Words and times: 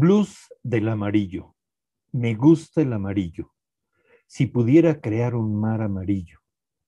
Blues 0.00 0.46
del 0.62 0.86
amarillo. 0.90 1.56
Me 2.12 2.36
gusta 2.36 2.82
el 2.82 2.92
amarillo. 2.92 3.52
Si 4.28 4.46
pudiera 4.46 5.00
crear 5.00 5.34
un 5.34 5.56
mar 5.56 5.82
amarillo, 5.82 6.38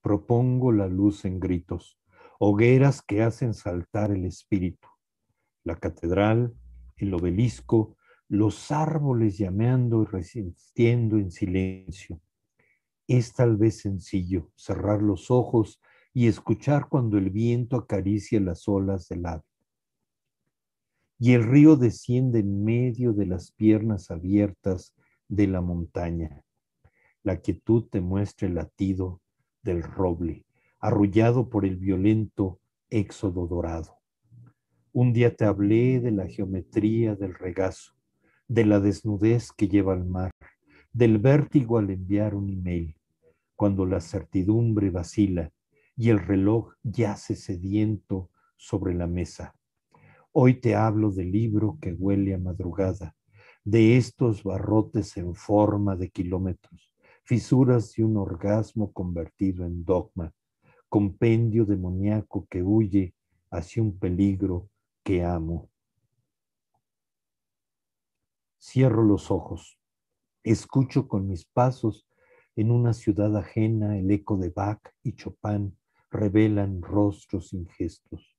propongo 0.01 0.70
la 0.70 0.87
luz 0.87 1.24
en 1.24 1.41
gritos, 1.41 1.98
hogueras 2.38 3.02
que 3.02 3.24
hacen 3.24 3.52
saltar 3.52 4.12
el 4.12 4.26
espíritu. 4.26 4.87
La 5.65 5.74
catedral, 5.74 6.54
el 6.99 7.12
obelisco, 7.12 7.96
los 8.29 8.71
árboles 8.71 9.37
llameando 9.38 10.02
y 10.02 10.04
resistiendo 10.04 11.16
en 11.16 11.32
silencio. 11.32 12.21
Es 13.09 13.32
tal 13.32 13.56
vez 13.56 13.80
sencillo 13.80 14.52
cerrar 14.54 15.02
los 15.02 15.32
ojos 15.32 15.82
y 16.15 16.29
escuchar 16.29 16.88
cuando 16.88 17.18
el 17.18 17.30
viento 17.30 17.77
acaricia 17.77 18.38
las 18.38 18.68
olas 18.68 19.09
del 19.09 19.27
ave. 19.27 19.49
Y 21.23 21.35
el 21.35 21.45
río 21.45 21.76
desciende 21.76 22.38
en 22.38 22.65
medio 22.65 23.13
de 23.13 23.26
las 23.26 23.52
piernas 23.52 24.10
abiertas 24.10 24.95
de 25.29 25.46
la 25.49 25.60
montaña. 25.60 26.43
La 27.23 27.43
quietud 27.43 27.85
te 27.90 28.01
muestra 28.01 28.49
el 28.49 28.54
latido 28.54 29.21
del 29.62 29.82
roble, 29.82 30.46
arrullado 30.79 31.51
por 31.51 31.66
el 31.66 31.77
violento 31.77 32.59
éxodo 32.88 33.46
dorado. 33.46 33.99
Un 34.93 35.12
día 35.12 35.37
te 35.37 35.45
hablé 35.45 36.01
de 36.01 36.10
la 36.10 36.27
geometría 36.27 37.15
del 37.16 37.34
regazo, 37.34 37.93
de 38.49 38.65
la 38.65 38.80
desnudez 38.80 39.52
que 39.52 39.68
lleva 39.68 39.93
al 39.93 40.07
mar, 40.07 40.30
del 40.90 41.18
vértigo 41.18 41.77
al 41.77 41.90
enviar 41.90 42.34
un 42.34 42.49
email, 42.49 42.96
cuando 43.57 43.84
la 43.84 44.01
certidumbre 44.01 44.88
vacila 44.88 45.52
y 45.96 46.09
el 46.09 46.18
reloj 46.18 46.73
yace 46.82 47.37
sediento 47.37 48.30
sobre 48.57 48.95
la 48.95 49.07
mesa. 49.07 49.55
Hoy 50.32 50.60
te 50.60 50.76
hablo 50.76 51.10
del 51.10 51.32
libro 51.32 51.76
que 51.82 51.92
huele 51.92 52.34
a 52.34 52.38
madrugada, 52.38 53.16
de 53.64 53.96
estos 53.96 54.45
barrotes 54.45 55.16
en 55.16 55.34
forma 55.34 55.96
de 55.96 56.09
kilómetros, 56.09 56.95
fisuras 57.24 57.92
de 57.95 58.04
un 58.04 58.16
orgasmo 58.16 58.92
convertido 58.92 59.64
en 59.64 59.84
dogma, 59.84 60.32
compendio 60.88 61.64
demoníaco 61.64 62.46
que 62.48 62.62
huye 62.62 63.12
hacia 63.50 63.82
un 63.82 63.98
peligro 63.98 64.70
que 65.03 65.25
amo. 65.25 65.69
Cierro 68.56 69.03
los 69.03 69.32
ojos, 69.32 69.81
escucho 70.44 71.09
con 71.09 71.26
mis 71.26 71.44
pasos 71.44 72.06
en 72.55 72.71
una 72.71 72.93
ciudad 72.93 73.37
ajena 73.37 73.99
el 73.99 74.09
eco 74.12 74.37
de 74.37 74.50
Bach 74.50 74.81
y 75.03 75.15
Chopin 75.16 75.76
revelan 76.09 76.82
rostros 76.82 77.49
sin 77.49 77.66
gestos. 77.66 78.30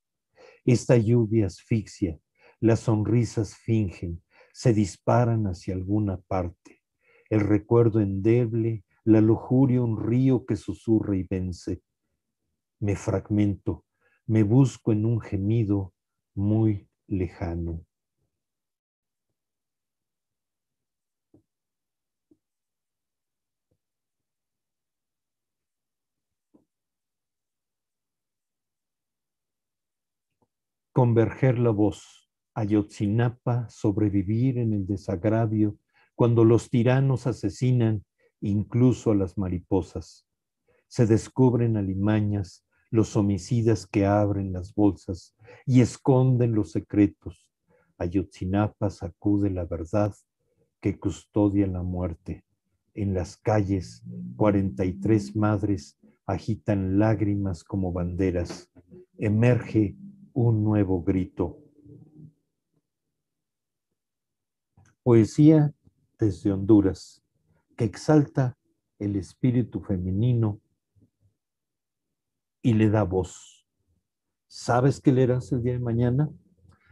Esta 0.65 0.95
lluvia 0.95 1.47
asfixia, 1.47 2.19
las 2.59 2.81
sonrisas 2.81 3.55
fingen, 3.55 4.21
se 4.53 4.73
disparan 4.73 5.45
hacia 5.47 5.73
alguna 5.73 6.17
parte. 6.17 6.81
El 7.29 7.39
recuerdo 7.39 7.99
endeble, 7.99 8.83
la 9.03 9.21
lujuria, 9.21 9.81
un 9.81 9.99
río 9.99 10.45
que 10.45 10.55
susurra 10.55 11.15
y 11.15 11.23
vence. 11.23 11.81
Me 12.79 12.95
fragmento, 12.95 13.85
me 14.27 14.43
busco 14.43 14.91
en 14.91 15.05
un 15.05 15.19
gemido 15.19 15.93
muy 16.35 16.87
lejano. 17.07 17.85
Converger 31.01 31.57
la 31.57 31.71
voz 31.71 32.29
Ayotzinapa, 32.53 33.67
sobrevivir 33.69 34.59
en 34.59 34.71
el 34.71 34.85
desagravio 34.85 35.79
cuando 36.13 36.45
los 36.45 36.69
tiranos 36.69 37.25
asesinan 37.25 38.05
incluso 38.39 39.09
a 39.09 39.15
las 39.15 39.35
mariposas. 39.35 40.27
Se 40.87 41.07
descubren 41.07 41.75
alimañas 41.75 42.67
los 42.91 43.15
homicidas 43.15 43.87
que 43.87 44.05
abren 44.05 44.53
las 44.53 44.75
bolsas 44.75 45.35
y 45.65 45.81
esconden 45.81 46.53
los 46.53 46.71
secretos. 46.71 47.49
Ayotzinapa 47.97 48.91
sacude 48.91 49.49
la 49.49 49.65
verdad 49.65 50.13
que 50.81 50.99
custodia 50.99 51.65
la 51.65 51.81
muerte. 51.81 52.45
En 52.93 53.15
las 53.15 53.37
calles, 53.37 54.03
43 54.35 55.35
madres 55.35 55.97
agitan 56.27 56.99
lágrimas 56.99 57.63
como 57.63 57.91
banderas. 57.91 58.71
Emerge 59.17 59.95
un 60.33 60.63
nuevo 60.63 61.03
grito. 61.03 61.59
Poesía 65.03 65.73
desde 66.19 66.51
Honduras, 66.51 67.23
que 67.75 67.85
exalta 67.85 68.57
el 68.99 69.15
espíritu 69.15 69.81
femenino 69.81 70.61
y 72.61 72.73
le 72.73 72.89
da 72.89 73.03
voz. 73.03 73.65
¿Sabes 74.47 74.99
qué 74.99 75.11
leerás 75.11 75.51
el 75.51 75.63
día 75.63 75.73
de 75.73 75.79
mañana? 75.79 76.29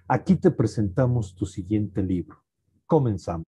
Aquí 0.08 0.36
te 0.36 0.50
presentamos 0.50 1.36
tu 1.36 1.46
siguiente 1.46 2.02
libro. 2.02 2.44
Comenzamos. 2.86 3.49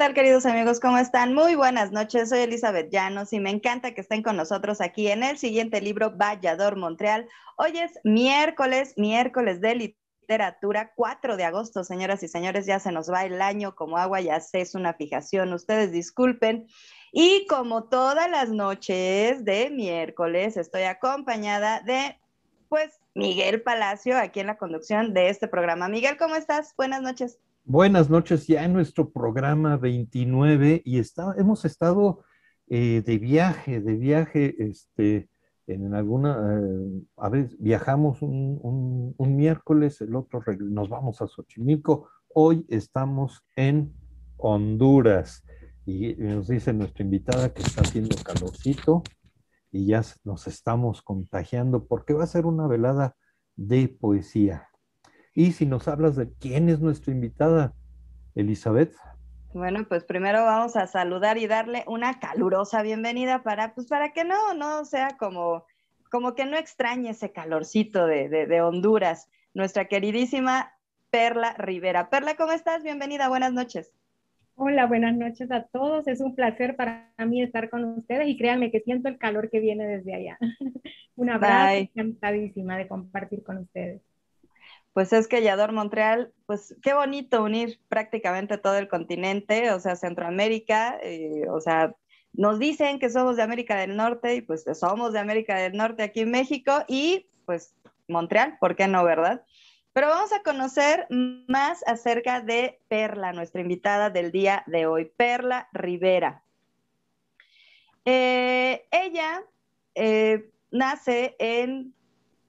Tal 0.00 0.14
queridos 0.14 0.46
amigos? 0.46 0.80
¿Cómo 0.80 0.96
están? 0.96 1.34
Muy 1.34 1.56
buenas 1.56 1.92
noches, 1.92 2.30
soy 2.30 2.38
Elizabeth 2.38 2.90
Llanos 2.90 3.34
y 3.34 3.38
me 3.38 3.50
encanta 3.50 3.92
que 3.92 4.00
estén 4.00 4.22
con 4.22 4.34
nosotros 4.34 4.80
aquí 4.80 5.08
en 5.08 5.22
el 5.22 5.36
siguiente 5.36 5.82
libro, 5.82 6.16
Vallador 6.16 6.76
Montreal. 6.76 7.28
Hoy 7.58 7.76
es 7.78 8.00
miércoles, 8.02 8.94
miércoles 8.96 9.60
de 9.60 9.74
literatura, 9.74 10.94
4 10.96 11.36
de 11.36 11.44
agosto, 11.44 11.84
señoras 11.84 12.22
y 12.22 12.28
señores, 12.28 12.64
ya 12.64 12.80
se 12.80 12.92
nos 12.92 13.12
va 13.12 13.26
el 13.26 13.42
año 13.42 13.74
como 13.74 13.98
agua, 13.98 14.22
ya 14.22 14.40
sé, 14.40 14.62
es 14.62 14.74
una 14.74 14.94
fijación, 14.94 15.52
ustedes 15.52 15.92
disculpen. 15.92 16.66
Y 17.12 17.46
como 17.46 17.90
todas 17.90 18.30
las 18.30 18.48
noches 18.48 19.44
de 19.44 19.68
miércoles, 19.68 20.56
estoy 20.56 20.84
acompañada 20.84 21.80
de, 21.80 22.18
pues, 22.70 22.98
Miguel 23.14 23.60
Palacio, 23.60 24.16
aquí 24.16 24.40
en 24.40 24.46
la 24.46 24.56
conducción 24.56 25.12
de 25.12 25.28
este 25.28 25.46
programa. 25.46 25.90
Miguel, 25.90 26.16
¿cómo 26.16 26.36
estás? 26.36 26.72
Buenas 26.74 27.02
noches. 27.02 27.38
Buenas 27.64 28.10
noches, 28.10 28.46
ya 28.46 28.64
en 28.64 28.72
nuestro 28.72 29.10
programa 29.10 29.76
29 29.76 30.82
y 30.84 30.98
está, 30.98 31.34
hemos 31.38 31.64
estado 31.64 32.24
eh, 32.66 33.02
de 33.06 33.18
viaje, 33.18 33.80
de 33.80 33.96
viaje, 33.96 34.56
este, 34.58 35.28
en 35.66 35.94
alguna, 35.94 36.58
eh, 36.58 37.02
a 37.16 37.28
veces 37.28 37.56
viajamos 37.60 38.22
un, 38.22 39.14
miércoles, 39.18 40.00
el 40.00 40.16
otro 40.16 40.42
nos 40.58 40.88
vamos 40.88 41.22
a 41.22 41.28
Xochimilco, 41.28 42.08
hoy 42.34 42.66
estamos 42.68 43.44
en 43.54 43.92
Honduras 44.36 45.44
y 45.86 46.14
nos 46.14 46.48
dice 46.48 46.72
nuestra 46.72 47.04
invitada 47.04 47.52
que 47.52 47.62
está 47.62 47.82
haciendo 47.82 48.16
calorcito 48.24 49.02
y 49.70 49.86
ya 49.86 50.02
nos 50.24 50.46
estamos 50.48 51.02
contagiando 51.02 51.86
porque 51.86 52.14
va 52.14 52.24
a 52.24 52.26
ser 52.26 52.46
una 52.46 52.66
velada 52.66 53.16
de 53.54 53.88
poesía. 53.88 54.69
Y 55.40 55.52
si 55.52 55.64
nos 55.64 55.88
hablas 55.88 56.16
de 56.16 56.30
quién 56.38 56.68
es 56.68 56.80
nuestra 56.80 57.14
invitada, 57.14 57.72
Elizabeth. 58.34 58.92
Bueno, 59.54 59.86
pues 59.88 60.04
primero 60.04 60.44
vamos 60.44 60.76
a 60.76 60.86
saludar 60.86 61.38
y 61.38 61.46
darle 61.46 61.82
una 61.86 62.20
calurosa 62.20 62.82
bienvenida 62.82 63.42
para, 63.42 63.74
pues 63.74 63.86
para 63.86 64.12
que 64.12 64.22
no, 64.22 64.52
no 64.52 64.84
sea 64.84 65.16
como, 65.18 65.64
como 66.10 66.34
que 66.34 66.44
no 66.44 66.58
extrañe 66.58 67.08
ese 67.08 67.32
calorcito 67.32 68.04
de, 68.04 68.28
de 68.28 68.60
Honduras. 68.60 69.30
Nuestra 69.54 69.86
queridísima 69.86 70.74
Perla 71.08 71.54
Rivera. 71.54 72.10
Perla, 72.10 72.34
¿cómo 72.36 72.52
estás? 72.52 72.82
Bienvenida, 72.82 73.30
buenas 73.30 73.54
noches. 73.54 73.94
Hola, 74.56 74.84
buenas 74.84 75.16
noches 75.16 75.50
a 75.50 75.62
todos. 75.68 76.06
Es 76.06 76.20
un 76.20 76.34
placer 76.34 76.76
para 76.76 77.10
mí 77.26 77.42
estar 77.42 77.70
con 77.70 77.82
ustedes 77.96 78.28
y 78.28 78.36
créanme 78.36 78.70
que 78.70 78.80
siento 78.80 79.08
el 79.08 79.16
calor 79.16 79.48
que 79.48 79.60
viene 79.60 79.86
desde 79.86 80.14
allá. 80.14 80.38
un 81.16 81.30
abrazo, 81.30 81.76
encantadísima 81.76 82.76
de 82.76 82.86
compartir 82.86 83.42
con 83.42 83.56
ustedes. 83.56 84.02
Pues 84.92 85.12
es 85.12 85.28
que 85.28 85.42
Yador 85.42 85.72
Montreal, 85.72 86.32
pues 86.46 86.74
qué 86.82 86.94
bonito 86.94 87.42
unir 87.42 87.80
prácticamente 87.88 88.58
todo 88.58 88.76
el 88.76 88.88
continente, 88.88 89.70
o 89.70 89.80
sea, 89.80 89.94
Centroamérica, 89.96 90.98
eh, 91.02 91.48
o 91.48 91.60
sea, 91.60 91.94
nos 92.32 92.58
dicen 92.58 92.98
que 92.98 93.10
somos 93.10 93.36
de 93.36 93.42
América 93.42 93.76
del 93.76 93.96
Norte 93.96 94.34
y 94.34 94.42
pues 94.42 94.64
somos 94.74 95.12
de 95.12 95.20
América 95.20 95.56
del 95.56 95.74
Norte 95.74 96.02
aquí 96.02 96.20
en 96.20 96.30
México 96.30 96.84
y 96.88 97.26
pues 97.46 97.74
Montreal, 98.08 98.58
¿por 98.58 98.76
qué 98.76 98.88
no, 98.88 99.04
verdad? 99.04 99.44
Pero 99.92 100.08
vamos 100.08 100.32
a 100.32 100.42
conocer 100.42 101.06
más 101.10 101.82
acerca 101.86 102.40
de 102.40 102.80
Perla, 102.88 103.32
nuestra 103.32 103.60
invitada 103.60 104.10
del 104.10 104.30
día 104.30 104.62
de 104.66 104.86
hoy, 104.86 105.10
Perla 105.16 105.68
Rivera. 105.72 106.44
Eh, 108.04 108.86
ella 108.90 109.42
eh, 109.94 110.50
nace 110.70 111.36
en 111.38 111.94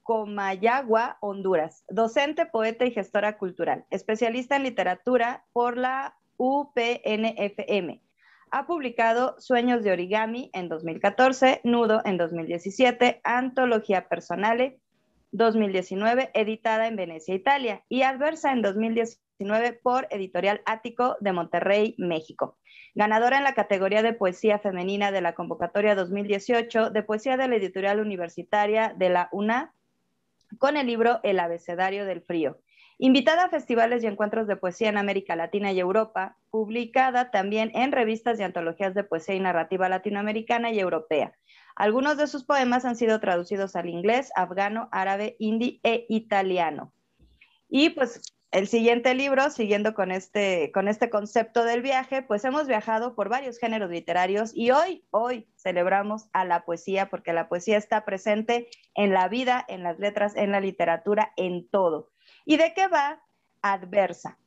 Comayagua, 0.03 1.17
Honduras, 1.21 1.83
docente, 1.89 2.45
poeta 2.45 2.85
y 2.85 2.91
gestora 2.91 3.37
cultural, 3.37 3.85
especialista 3.89 4.55
en 4.55 4.63
literatura 4.63 5.45
por 5.53 5.77
la 5.77 6.15
UPNFM. 6.37 8.01
Ha 8.51 8.67
publicado 8.67 9.35
Sueños 9.39 9.83
de 9.83 9.91
Origami 9.91 10.49
en 10.53 10.67
2014, 10.67 11.61
Nudo 11.63 12.01
en 12.03 12.17
2017, 12.17 13.21
Antología 13.23 14.09
Personale 14.09 14.79
2019, 15.31 16.31
editada 16.33 16.87
en 16.87 16.95
Venecia, 16.97 17.33
Italia, 17.33 17.83
y 17.87 18.01
Adversa 18.01 18.51
en 18.51 18.61
2019 18.61 19.79
por 19.81 20.07
Editorial 20.09 20.61
Ático 20.65 21.15
de 21.21 21.31
Monterrey, 21.31 21.95
México. 21.97 22.57
Ganadora 22.93 23.37
en 23.37 23.45
la 23.45 23.53
categoría 23.53 24.03
de 24.03 24.13
poesía 24.13 24.59
femenina 24.59 25.11
de 25.11 25.21
la 25.21 25.33
convocatoria 25.33 25.95
2018 25.95 26.89
de 26.89 27.03
poesía 27.03 27.37
de 27.37 27.47
la 27.47 27.55
editorial 27.55 28.01
universitaria 28.01 28.93
de 28.97 29.09
la 29.09 29.29
UNA 29.31 29.73
con 30.57 30.77
el 30.77 30.87
libro 30.87 31.19
El 31.23 31.39
abecedario 31.39 32.05
del 32.05 32.21
frío. 32.21 32.59
Invitada 32.97 33.45
a 33.45 33.49
festivales 33.49 34.03
y 34.03 34.07
encuentros 34.07 34.47
de 34.47 34.55
poesía 34.55 34.89
en 34.89 34.97
América 34.97 35.35
Latina 35.35 35.71
y 35.71 35.79
Europa, 35.79 36.37
publicada 36.51 37.31
también 37.31 37.71
en 37.73 37.91
revistas 37.91 38.39
y 38.39 38.43
antologías 38.43 38.93
de 38.93 39.03
poesía 39.03 39.33
y 39.33 39.39
narrativa 39.39 39.89
latinoamericana 39.89 40.71
y 40.71 40.79
europea. 40.79 41.33
Algunos 41.75 42.17
de 42.17 42.27
sus 42.27 42.43
poemas 42.43 42.85
han 42.85 42.95
sido 42.95 43.19
traducidos 43.19 43.75
al 43.75 43.89
inglés, 43.89 44.31
afgano, 44.35 44.87
árabe, 44.91 45.35
hindi 45.39 45.79
e 45.83 46.05
italiano. 46.09 46.93
Y 47.69 47.89
pues 47.91 48.21
el 48.51 48.67
siguiente 48.67 49.15
libro, 49.15 49.49
siguiendo 49.49 49.93
con 49.93 50.11
este, 50.11 50.71
con 50.73 50.89
este 50.89 51.09
concepto 51.09 51.63
del 51.63 51.81
viaje, 51.81 52.21
pues 52.21 52.43
hemos 52.43 52.67
viajado 52.67 53.15
por 53.15 53.29
varios 53.29 53.57
géneros 53.57 53.89
literarios 53.89 54.51
y 54.53 54.71
hoy, 54.71 55.05
hoy 55.09 55.47
celebramos 55.55 56.27
a 56.33 56.43
la 56.43 56.65
poesía 56.65 57.09
porque 57.09 57.31
la 57.31 57.47
poesía 57.47 57.77
está 57.77 58.03
presente 58.03 58.67
en 58.93 59.13
la 59.13 59.29
vida, 59.29 59.63
en 59.69 59.83
las 59.83 59.99
letras, 59.99 60.35
en 60.35 60.51
la 60.51 60.59
literatura, 60.59 61.31
en 61.37 61.69
todo. 61.69 62.11
¿Y 62.45 62.57
de 62.57 62.73
qué 62.73 62.87
va? 62.87 63.21
Adversa. 63.61 64.37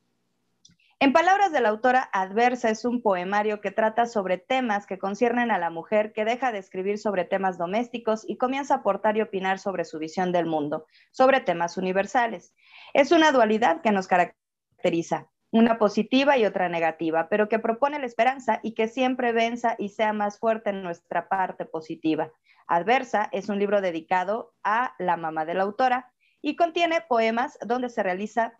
En 0.99 1.11
palabras 1.11 1.51
de 1.51 1.59
la 1.59 1.69
autora, 1.69 2.09
Adversa 2.13 2.69
es 2.69 2.85
un 2.85 3.01
poemario 3.01 3.59
que 3.59 3.69
trata 3.69 4.05
sobre 4.05 4.37
temas 4.37 4.85
que 4.85 4.97
conciernen 4.97 5.51
a 5.51 5.57
la 5.57 5.69
mujer 5.69 6.13
que 6.13 6.23
deja 6.23 6.53
de 6.53 6.59
escribir 6.59 6.99
sobre 6.99 7.25
temas 7.25 7.57
domésticos 7.57 8.23
y 8.27 8.37
comienza 8.37 8.75
a 8.75 8.77
aportar 8.77 9.17
y 9.17 9.21
opinar 9.21 9.59
sobre 9.59 9.83
su 9.83 9.99
visión 9.99 10.31
del 10.31 10.45
mundo, 10.45 10.85
sobre 11.11 11.41
temas 11.41 11.75
universales. 11.77 12.53
Es 12.95 13.11
una 13.11 13.33
dualidad 13.33 13.81
que 13.81 13.91
nos 13.91 14.07
caracteriza, 14.07 15.27
una 15.51 15.77
positiva 15.77 16.37
y 16.37 16.45
otra 16.45 16.69
negativa, 16.69 17.27
pero 17.27 17.49
que 17.49 17.59
propone 17.59 17.99
la 17.99 18.05
esperanza 18.05 18.61
y 18.63 18.73
que 18.73 18.87
siempre 18.87 19.33
venza 19.33 19.75
y 19.77 19.89
sea 19.89 20.13
más 20.13 20.39
fuerte 20.39 20.69
en 20.69 20.81
nuestra 20.81 21.27
parte 21.27 21.65
positiva. 21.65 22.31
Adversa 22.67 23.27
es 23.33 23.49
un 23.49 23.59
libro 23.59 23.81
dedicado 23.81 24.53
a 24.63 24.95
la 24.97 25.17
mamá 25.17 25.43
de 25.43 25.55
la 25.55 25.63
autora 25.63 26.09
y 26.41 26.55
contiene 26.55 27.01
poemas 27.01 27.59
donde 27.65 27.89
se 27.89 28.01
realiza 28.01 28.53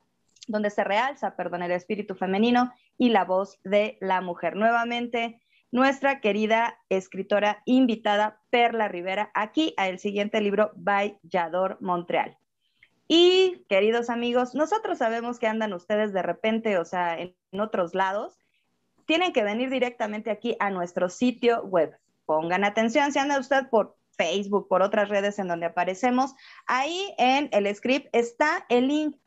donde 0.49 0.69
se 0.69 0.83
realza, 0.83 1.37
perdón, 1.37 1.63
el 1.63 1.71
espíritu 1.71 2.13
femenino 2.13 2.73
y 2.97 3.11
la 3.11 3.23
voz 3.23 3.57
de 3.63 3.97
la 4.01 4.19
mujer. 4.19 4.57
Nuevamente, 4.57 5.39
nuestra 5.71 6.19
querida 6.19 6.77
escritora 6.89 7.63
invitada, 7.63 8.41
Perla 8.49 8.89
Rivera, 8.89 9.31
aquí 9.33 9.73
a 9.77 9.87
el 9.87 9.97
siguiente 9.97 10.41
libro, 10.41 10.73
Vallador 10.75 11.77
Montreal. 11.79 12.37
Y, 13.07 13.63
queridos 13.69 14.09
amigos, 14.09 14.55
nosotros 14.55 14.97
sabemos 14.97 15.37
que 15.37 15.45
andan 15.47 15.73
ustedes 15.73 16.11
de 16.11 16.23
repente, 16.23 16.79
o 16.79 16.85
sea, 16.85 17.19
en, 17.19 17.35
otros 17.59 17.93
lados, 17.93 18.39
tienen 19.05 19.31
que 19.31 19.43
venir 19.43 19.69
directamente 19.69 20.31
aquí 20.31 20.57
a 20.59 20.71
nuestro 20.71 21.09
sitio 21.09 21.61
web. 21.63 21.95
Pongan 22.25 22.63
atención, 22.63 23.11
si 23.11 23.19
anda 23.19 23.37
usted 23.39 23.69
por 23.69 23.95
Facebook, 24.17 24.67
por 24.67 24.81
otras 24.81 25.09
redes 25.09 25.37
en 25.39 25.47
donde 25.47 25.67
aparecemos, 25.67 26.33
ahí 26.65 27.13
en 27.17 27.49
el 27.51 27.73
script 27.75 28.07
está 28.13 28.65
el 28.69 28.87
link 28.87 29.17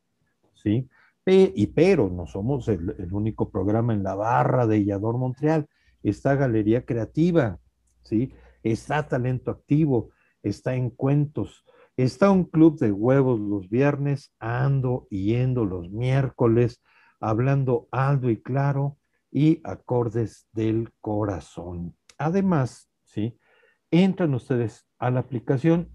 ¿sí? 0.53 0.89
y 1.31 1.67
pero 1.67 2.09
no 2.09 2.25
somos 2.25 2.67
el, 2.69 3.13
único 3.13 3.51
programa 3.51 3.93
en 3.93 4.03
la 4.03 4.15
barra 4.15 4.65
de 4.65 4.83
Yador 4.83 5.17
Montreal, 5.17 5.67
esta 6.01 6.35
galería 6.35 6.85
creativa, 6.85 7.59
¿sí? 8.01 8.33
está 8.63 9.07
talento 9.07 9.51
activo, 9.51 10.09
está 10.41 10.73
en 10.75 10.89
cuentos, 10.89 11.65
está 12.03 12.31
un 12.31 12.45
club 12.45 12.79
de 12.79 12.91
huevos 12.91 13.39
los 13.39 13.69
viernes, 13.69 14.33
ando 14.39 15.07
yendo 15.09 15.65
los 15.65 15.89
miércoles, 15.89 16.81
hablando 17.19 17.87
alto 17.91 18.29
y 18.29 18.41
claro 18.41 18.97
y 19.31 19.61
acordes 19.63 20.47
del 20.53 20.91
corazón. 21.01 21.95
Además, 22.17 22.89
¿sí? 23.03 23.37
Entran 23.91 24.33
ustedes 24.33 24.87
a 24.97 25.11
la 25.11 25.19
aplicación, 25.19 25.89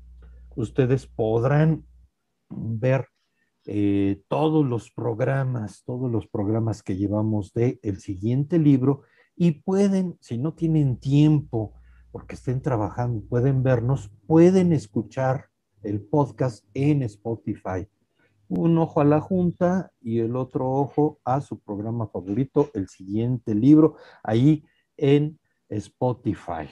ustedes 0.57 1.07
podrán 1.07 1.85
ver 2.51 3.09
eh, 3.67 4.23
todos 4.29 4.67
los 4.67 4.91
programas, 4.91 5.85
todos 5.85 6.11
los 6.11 6.27
programas 6.27 6.83
que 6.83 6.97
llevamos 6.97 7.53
de 7.53 7.79
el 7.83 8.01
siguiente 8.01 8.59
libro 8.59 9.03
y 9.37 9.53
pueden, 9.53 10.19
si 10.21 10.39
no 10.39 10.55
tienen 10.55 10.99
tiempo, 10.99 11.75
porque 12.11 12.35
estén 12.35 12.61
trabajando, 12.61 13.25
pueden 13.27 13.63
vernos, 13.63 14.11
pueden 14.27 14.73
escuchar 14.73 15.49
el 15.85 16.00
podcast 16.00 16.64
en 16.75 17.03
Spotify. 17.03 17.87
Un 18.49 18.79
ojo 18.79 19.00
a 19.00 19.05
la 19.05 19.21
junta 19.21 19.91
y 20.00 20.21
el 20.21 20.37
otro 20.37 20.71
ojo 20.71 21.19
a 21.25 21.41
su 21.41 21.59
programa 21.61 22.07
favorito, 22.09 22.71
el 22.75 22.88
siguiente 22.88 23.55
libro, 23.55 23.97
ahí 24.23 24.64
en 24.97 25.38
Spotify. 25.69 26.69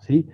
¿sí? 0.00 0.28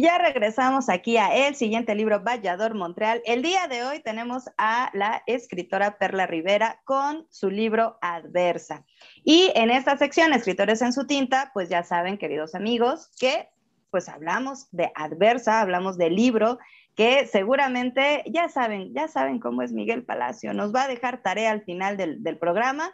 Ya 0.05 0.19
regresamos 0.19 0.91
aquí 0.91 1.17
a 1.17 1.35
el 1.35 1.55
siguiente 1.55 1.95
libro, 1.95 2.23
Vallador 2.23 2.75
Montreal. 2.75 3.23
El 3.25 3.41
día 3.41 3.69
de 3.69 3.85
hoy 3.85 4.01
tenemos 4.01 4.51
a 4.59 4.91
la 4.93 5.23
escritora 5.27 5.97
Perla 5.97 6.27
Rivera 6.27 6.83
con 6.85 7.27
su 7.31 7.49
libro 7.49 7.97
Adversa. 8.03 8.85
Y 9.25 9.51
en 9.55 9.71
esta 9.71 9.97
sección, 9.97 10.35
Escritores 10.35 10.83
en 10.83 10.93
su 10.93 11.07
tinta, 11.07 11.51
pues 11.55 11.71
ya 11.71 11.85
saben, 11.85 12.19
queridos 12.19 12.55
amigos, 12.55 13.13
que 13.19 13.49
pues 13.91 14.11
hablamos 14.11 14.69
de 14.73 14.93
Adversa, 14.95 15.63
hablamos 15.63 15.97
del 15.97 16.15
libro 16.15 16.59
que 16.95 17.27
seguramente 17.27 18.25
ya 18.27 18.51
saben, 18.51 18.93
ya 18.93 19.09
saben 19.09 19.39
cómo 19.39 19.63
es 19.63 19.73
Miguel 19.73 20.05
Palacio. 20.05 20.53
Nos 20.53 20.75
va 20.75 20.83
a 20.83 20.89
dejar 20.89 21.23
tarea 21.23 21.51
al 21.51 21.63
final 21.63 21.97
del, 21.97 22.23
del 22.23 22.37
programa, 22.37 22.93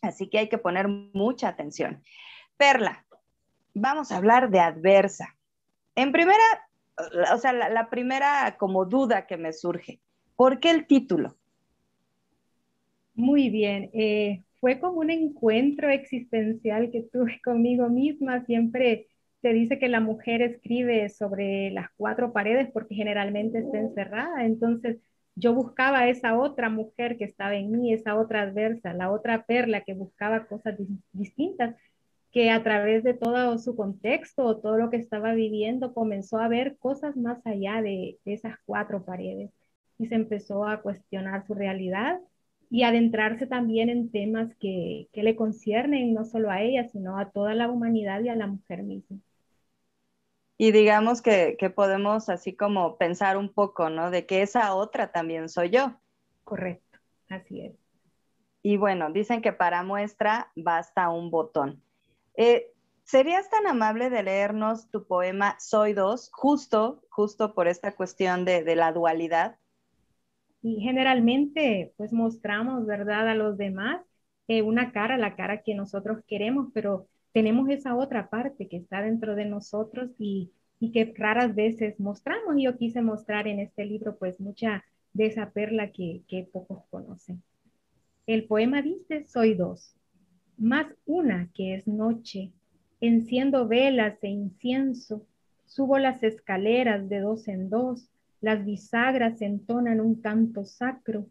así 0.00 0.28
que 0.28 0.40
hay 0.40 0.48
que 0.48 0.58
poner 0.58 0.88
mucha 0.88 1.46
atención. 1.46 2.02
Perla, 2.56 3.06
vamos 3.74 4.10
a 4.10 4.16
hablar 4.16 4.50
de 4.50 4.58
Adversa. 4.58 5.36
En 5.94 6.12
primera, 6.12 6.42
o 7.32 7.38
sea, 7.38 7.52
la, 7.52 7.90
primera 7.90 8.56
como 8.58 8.84
duda 8.84 9.26
que 9.26 9.36
me 9.36 9.52
surge, 9.52 10.00
¿por 10.36 10.60
qué 10.60 10.70
el 10.70 10.86
título? 10.86 11.36
Muy 13.14 13.50
bien, 13.50 13.90
eh, 13.92 14.42
fue 14.60 14.78
como 14.78 15.00
un 15.00 15.10
encuentro 15.10 15.90
existencial 15.90 16.90
que 16.90 17.02
tuve 17.12 17.40
conmigo 17.44 17.88
misma. 17.88 18.44
Siempre 18.46 19.08
se 19.42 19.52
dice 19.52 19.78
que 19.78 19.88
la 19.88 20.00
mujer 20.00 20.40
escribe 20.40 21.08
sobre 21.08 21.70
las 21.72 21.88
cuatro 21.96 22.32
paredes 22.32 22.70
porque 22.72 22.94
generalmente 22.94 23.58
está 23.58 23.78
encerrada. 23.78 24.44
Entonces 24.46 24.98
yo 25.34 25.54
buscaba 25.54 26.08
esa 26.08 26.38
otra 26.38 26.68
mujer 26.70 27.16
que 27.18 27.24
estaba 27.24 27.54
en 27.56 27.72
mí, 27.72 27.92
esa 27.92 28.16
otra 28.16 28.42
adversa, 28.42 28.94
la 28.94 29.10
otra 29.10 29.44
perla 29.44 29.82
que 29.82 29.94
buscaba 29.94 30.46
cosas 30.46 30.76
distintas 31.12 31.74
que 32.32 32.50
a 32.50 32.62
través 32.62 33.04
de 33.04 33.12
todo 33.14 33.58
su 33.58 33.76
contexto 33.76 34.44
o 34.44 34.56
todo 34.56 34.78
lo 34.78 34.88
que 34.88 34.96
estaba 34.96 35.34
viviendo 35.34 35.92
comenzó 35.92 36.38
a 36.38 36.48
ver 36.48 36.78
cosas 36.78 37.14
más 37.16 37.46
allá 37.46 37.82
de, 37.82 38.18
esas 38.24 38.56
cuatro 38.64 39.04
paredes 39.04 39.50
y 39.98 40.06
se 40.06 40.14
empezó 40.14 40.66
a 40.66 40.80
cuestionar 40.80 41.46
su 41.46 41.54
realidad 41.54 42.20
y 42.70 42.84
adentrarse 42.84 43.46
también 43.46 43.90
en 43.90 44.10
temas 44.10 44.54
que, 44.56 45.08
que 45.12 45.22
le 45.22 45.36
conciernen 45.36 46.14
no 46.14 46.24
solo 46.24 46.50
a 46.50 46.62
ella, 46.62 46.88
sino 46.88 47.18
a 47.18 47.30
toda 47.30 47.54
la 47.54 47.70
humanidad 47.70 48.22
y 48.22 48.30
a 48.30 48.34
la 48.34 48.46
mujer 48.46 48.82
misma. 48.82 49.18
Y 50.56 50.72
digamos 50.72 51.20
que, 51.20 51.56
que, 51.58 51.68
podemos 51.68 52.30
así 52.30 52.54
como 52.54 52.96
pensar 52.96 53.36
un 53.36 53.52
poco, 53.52 53.90
¿no? 53.90 54.10
De 54.10 54.24
que 54.24 54.40
esa 54.42 54.74
otra 54.74 55.12
también 55.12 55.50
soy 55.50 55.70
yo. 55.70 56.00
Correcto, 56.44 56.98
así 57.28 57.60
es. 57.60 57.74
Y 58.62 58.76
bueno, 58.76 59.10
dicen 59.10 59.42
que 59.42 59.52
para 59.52 59.82
muestra 59.82 60.50
basta 60.54 61.10
un 61.10 61.30
botón. 61.30 61.82
Eh, 62.36 62.72
¿Serías 63.04 63.50
tan 63.50 63.66
amable 63.66 64.10
de 64.10 64.22
leernos 64.22 64.88
tu 64.88 65.06
poema 65.06 65.56
Soy 65.60 65.92
dos, 65.92 66.30
justo, 66.32 67.02
justo 67.10 67.52
por 67.54 67.68
esta 67.68 67.94
cuestión 67.94 68.44
de, 68.44 68.74
la 68.74 68.92
dualidad? 68.92 69.58
Y 70.62 70.80
generalmente, 70.80 71.92
pues 71.96 72.12
mostramos, 72.12 72.86
¿verdad?, 72.86 73.28
a 73.28 73.34
los 73.34 73.58
demás 73.58 74.02
eh, 74.48 74.62
una 74.62 74.92
cara, 74.92 75.18
la 75.18 75.36
cara 75.36 75.62
que 75.62 75.74
nosotros 75.74 76.22
queremos, 76.26 76.68
pero 76.72 77.08
tenemos 77.32 77.68
esa 77.68 77.96
otra 77.96 78.30
parte 78.30 78.68
que 78.68 78.76
está 78.76 79.02
dentro 79.02 79.34
de 79.34 79.46
nosotros 79.46 80.10
y, 80.18 80.52
que 80.92 81.14
raras 81.16 81.54
veces 81.54 82.00
mostramos. 82.00 82.56
Y 82.56 82.64
yo 82.64 82.76
quise 82.76 83.02
mostrar 83.02 83.46
en 83.46 83.60
este 83.60 83.84
libro, 83.84 84.16
pues, 84.16 84.40
mucha 84.40 84.84
de 85.12 85.26
esa 85.26 85.50
perla 85.50 85.92
que, 85.92 86.22
que 86.28 86.48
pocos 86.52 86.84
conocen. 86.90 87.42
El 88.26 88.46
poema 88.46 88.82
dice, 88.82 89.26
soy 89.26 89.54
dos 89.54 89.94
más 90.58 90.86
una 91.06 91.48
que 91.54 91.74
es 91.74 91.86
noche. 91.86 92.52
Enciendo 93.00 93.66
velas 93.66 94.22
e 94.22 94.28
incienso, 94.28 95.26
subo 95.66 95.98
las 95.98 96.22
escaleras 96.22 97.08
de 97.08 97.20
dos 97.20 97.48
en 97.48 97.70
dos, 97.70 98.08
las 98.40 98.64
bisagras 98.64 99.40
entonan 99.42 100.00
un 100.00 100.16
canto 100.16 100.64
sacro, 100.64 101.26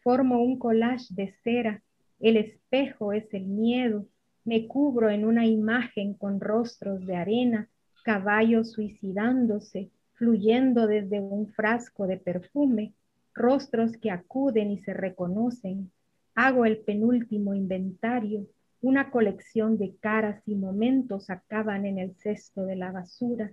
formo 0.00 0.42
un 0.42 0.58
collage 0.58 1.14
de 1.14 1.32
cera, 1.42 1.82
el 2.20 2.36
espejo 2.36 3.12
es 3.12 3.32
el 3.34 3.46
miedo, 3.46 4.06
me 4.44 4.66
cubro 4.66 5.10
en 5.10 5.24
una 5.24 5.46
imagen 5.46 6.14
con 6.14 6.40
rostros 6.40 7.06
de 7.06 7.16
arena, 7.16 7.68
caballos 8.02 8.72
suicidándose, 8.72 9.90
fluyendo 10.12 10.86
desde 10.86 11.20
un 11.20 11.48
frasco 11.48 12.06
de 12.06 12.18
perfume, 12.18 12.92
rostros 13.34 13.96
que 13.96 14.10
acuden 14.10 14.70
y 14.70 14.78
se 14.78 14.94
reconocen. 14.94 15.90
Hago 16.34 16.64
el 16.64 16.78
penúltimo 16.78 17.54
inventario, 17.54 18.46
una 18.84 19.10
colección 19.10 19.78
de 19.78 19.96
caras 19.96 20.42
y 20.44 20.56
momentos 20.56 21.30
acaban 21.30 21.86
en 21.86 21.98
el 21.98 22.14
cesto 22.16 22.66
de 22.66 22.76
la 22.76 22.92
basura. 22.92 23.50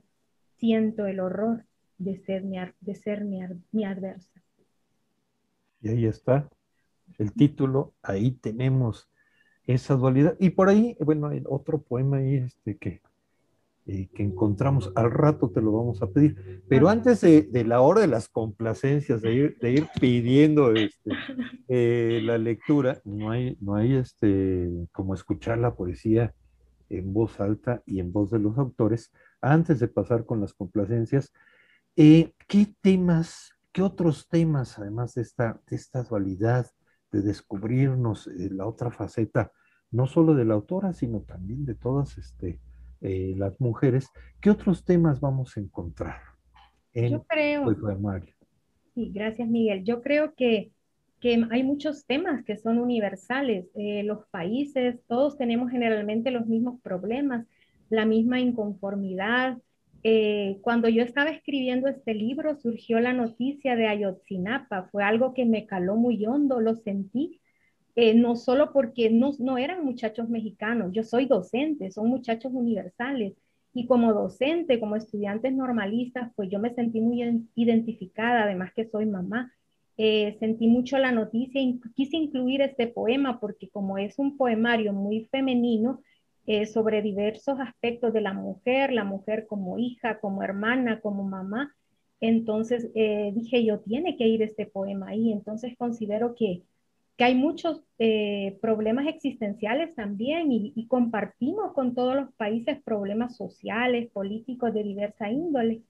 Siento 0.57 1.05
el 1.05 1.21
horror 1.21 1.63
de 1.97 2.17
ser 2.17 2.43
mi, 2.43 2.57
adversa. 3.85 4.43
Y 5.81 5.87
ahí 5.87 6.05
está 6.05 6.49
el 7.17 7.31
título, 7.31 7.93
ahí 8.01 8.31
tenemos 8.31 9.09
esa 9.63 9.95
dualidad. 9.95 10.35
Y 10.37 10.49
por 10.49 10.67
ahí, 10.67 10.97
bueno, 10.99 11.27
hay 11.27 11.41
otro 11.45 11.81
poema 11.81 12.17
ahí 12.17 12.35
este, 12.35 12.75
que 12.75 13.01
eh, 13.87 14.09
que 14.13 14.21
encontramos. 14.21 14.91
Al 14.95 15.09
rato 15.09 15.49
te 15.49 15.59
lo 15.59 15.71
vamos 15.71 16.03
a 16.03 16.07
pedir. 16.07 16.63
Pero 16.67 16.87
antes 16.87 17.21
de, 17.21 17.63
la 17.65 17.81
hora 17.81 18.01
de 18.01 18.07
las 18.07 18.29
complacencias, 18.29 19.23
de 19.23 19.33
ir, 19.33 19.57
de 19.59 19.71
ir 19.71 19.87
pidiendo 19.99 20.71
este, 20.73 21.09
eh, 21.67 22.21
la 22.23 22.37
lectura, 22.37 23.01
no 23.05 23.31
hay, 23.31 23.57
no 23.59 23.75
hay 23.75 23.95
este, 23.95 24.69
como 24.91 25.15
escuchar 25.15 25.57
la 25.57 25.73
poesía 25.73 26.35
en 26.89 27.11
voz 27.11 27.39
alta 27.39 27.81
y 27.87 27.99
en 27.99 28.13
voz 28.13 28.29
de 28.29 28.37
los 28.37 28.55
autores. 28.59 29.11
Antes 29.41 29.79
de 29.79 29.87
pasar 29.87 30.25
con 30.25 30.41
las 30.41 30.53
complacencias, 30.53 31.33
eh, 31.95 32.33
¿qué 32.47 32.67
temas, 32.81 33.53
qué 33.71 33.81
otros 33.81 34.27
temas, 34.29 34.77
además 34.77 35.15
de 35.15 35.23
esta, 35.23 35.59
de 35.67 35.75
esta 35.75 36.03
dualidad, 36.03 36.67
de 37.11 37.23
descubrirnos 37.23 38.27
la 38.27 38.67
otra 38.67 38.91
faceta, 38.91 39.51
no 39.89 40.05
solo 40.05 40.35
de 40.35 40.45
la 40.45 40.53
autora, 40.53 40.93
sino 40.93 41.21
también 41.21 41.65
de 41.65 41.75
todas 41.75 42.17
este, 42.17 42.61
eh, 43.01 43.33
las 43.35 43.59
mujeres, 43.59 44.09
¿qué 44.39 44.51
otros 44.51 44.85
temas 44.85 45.19
vamos 45.19 45.57
a 45.57 45.59
encontrar 45.59 46.21
en 46.93 47.13
Yo 47.13 47.23
creo, 47.23 47.69
el? 47.69 48.35
Sí, 48.93 49.11
gracias 49.13 49.47
Miguel. 49.49 49.83
Yo 49.83 50.01
creo 50.01 50.35
que, 50.35 50.71
que 51.19 51.43
hay 51.49 51.63
muchos 51.63 52.05
temas 52.05 52.43
que 52.45 52.57
son 52.57 52.77
universales. 52.77 53.65
Eh, 53.75 54.03
los 54.03 54.25
países, 54.27 54.99
todos 55.07 55.37
tenemos 55.37 55.71
generalmente 55.71 56.29
los 56.29 56.45
mismos 56.45 56.79
problemas, 56.81 57.47
la 57.89 58.05
misma 58.05 58.39
inconformidad. 58.39 59.57
Eh, 60.03 60.59
cuando 60.61 60.87
yo 60.87 61.03
estaba 61.03 61.31
escribiendo 61.31 61.87
este 61.87 62.13
libro, 62.13 62.55
surgió 62.55 62.99
la 62.99 63.13
noticia 63.13 63.75
de 63.75 63.87
Ayotzinapa. 63.87 64.89
Fue 64.91 65.03
algo 65.03 65.33
que 65.33 65.45
me 65.45 65.65
caló 65.65 65.95
muy 65.95 66.23
hondo, 66.25 66.59
lo 66.59 66.75
sentí 66.75 67.40
eh, 67.95 68.13
no 68.13 68.35
solo 68.35 68.71
porque 68.71 69.09
no, 69.09 69.31
no 69.39 69.57
eran 69.57 69.83
muchachos 69.83 70.29
mexicanos, 70.29 70.93
yo 70.93 71.03
soy 71.03 71.25
docente, 71.25 71.91
son 71.91 72.07
muchachos 72.07 72.51
universales. 72.53 73.33
Y 73.73 73.85
como 73.85 74.13
docente, 74.13 74.79
como 74.79 74.95
estudiantes 74.95 75.53
normalistas, 75.53 76.31
pues 76.35 76.49
yo 76.49 76.59
me 76.59 76.73
sentí 76.73 76.99
muy 76.99 77.47
identificada, 77.55 78.43
además 78.43 78.71
que 78.73 78.85
soy 78.85 79.05
mamá. 79.05 79.53
Eh, 79.97 80.37
sentí 80.39 80.67
mucho 80.67 80.97
la 80.97 81.11
noticia 81.11 81.61
y 81.61 81.79
quise 81.95 82.17
incluir 82.17 82.61
este 82.61 82.87
poema 82.87 83.39
porque 83.39 83.69
como 83.69 83.97
es 83.97 84.17
un 84.19 84.35
poemario 84.37 84.93
muy 84.93 85.25
femenino 85.31 86.01
eh, 86.47 86.65
sobre 86.65 87.01
diversos 87.01 87.59
aspectos 87.59 88.13
de 88.13 88.21
la 88.21 88.33
mujer, 88.33 88.91
la 88.93 89.03
mujer 89.03 89.45
como 89.47 89.77
hija, 89.77 90.19
como 90.19 90.43
hermana, 90.43 90.99
como 91.01 91.23
mamá, 91.23 91.75
entonces 92.19 92.91
dije 92.93 93.65
yo, 93.65 93.79
tiene 93.79 94.15
que 94.15 94.27
ir 94.27 94.41
este 94.43 94.65
poema 94.65 95.09
ahí. 95.09 95.31
Entonces 95.31 95.75
considero 95.77 96.35
que, 96.35 96.63
que 97.21 97.25
hay 97.25 97.35
muchos 97.35 97.83
eh, 97.99 98.57
problemas 98.63 99.05
existenciales 99.05 99.93
también 99.93 100.51
y, 100.51 100.87
compartimos 100.87 101.71
con 101.73 101.93
todos 101.93 102.15
los 102.15 102.33
países 102.33 102.81
problemas 102.81 103.37
sociales, 103.37 104.09
políticos 104.09 104.73
de 104.73 104.81
diversa 104.81 105.29
índole. 105.29 105.83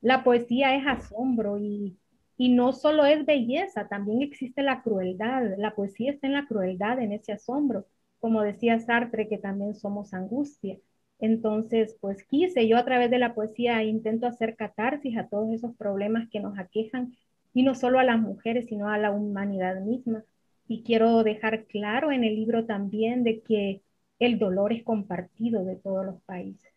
La 0.00 0.24
poesía 0.24 0.74
es 0.74 0.86
asombro 0.86 1.58
y, 1.58 1.98
y 2.38 2.48
no 2.48 2.72
solo 2.72 3.04
es 3.04 3.26
belleza, 3.26 3.88
también 3.88 4.22
existe 4.22 4.62
la 4.62 4.80
crueldad. 4.82 5.58
La 5.58 5.74
poesía 5.74 6.12
está 6.12 6.28
en 6.28 6.32
la 6.32 6.46
crueldad, 6.46 6.98
en 6.98 7.12
ese 7.12 7.32
asombro. 7.32 7.84
Como 8.18 8.40
decía 8.40 8.80
Sartre, 8.80 9.28
que 9.28 9.36
también 9.36 9.74
somos 9.74 10.14
angustia. 10.14 10.78
Entonces, 11.18 11.94
pues 12.00 12.24
quise, 12.24 12.66
yo 12.66 12.78
a 12.78 12.86
través 12.86 13.10
de 13.10 13.18
la 13.18 13.34
poesía 13.34 13.82
intento 13.84 14.26
hacer 14.26 14.56
catarsis 14.56 15.18
a 15.18 15.28
todos 15.28 15.52
esos 15.52 15.76
problemas 15.76 16.30
que 16.30 16.40
nos 16.40 16.58
aquejan, 16.58 17.12
y 17.52 17.64
no 17.64 17.74
solo 17.74 17.98
a 17.98 18.04
las 18.04 18.18
mujeres, 18.18 18.64
sino 18.70 18.88
a 18.88 18.96
la 18.96 19.10
humanidad 19.10 19.78
misma. 19.82 20.24
Y 20.70 20.84
quiero 20.84 21.24
dejar 21.24 21.66
claro 21.66 22.12
en 22.12 22.22
el 22.22 22.36
libro 22.36 22.64
también 22.64 23.24
de 23.24 23.42
que 23.42 23.82
el 24.20 24.38
dolor 24.38 24.72
es 24.72 24.84
compartido 24.84 25.64
de 25.64 25.74
todos 25.74 26.06
los 26.06 26.22
países. 26.22 26.72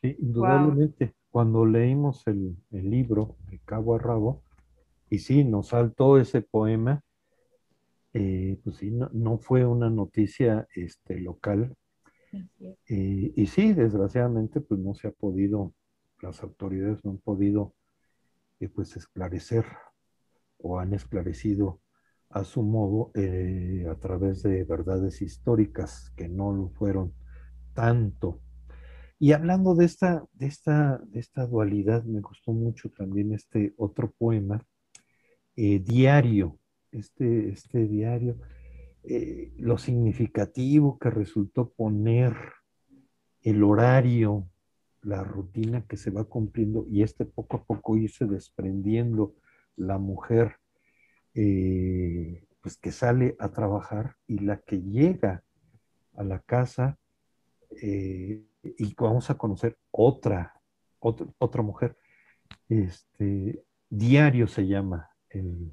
Sí, 0.00 0.14
indudablemente. 0.20 1.14
Cuando 1.32 1.66
leímos 1.66 2.24
el, 2.28 2.56
libro 2.70 3.34
de 3.50 3.58
cabo 3.64 3.96
a 3.96 3.98
rabo, 3.98 4.44
y 5.10 5.18
sí, 5.18 5.42
nos 5.42 5.70
saltó 5.70 6.16
ese 6.16 6.40
poema, 6.40 7.02
eh, 8.12 8.56
pues 8.62 8.76
sí, 8.76 8.92
no, 8.92 9.38
fue 9.38 9.66
una 9.66 9.90
noticia 9.90 10.68
este, 10.76 11.18
local. 11.18 11.74
Eh, 12.86 13.32
y 13.34 13.46
sí, 13.48 13.72
desgraciadamente, 13.72 14.60
pues 14.60 14.78
no 14.78 14.94
se 14.94 15.08
ha 15.08 15.10
podido, 15.10 15.74
las 16.22 16.40
autoridades 16.44 17.04
no 17.04 17.10
han 17.10 17.18
podido, 17.18 17.74
eh, 18.60 18.68
pues 18.68 18.96
esclarecer 18.96 19.64
o 20.58 20.78
han 20.78 20.94
esclarecido 20.94 21.80
a 22.30 22.44
su 22.44 22.62
modo 22.62 23.10
eh, 23.14 23.86
a 23.90 23.94
través 23.96 24.42
de 24.42 24.64
verdades 24.64 25.22
históricas 25.22 26.12
que 26.16 26.28
no 26.28 26.52
lo 26.52 26.68
fueron 26.70 27.14
tanto. 27.74 28.40
Y 29.18 29.32
hablando 29.32 29.74
de 29.74 29.84
esta, 29.84 30.24
de 30.32 30.46
esta, 30.46 30.98
de 31.06 31.20
esta 31.20 31.46
dualidad, 31.46 32.04
me 32.04 32.20
gustó 32.20 32.52
mucho 32.52 32.90
también 32.90 33.32
este 33.32 33.74
otro 33.76 34.12
poema, 34.16 34.64
eh, 35.56 35.80
Diario, 35.80 36.58
este, 36.92 37.48
este 37.48 37.86
diario, 37.86 38.38
eh, 39.02 39.52
lo 39.56 39.78
significativo 39.78 40.98
que 40.98 41.10
resultó 41.10 41.70
poner 41.70 42.34
el 43.42 43.62
horario, 43.62 44.48
la 45.02 45.24
rutina 45.24 45.86
que 45.86 45.96
se 45.96 46.10
va 46.10 46.24
cumpliendo 46.24 46.84
y 46.88 47.02
este 47.02 47.24
poco 47.24 47.56
a 47.56 47.64
poco 47.64 47.96
irse 47.96 48.26
desprendiendo 48.26 49.34
la 49.76 49.98
mujer 49.98 50.56
eh, 51.34 52.44
pues 52.60 52.76
que 52.76 52.92
sale 52.92 53.36
a 53.38 53.50
trabajar 53.50 54.16
y 54.26 54.40
la 54.40 54.58
que 54.58 54.80
llega 54.80 55.42
a 56.16 56.24
la 56.24 56.40
casa 56.40 56.98
eh, 57.82 58.44
y 58.62 58.94
vamos 58.94 59.30
a 59.30 59.38
conocer 59.38 59.78
otra, 59.90 60.60
otra, 60.98 61.62
mujer. 61.62 61.96
Este, 62.68 63.62
diario 63.88 64.46
se 64.48 64.66
llama 64.66 65.10
el, 65.30 65.72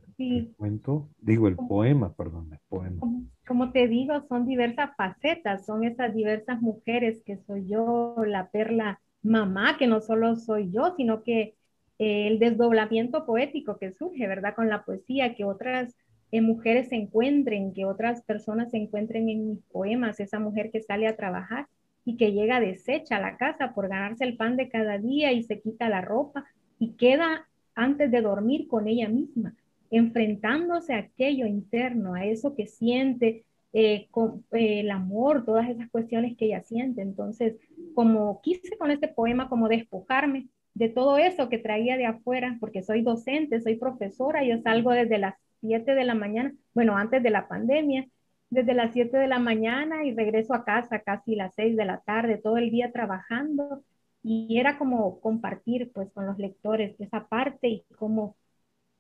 cuento, 0.58 1.10
digo 1.18 1.48
el 1.48 1.56
poema, 1.56 2.14
perdón, 2.14 2.50
el 2.52 2.60
poema. 2.68 3.02
Como, 3.48 3.72
te 3.72 3.88
digo, 3.88 4.22
son 4.28 4.46
diversas 4.46 4.92
facetas, 4.96 5.66
son 5.66 5.84
esas 5.84 6.14
diversas 6.14 6.62
mujeres 6.62 7.22
que 7.26 7.38
soy 7.38 7.68
yo, 7.68 8.16
la 8.26 8.50
perla 8.50 9.02
mamá, 9.22 9.78
que 9.78 9.88
no 9.88 10.02
solo 10.02 10.36
soy 10.36 10.72
yo, 10.72 10.94
sino 10.96 11.24
que 11.24 11.56
el 11.98 12.40
desdoblamiento 12.40 13.26
poético 13.26 13.78
que 13.78 13.92
surge, 13.92 14.28
¿verdad? 14.28 14.56
Con 14.56 14.70
la 14.70 14.84
poesía, 14.84 15.36
que 15.36 15.46
otras 15.46 15.96
eh, 16.32 16.42
mujeres 16.42 16.90
se 16.90 16.96
encuentren, 16.96 17.74
que 17.74 17.86
otras 17.86 18.22
personas 18.24 18.72
se 18.72 18.78
encuentren 18.78 19.30
en 19.30 19.48
mis 19.50 19.64
poemas, 19.64 20.20
esa 20.20 20.40
mujer 20.40 20.72
que 20.72 20.82
sale 20.82 21.08
a 21.08 21.16
trabajar 21.16 21.68
y 22.04 22.18
que 22.18 22.34
llega 22.34 22.60
deshecha 22.60 23.18
a 23.18 23.22
la 23.22 23.38
casa 23.38 23.74
por 23.74 23.88
ganarse 23.88 24.26
el 24.26 24.38
pan 24.38 24.58
de 24.58 24.70
cada 24.70 24.98
día 24.98 25.32
y 25.32 25.44
se 25.44 25.62
quita 25.62 25.90
la 25.90 26.02
ropa 26.02 26.46
y 26.78 26.94
queda 26.94 27.48
antes 27.74 28.12
de 28.12 28.22
dormir 28.22 28.68
con 28.68 28.88
ella 28.88 29.10
misma, 29.10 29.56
enfrentándose 29.92 30.94
a 30.94 31.00
aquello 31.00 31.46
interno, 31.46 32.14
a 32.14 32.26
eso 32.26 32.56
que 32.56 32.68
siente, 32.68 33.46
eh, 33.74 34.08
con, 34.12 34.46
eh, 34.52 34.82
el 34.82 34.92
amor, 34.92 35.46
todas 35.46 35.70
esas 35.70 35.90
cuestiones 35.90 36.38
que 36.38 36.46
ella 36.46 36.62
siente. 36.62 37.02
Entonces, 37.02 37.58
como 37.94 38.42
quise 38.42 38.78
con 38.78 38.92
este 38.92 39.08
poema 39.08 39.50
como 39.50 39.68
despojarme 39.68 40.48
de 40.76 40.90
todo 40.90 41.18
eso 41.18 41.50
que 41.50 41.58
traía 41.58 41.98
de 41.98 42.06
afuera, 42.06 42.58
porque 42.60 42.84
soy 42.84 43.02
docente, 43.02 43.62
soy 43.62 43.78
profesora, 43.78 44.44
yo 44.44 44.60
salgo 44.62 44.92
desde 44.92 45.18
las 45.18 45.36
7 45.62 45.96
de 45.96 46.06
la 46.06 46.16
mañana, 46.16 46.54
bueno, 46.74 46.98
antes 46.98 47.24
de 47.24 47.30
la 47.32 47.48
pandemia, 47.48 48.08
desde 48.50 48.74
las 48.74 48.94
7 48.94 49.18
de 49.18 49.28
la 49.28 49.40
mañana 49.40 50.06
y 50.06 50.14
regreso 50.14 50.54
a 50.54 50.66
casa 50.66 51.00
casi 51.00 51.36
las 51.36 51.56
6 51.56 51.76
de 51.78 51.86
la 51.86 52.02
tarde, 52.02 52.38
todo 52.38 52.58
el 52.58 52.72
día 52.72 52.92
trabajando 52.92 53.84
y 54.22 54.60
era 54.60 54.78
como 54.78 55.20
compartir 55.22 55.92
pues 55.94 56.12
con 56.12 56.26
los 56.26 56.38
lectores 56.38 57.00
esa 57.00 57.28
parte 57.28 57.68
y 57.70 57.86
cómo, 57.98 58.36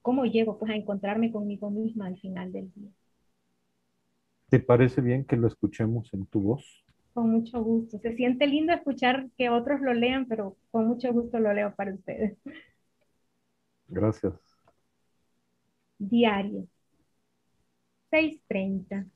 cómo 0.01 0.25
llego 0.25 0.57
pues 0.57 0.71
a 0.71 0.75
encontrarme 0.75 1.31
conmigo 1.31 1.69
misma 1.71 2.07
al 2.07 2.17
final 2.17 2.51
del 2.51 2.71
día. 2.73 2.89
¿Te 4.49 4.59
parece 4.59 5.01
bien 5.01 5.25
que 5.25 5.35
lo 5.35 5.47
escuchemos 5.47 6.13
en 6.13 6.25
tu 6.27 6.39
voz? 6.39 6.84
Con 7.15 7.31
mucho 7.31 7.63
gusto. 7.63 7.97
Se 7.99 8.13
siente 8.13 8.45
lindo 8.45 8.73
escuchar 8.73 9.29
que 9.37 9.49
otros 9.49 9.79
lo 9.79 9.93
lean, 9.93 10.25
pero 10.25 10.57
con 10.69 10.85
mucho 10.85 11.13
gusto 11.13 11.39
lo 11.39 11.53
leo 11.53 11.73
para 11.73 11.93
ustedes. 11.93 12.37
Gracias. 13.87 14.33
Diario. 15.97 16.67
6.30. 18.11 19.07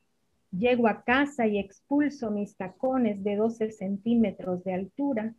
Llego 0.51 0.87
a 0.87 1.03
casa 1.03 1.45
y 1.45 1.59
expulso 1.59 2.31
mis 2.31 2.55
tacones 2.55 3.21
de 3.21 3.35
12 3.35 3.69
centímetros 3.71 4.63
de 4.63 4.75
altura. 4.75 5.35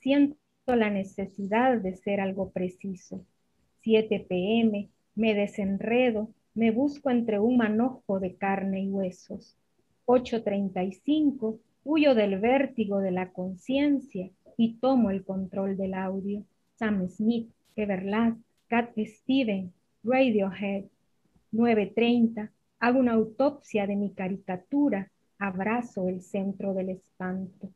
Siento 0.00 0.36
la 0.66 0.90
necesidad 0.90 1.78
de 1.78 1.94
ser 1.94 2.20
algo 2.20 2.50
preciso. 2.50 3.24
7 3.82 4.26
pm. 4.28 4.90
Me 5.14 5.34
desenredo. 5.34 6.34
Me 6.54 6.72
busco 6.72 7.08
entre 7.08 7.38
un 7.38 7.56
manojo 7.56 8.18
de 8.18 8.34
carne 8.34 8.82
y 8.82 8.90
huesos. 8.90 9.56
8.35 10.06 11.60
Huyo 11.82 12.14
del 12.14 12.38
vértigo 12.40 12.98
de 12.98 13.10
la 13.10 13.30
conciencia 13.32 14.30
y 14.58 14.74
tomo 14.74 15.10
el 15.10 15.24
control 15.24 15.78
del 15.78 15.94
audio. 15.94 16.44
Sam 16.74 17.08
Smith, 17.08 17.48
Everlast, 17.74 18.38
Cat 18.68 18.90
Steven, 18.98 19.72
Radiohead. 20.04 20.84
9.30. 21.52 22.50
Hago 22.80 22.98
una 22.98 23.12
autopsia 23.12 23.86
de 23.86 23.96
mi 23.96 24.10
caricatura. 24.10 25.10
Abrazo 25.38 26.08
el 26.08 26.20
centro 26.20 26.74
del 26.74 26.90
espanto. 26.90 27.70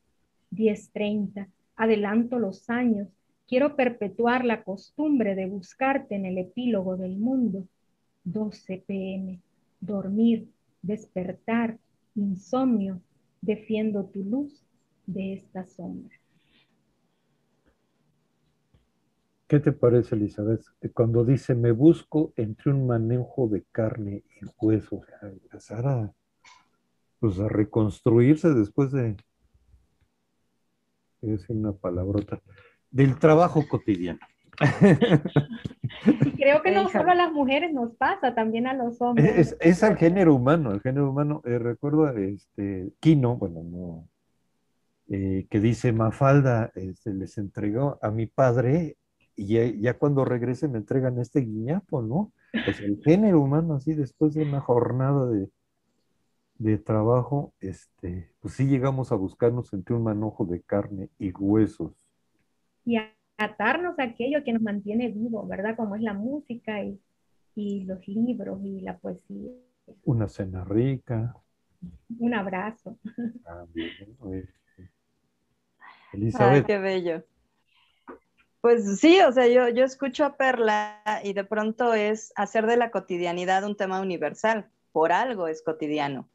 10.30. 0.53 1.49
Adelanto 1.77 2.39
los 2.39 2.69
años. 2.69 3.09
Quiero 3.49 3.75
perpetuar 3.75 4.45
la 4.45 4.63
costumbre 4.63 5.35
de 5.35 5.47
buscarte 5.47 6.15
en 6.15 6.27
el 6.27 6.37
epílogo 6.37 6.99
del 6.99 7.17
mundo. 7.17 7.67
12 8.25 8.85
pm. 8.87 9.41
Dormir, 9.81 10.47
despertar, 10.83 11.79
insomnio. 12.15 13.01
Defiendo 13.45 14.07
tu 14.07 14.25
luz 14.25 14.65
de 15.05 15.35
esta 15.35 15.67
sombra. 15.67 16.17
¿Qué 19.47 19.61
te 19.61 19.71
parece, 19.73 20.15
Elizabeth? 20.15 20.65
Cuando 20.95 21.27
dice, 21.27 21.55
me 21.55 21.71
busco 21.71 22.33
entre 22.37 22.73
un 22.73 22.87
manejo 22.87 23.47
de 23.49 23.63
carne 23.71 24.25
y 24.41 24.47
hueso, 24.59 25.03
empezar 25.21 25.87
a, 25.87 26.15
pues, 27.21 27.39
a 27.39 27.47
reconstruirse 27.49 28.49
después 28.55 28.91
de, 28.93 29.15
es 31.21 31.51
una 31.51 31.75
palabrota, 31.75 32.41
del 32.91 33.19
trabajo 33.19 33.63
cotidiano. 33.69 34.21
Y 34.61 36.31
creo 36.33 36.63
que 36.63 36.73
no 36.73 36.89
solo 36.89 37.11
a 37.11 37.15
las 37.15 37.33
mujeres 37.33 37.73
nos 37.73 37.95
pasa, 37.95 38.35
también 38.35 38.67
a 38.67 38.75
los 38.75 39.01
hombres. 39.01 39.57
Es, 39.61 39.83
al 39.83 39.97
género 39.97 40.35
humano, 40.35 40.73
el 40.73 40.81
género 40.81 41.11
humano. 41.11 41.43
Eh, 41.45 41.59
recuerdo 41.59 42.09
este, 42.11 42.93
Kino, 43.01 43.37
bueno, 43.37 43.63
no, 43.63 44.09
eh, 45.09 45.47
que 45.51 45.61
dice 45.61 45.93
Mafalda, 45.93 46.71
se 46.75 46.91
este, 46.91 47.15
les 47.15 47.39
entregó 47.39 47.99
a 48.03 48.11
mi 48.11 48.27
padre 48.27 48.97
y 49.37 49.81
ya, 49.81 49.95
cuando 49.99 50.25
regrese 50.25 50.69
me 50.69 50.79
entregan 50.79 51.19
este 51.19 51.41
guiñapo, 51.41 52.03
¿no? 52.03 52.33
Pues 52.65 52.81
el 52.81 53.03
género 53.03 53.41
humano, 53.41 53.75
así 53.75 53.95
después 53.95 54.35
de 54.35 54.45
una 54.45 54.61
jornada 54.61 55.27
de, 55.27 55.49
de 56.59 56.79
trabajo, 56.79 57.53
este, 57.61 58.31
pues 58.41 58.55
sí 58.55 58.67
llegamos 58.67 59.11
a 59.11 59.17
buscarnos 59.17 59.73
entre 59.73 59.97
un 59.97 60.05
manojo 60.05 60.45
de 60.45 60.63
carne 60.63 61.11
y 61.19 61.33
huesos. 61.33 61.93
Y 62.85 62.97
atarnos 63.45 63.99
a 63.99 64.05
aquello 64.05 64.45
que 64.45 64.53
nos 64.53 64.63
mantiene 64.63 65.09
vivos, 65.09 65.47
¿verdad? 65.49 65.77
Como 65.77 65.97
es 65.97 66.03
la 66.03 66.15
música 66.15 66.83
y, 66.83 67.01
y 67.55 67.85
los 67.85 68.07
libros 68.07 68.61
y 68.63 68.81
la 68.81 68.99
poesía. 68.99 69.51
Una 70.05 70.29
cena 70.29 70.65
rica. 70.65 71.35
Un 72.19 72.35
abrazo. 72.35 72.99
Ah, 73.47 73.65
Elizabeth. 76.13 76.67
qué 76.67 76.79
bello. 76.79 77.25
Pues 78.61 78.99
sí, 78.99 79.21
o 79.21 79.31
sea, 79.33 79.47
yo, 79.47 79.69
yo 79.69 79.85
escucho 79.85 80.25
a 80.25 80.37
Perla 80.37 81.03
y 81.23 81.35
de 81.35 81.45
pronto 81.45 81.93
es 81.93 82.33
hacer 82.35 82.67
de 82.67 82.79
la 82.79 82.91
cotidianidad 82.91 83.65
un 83.65 83.77
tema 83.77 84.01
universal. 84.01 84.71
Por 84.93 85.13
algo 85.13 85.49
es 85.49 85.63
cotidiano. 85.63 86.29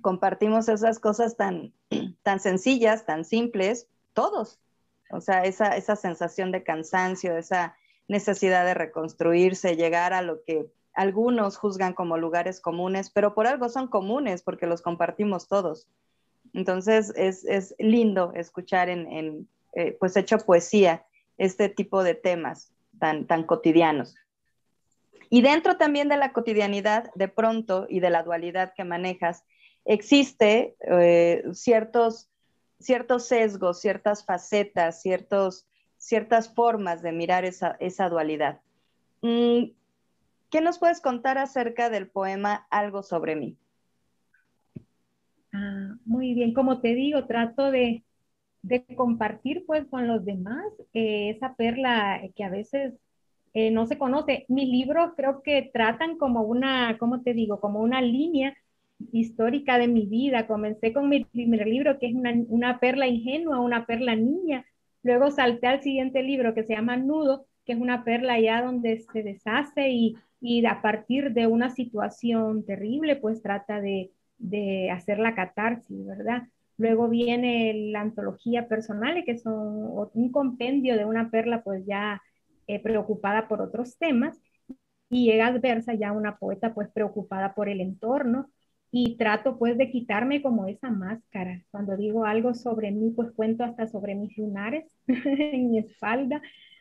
Compartimos 0.00 0.68
esas 0.68 0.98
cosas 0.98 1.36
tan, 1.36 1.74
tan 2.22 2.40
sencillas, 2.40 3.04
tan 3.04 3.24
simples, 3.24 3.88
todos. 4.14 4.60
O 5.10 5.20
sea, 5.20 5.44
esa, 5.44 5.76
esa 5.76 5.96
sensación 5.96 6.52
de 6.52 6.62
cansancio, 6.62 7.36
esa 7.36 7.76
necesidad 8.08 8.64
de 8.64 8.74
reconstruirse, 8.74 9.76
llegar 9.76 10.12
a 10.12 10.22
lo 10.22 10.42
que 10.44 10.66
algunos 10.94 11.56
juzgan 11.56 11.92
como 11.92 12.18
lugares 12.18 12.60
comunes, 12.60 13.10
pero 13.10 13.34
por 13.34 13.46
algo 13.46 13.68
son 13.68 13.88
comunes 13.88 14.42
porque 14.42 14.66
los 14.66 14.82
compartimos 14.82 15.48
todos. 15.48 15.88
Entonces 16.54 17.12
es, 17.16 17.44
es 17.44 17.74
lindo 17.78 18.32
escuchar 18.34 18.88
en, 18.88 19.10
en 19.12 19.48
eh, 19.74 19.96
pues 19.98 20.16
hecho 20.16 20.38
poesía 20.38 21.04
este 21.36 21.68
tipo 21.68 22.02
de 22.02 22.14
temas 22.14 22.72
tan, 22.98 23.26
tan 23.26 23.44
cotidianos. 23.44 24.16
Y 25.30 25.42
dentro 25.42 25.76
también 25.76 26.08
de 26.08 26.16
la 26.16 26.32
cotidianidad, 26.32 27.10
de 27.14 27.28
pronto, 27.28 27.86
y 27.88 28.00
de 28.00 28.10
la 28.10 28.22
dualidad 28.22 28.72
que 28.74 28.84
manejas, 28.84 29.44
existe 29.84 30.76
eh, 30.80 31.44
ciertos, 31.52 32.27
ciertos 32.78 33.26
sesgos, 33.26 33.80
ciertas 33.80 34.24
facetas, 34.24 35.02
ciertos, 35.02 35.66
ciertas 35.96 36.52
formas 36.54 37.02
de 37.02 37.12
mirar 37.12 37.44
esa, 37.44 37.76
esa 37.80 38.08
dualidad. 38.08 38.60
Mm, 39.22 39.70
¿Qué 40.50 40.60
nos 40.60 40.78
puedes 40.78 41.00
contar 41.00 41.38
acerca 41.38 41.90
del 41.90 42.08
poema 42.08 42.66
Algo 42.70 43.02
sobre 43.02 43.36
mí? 43.36 43.56
Ah, 45.52 45.96
muy 46.04 46.34
bien, 46.34 46.54
como 46.54 46.80
te 46.80 46.94
digo, 46.94 47.26
trato 47.26 47.70
de, 47.70 48.04
de 48.62 48.84
compartir 48.96 49.64
pues 49.66 49.86
con 49.86 50.06
los 50.06 50.24
demás 50.24 50.66
eh, 50.94 51.30
esa 51.30 51.54
perla 51.54 52.20
que 52.34 52.44
a 52.44 52.50
veces 52.50 52.94
eh, 53.54 53.70
no 53.70 53.86
se 53.86 53.98
conoce. 53.98 54.44
Mis 54.48 54.68
libros 54.68 55.12
creo 55.16 55.42
que 55.42 55.70
tratan 55.72 56.16
como 56.18 56.42
una, 56.42 56.96
¿cómo 56.98 57.22
te 57.22 57.34
digo? 57.34 57.60
Como 57.60 57.80
una 57.80 58.00
línea 58.00 58.54
histórica 59.12 59.78
de 59.78 59.88
mi 59.88 60.06
vida. 60.06 60.46
Comencé 60.46 60.92
con 60.92 61.08
mi 61.08 61.24
primer 61.24 61.66
libro 61.66 61.98
que 61.98 62.08
es 62.08 62.14
una, 62.14 62.32
una 62.48 62.80
perla 62.80 63.06
ingenua, 63.06 63.60
una 63.60 63.86
perla 63.86 64.16
niña. 64.16 64.64
Luego 65.02 65.30
salté 65.30 65.66
al 65.66 65.82
siguiente 65.82 66.22
libro 66.22 66.54
que 66.54 66.64
se 66.64 66.74
llama 66.74 66.96
Nudo, 66.96 67.46
que 67.64 67.72
es 67.72 67.78
una 67.80 68.04
perla 68.04 68.40
ya 68.40 68.62
donde 68.62 69.00
se 69.12 69.22
deshace 69.22 69.90
y, 69.90 70.16
y 70.40 70.64
a 70.66 70.82
partir 70.82 71.32
de 71.32 71.46
una 71.46 71.70
situación 71.70 72.64
terrible 72.64 73.16
pues 73.16 73.42
trata 73.42 73.80
de, 73.80 74.10
de 74.38 74.90
hacer 74.90 75.18
la 75.18 75.34
catarsis, 75.34 76.06
¿verdad? 76.06 76.42
Luego 76.76 77.08
viene 77.08 77.90
la 77.92 78.00
antología 78.02 78.68
personal, 78.68 79.24
que 79.24 79.36
son 79.36 80.08
un 80.14 80.30
compendio 80.30 80.96
de 80.96 81.04
una 81.04 81.28
perla 81.30 81.62
pues 81.62 81.84
ya 81.86 82.22
eh, 82.68 82.80
preocupada 82.80 83.48
por 83.48 83.60
otros 83.60 83.98
temas. 83.98 84.40
Y 85.10 85.26
llega 85.26 85.46
Adversa, 85.48 85.94
ya 85.94 86.12
una 86.12 86.38
poeta 86.38 86.74
pues 86.74 86.88
preocupada 86.90 87.54
por 87.54 87.68
el 87.68 87.80
entorno. 87.80 88.50
Y 88.90 89.16
trato 89.16 89.58
pues 89.58 89.76
de 89.76 89.90
quitarme 89.90 90.42
como 90.42 90.66
esa 90.66 90.90
máscara. 90.90 91.62
Cuando 91.70 91.96
digo 91.96 92.24
algo 92.24 92.54
sobre 92.54 92.90
mí, 92.90 93.10
pues 93.10 93.30
cuento 93.32 93.64
hasta 93.64 93.86
sobre 93.86 94.14
mis 94.14 94.36
lunares 94.38 94.84
en 95.06 95.70
mi 95.70 95.78
espalda. 95.78 96.40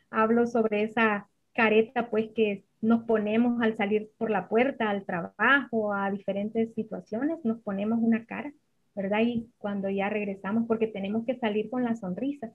Hablo 0.09 0.47
sobre 0.47 0.83
esa 0.83 1.29
careta 1.53 2.09
pues 2.09 2.29
que 2.35 2.65
nos 2.81 3.03
ponemos 3.03 3.61
al 3.61 3.75
salir 3.75 4.11
por 4.17 4.29
la 4.29 4.47
puerta, 4.47 4.89
al 4.89 5.05
trabajo, 5.05 5.93
a 5.93 6.09
diferentes 6.11 6.73
situaciones, 6.75 7.39
nos 7.43 7.59
ponemos 7.61 7.99
una 8.01 8.25
cara 8.25 8.53
¿verdad? 8.97 9.19
Y 9.21 9.47
cuando 9.59 9.89
ya 9.89 10.09
regresamos, 10.09 10.65
porque 10.67 10.87
tenemos 10.87 11.23
que 11.23 11.37
salir 11.37 11.69
con 11.69 11.83
la 11.83 11.95
sonrisa. 11.95 12.51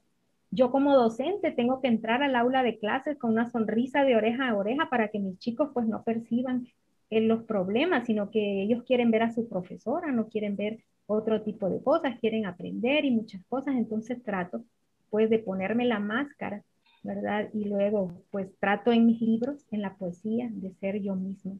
Yo 0.51 0.73
como 0.73 0.97
docente 0.97 1.53
tengo 1.53 1.81
que 1.81 1.87
entrar 1.87 2.23
al 2.23 2.35
aula 2.35 2.65
de 2.65 2.81
clases 2.81 3.17
con 3.17 3.31
una 3.31 3.49
sonrisa 3.49 4.03
de 4.05 4.17
oreja 4.17 4.49
a 4.49 4.57
oreja 4.57 4.91
para 4.91 5.09
que 5.09 5.21
mis 5.21 5.39
chicos 5.39 5.71
pues 5.73 5.87
no 5.87 6.03
perciban 6.03 6.67
en 7.13 7.29
los 7.29 7.45
problemas, 7.45 8.07
sino 8.07 8.31
que 8.31 8.63
ellos 8.63 8.83
quieren 8.85 9.11
ver 9.11 9.23
a 9.23 9.33
su 9.33 9.47
profesora, 9.49 10.11
no 10.13 10.29
quieren 10.29 10.57
ver 10.57 10.83
otro 11.07 11.43
tipo 11.43 11.69
de 11.69 11.83
cosas, 11.83 12.19
quieren 12.21 12.47
aprender 12.47 13.05
y 13.05 13.11
muchas 13.11 13.45
cosas, 13.49 13.77
entonces 13.77 14.23
trato 14.23 14.65
pues 15.11 15.29
de 15.29 15.39
ponerme 15.39 15.85
la 15.85 15.99
máscara, 15.99 16.65
¿verdad? 17.03 17.51
Y 17.53 17.67
luego 17.67 18.13
pues 18.31 18.49
trato 18.59 18.93
en 18.93 19.05
mis 19.05 19.21
libros, 19.21 19.67
en 19.71 19.83
la 19.83 19.95
poesía, 19.97 20.49
de 20.51 20.73
ser 20.73 21.03
yo 21.03 21.15
mismo. 21.15 21.59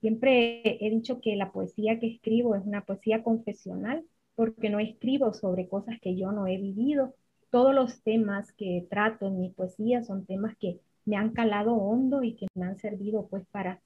Siempre 0.00 0.84
he 0.84 0.90
dicho 0.90 1.20
que 1.20 1.36
la 1.36 1.52
poesía 1.52 2.00
que 2.00 2.08
escribo 2.08 2.56
es 2.56 2.66
una 2.66 2.84
poesía 2.84 3.22
confesional 3.22 4.04
porque 4.34 4.68
no 4.68 4.80
escribo 4.80 5.32
sobre 5.32 5.68
cosas 5.68 6.00
que 6.00 6.16
yo 6.16 6.32
no 6.32 6.48
he 6.48 6.56
vivido. 6.56 7.14
Todos 7.50 7.72
los 7.72 8.02
temas 8.02 8.50
que 8.52 8.84
trato 8.90 9.28
en 9.28 9.38
mi 9.38 9.50
poesía 9.50 10.02
son 10.02 10.26
temas 10.26 10.56
que 10.56 10.80
me 11.04 11.16
han 11.16 11.30
calado 11.30 11.74
hondo 11.74 12.24
y 12.24 12.34
que 12.34 12.46
me 12.54 12.64
han 12.66 12.78
servido 12.78 13.28
pues 13.28 13.44
para, 13.52 13.80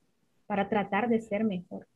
para 0.46 0.68
tratar 0.68 1.08
de 1.08 1.20
ser 1.20 1.44
mejor. 1.44 1.86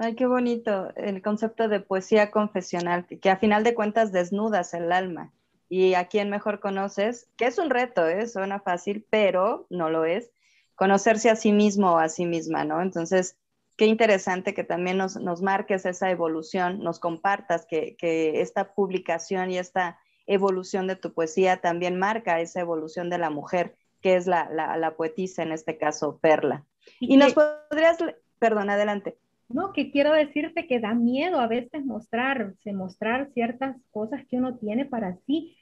Ay, 0.00 0.14
qué 0.14 0.26
bonito 0.26 0.94
el 0.94 1.22
concepto 1.22 1.68
de 1.68 1.80
poesía 1.80 2.30
confesional, 2.30 3.06
que 3.06 3.30
a 3.30 3.36
final 3.36 3.64
de 3.64 3.74
cuentas 3.74 4.12
desnudas 4.12 4.72
el 4.74 4.92
alma. 4.92 5.32
Y 5.68 5.94
a 5.94 6.06
quien 6.06 6.30
mejor 6.30 6.60
conoces, 6.60 7.28
que 7.36 7.46
es 7.46 7.58
un 7.58 7.68
reto, 7.68 8.06
¿eh? 8.06 8.26
suena 8.26 8.60
fácil, 8.60 9.04
pero 9.10 9.66
no 9.70 9.90
lo 9.90 10.04
es 10.04 10.30
conocerse 10.78 11.28
a 11.28 11.34
sí 11.34 11.52
mismo 11.52 11.94
o 11.94 11.98
a 11.98 12.08
sí 12.08 12.24
misma, 12.24 12.64
¿no? 12.64 12.80
Entonces, 12.80 13.36
qué 13.76 13.86
interesante 13.86 14.54
que 14.54 14.62
también 14.62 14.96
nos, 14.96 15.16
nos 15.16 15.42
marques 15.42 15.84
esa 15.84 16.08
evolución, 16.12 16.78
nos 16.84 17.00
compartas 17.00 17.66
que, 17.66 17.96
que, 17.96 18.40
esta 18.40 18.74
publicación 18.74 19.50
y 19.50 19.58
esta 19.58 19.98
evolución 20.26 20.86
de 20.86 20.94
tu 20.94 21.12
poesía 21.12 21.60
también 21.60 21.98
marca 21.98 22.40
esa 22.40 22.60
evolución 22.60 23.10
de 23.10 23.18
la 23.18 23.28
mujer, 23.28 23.76
que 24.00 24.14
es 24.14 24.28
la, 24.28 24.48
la, 24.50 24.76
la 24.76 24.94
poetisa, 24.94 25.42
en 25.42 25.50
este 25.50 25.76
caso, 25.78 26.18
Perla. 26.22 26.64
Y, 27.00 27.16
nos 27.16 27.34
podrías, 27.34 27.98
perdón, 28.38 28.70
adelante. 28.70 29.16
No, 29.48 29.72
que 29.72 29.90
quiero 29.90 30.12
decirte 30.12 30.66
que 30.66 30.78
da 30.78 30.94
miedo 30.94 31.40
a 31.40 31.46
veces 31.46 31.84
mostrarse, 31.84 32.72
mostrar 32.72 33.30
ciertas 33.32 33.76
cosas 33.90 34.26
que 34.28 34.36
uno 34.36 34.58
tiene 34.58 34.84
para 34.84 35.16
sí 35.26 35.56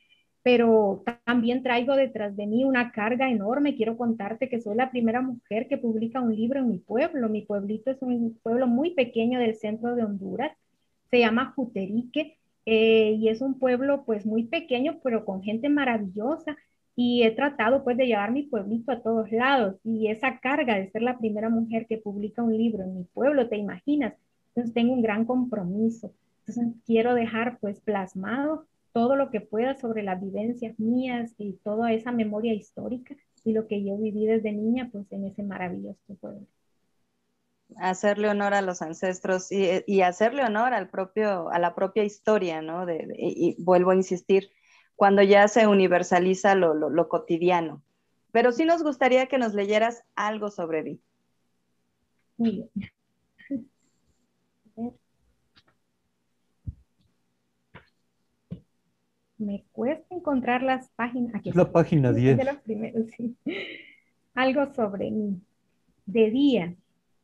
pero 0.47 1.03
también 1.25 1.65
traigo 1.65 1.97
detrás 1.97 2.37
de 2.37 2.47
mí 2.47 2.65
una 2.65 2.93
carga 2.93 3.29
enorme. 3.29 3.75
Quiero 3.75 3.97
contarte 3.97 4.49
que 4.49 4.61
soy 4.61 4.77
la 4.77 4.93
primera 4.93 5.21
mujer 5.21 5.67
que 5.67 5.77
publica 5.77 6.21
un 6.21 6.37
libro 6.37 6.61
en 6.61 6.69
mi 6.69 6.79
pueblo. 6.79 7.29
Mi 7.29 7.43
pueblito 7.43 7.91
es 7.91 8.01
un 8.01 8.39
pueblo 8.45 8.69
muy 8.69 8.95
pequeño 8.95 9.41
del 9.41 9.57
centro 9.57 9.97
de 9.97 10.05
Honduras. 10.05 10.57
Se 11.11 11.19
llama 11.19 11.53
Juterique 11.57 12.39
eh, 12.65 13.17
y 13.19 13.29
es 13.29 13.41
un 13.41 13.59
pueblo 13.59 14.05
pues 14.05 14.25
muy 14.25 14.45
pequeño, 14.45 15.01
pero 15.03 15.25
con 15.25 15.43
gente 15.43 15.69
maravillosa. 15.69 16.57
Y 16.97 17.23
he 17.25 17.31
tratado 17.31 17.85
pues 17.85 17.97
de 17.97 18.07
llevar 18.07 18.33
mi 18.33 18.43
pueblito 18.45 18.91
a 18.91 19.03
todos 19.03 19.31
lados. 19.31 19.77
Y 19.85 20.09
esa 20.09 20.41
carga 20.41 20.77
de 20.77 20.91
ser 20.91 21.03
la 21.03 21.19
primera 21.19 21.51
mujer 21.51 21.87
que 21.87 21.99
publica 21.99 22.43
un 22.43 22.57
libro 22.57 22.83
en 22.83 22.97
mi 22.97 23.05
pueblo, 23.05 23.49
¿te 23.49 23.57
imaginas? 23.57 24.15
Entonces 24.49 24.75
tengo 24.75 24.95
un 24.95 25.03
gran 25.03 25.27
compromiso. 25.27 26.13
Entonces 26.47 26.75
quiero 26.87 27.15
dejar 27.15 27.59
pues 27.61 27.81
plasmado 27.81 28.67
todo 28.93 29.15
lo 29.15 29.31
que 29.31 29.43
pueda 29.43 29.75
sobre 29.75 30.03
las 30.03 30.23
vivencias 30.23 30.79
mías 30.81 31.35
y 31.37 31.53
toda 31.63 31.93
esa 31.93 32.13
memoria 32.13 32.55
histórica 32.55 33.15
y 33.45 33.53
lo 33.53 33.69
que 33.69 33.85
yo 33.85 33.97
viví 33.99 34.25
desde 34.27 34.53
niña, 34.53 34.89
pues 34.91 35.13
en 35.13 35.27
ese 35.27 35.43
maravilloso 35.43 35.99
pueblo. 36.19 36.47
Hacerle 37.77 38.29
honor 38.29 38.55
a 38.55 38.63
los 38.63 38.81
ancestros 38.81 39.53
y, 39.53 40.01
hacerle 40.01 40.45
honor 40.45 40.73
al 40.73 40.89
propio, 40.89 41.51
a 41.51 41.59
la 41.59 41.75
propia 41.75 42.05
historia, 42.05 42.63
¿no? 42.63 42.87
y 42.91 43.55
vuelvo 43.63 43.91
a 43.91 43.97
insistir, 43.97 44.51
cuando 44.97 45.23
ya 45.23 45.47
se 45.49 45.67
universaliza 45.67 46.55
lo, 46.55 46.75
lo 46.75 47.09
cotidiano. 47.09 47.83
Pero 48.33 48.53
sí 48.53 48.65
nos 48.65 48.83
gustaría 48.83 49.27
que 49.27 49.39
nos 49.39 49.55
leyeras 49.55 50.03
algo 50.15 50.51
sobre 50.51 50.83
Vi. 50.83 51.01
Me 59.39 59.65
cuesta 59.73 60.15
encontrar 60.15 60.63
las 60.63 60.89
páginas. 60.91 61.35
Aquí 61.35 61.51
la 61.53 61.71
página 61.71 62.13
10. 62.13 62.39
Algo 64.35 64.75
sobre 64.75 65.11
mí. 65.11 65.41
De 66.07 66.31
día, 66.31 66.75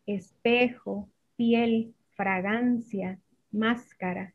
espejo, 0.07 1.09
piel, 1.37 1.95
fragancia, 2.15 3.19
máscara. 3.51 4.35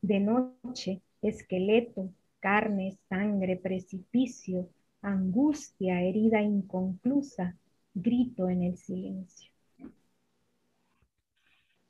De 0.00 0.20
noche, 0.20 1.02
esqueleto, 1.22 2.10
carne, 2.40 2.98
sangre, 3.08 3.56
precipicio, 3.56 4.68
angustia, 5.02 6.00
herida 6.02 6.40
inconclusa, 6.40 7.56
grito 7.94 8.48
en 8.48 8.62
el 8.62 8.76
silencio. 8.76 9.50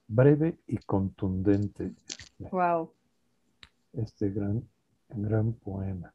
Breve 0.06 0.58
y 0.66 0.78
contundente. 0.78 1.92
Wow. 2.38 2.92
Este 3.92 4.30
gran, 4.30 4.66
gran 5.08 5.52
poema. 5.52 6.14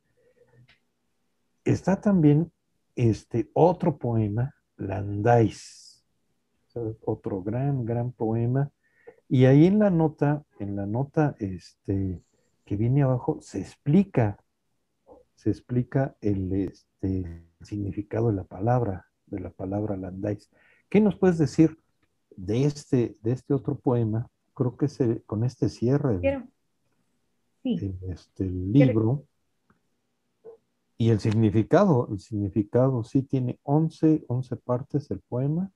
Está 1.63 2.01
también 2.01 2.51
este 2.95 3.49
otro 3.53 3.97
poema, 3.97 4.53
Landais. 4.77 6.03
Otro 7.05 7.43
gran, 7.43 7.85
gran 7.85 8.11
poema. 8.11 8.71
Y 9.29 9.45
ahí 9.45 9.67
en 9.67 9.79
la 9.79 9.91
nota, 9.91 10.43
en 10.59 10.75
la 10.75 10.87
nota 10.87 11.35
este, 11.39 12.19
que 12.65 12.75
viene 12.75 13.03
abajo, 13.03 13.39
se 13.41 13.59
explica 13.59 14.43
se 15.43 15.49
explica 15.49 16.15
el 16.21 16.53
este, 16.53 17.43
significado 17.61 18.29
de 18.29 18.35
la 18.35 18.45
palabra, 18.45 19.07
de 19.25 19.41
la 19.41 19.49
palabra 19.49 19.97
Landais. 19.97 20.49
¿Qué 20.89 21.01
nos 21.01 21.17
puedes 21.17 21.37
decir 21.37 21.77
de 22.37 22.63
este, 22.63 23.17
de 23.21 23.33
este 23.33 23.53
otro 23.53 23.77
poema? 23.77 24.29
Creo 24.53 24.77
que 24.77 24.87
se, 24.87 25.21
con 25.23 25.43
este 25.43 25.67
cierre 25.67 26.45
sí. 27.61 27.93
este, 28.09 28.45
libro. 28.45 29.25
Y 30.97 31.09
el 31.09 31.19
significado, 31.19 32.07
el 32.09 32.19
significado 32.19 33.03
sí 33.03 33.23
tiene 33.23 33.59
11, 33.63 34.23
11 34.27 34.55
partes 34.55 35.11
el 35.11 35.19
poema. 35.19 35.71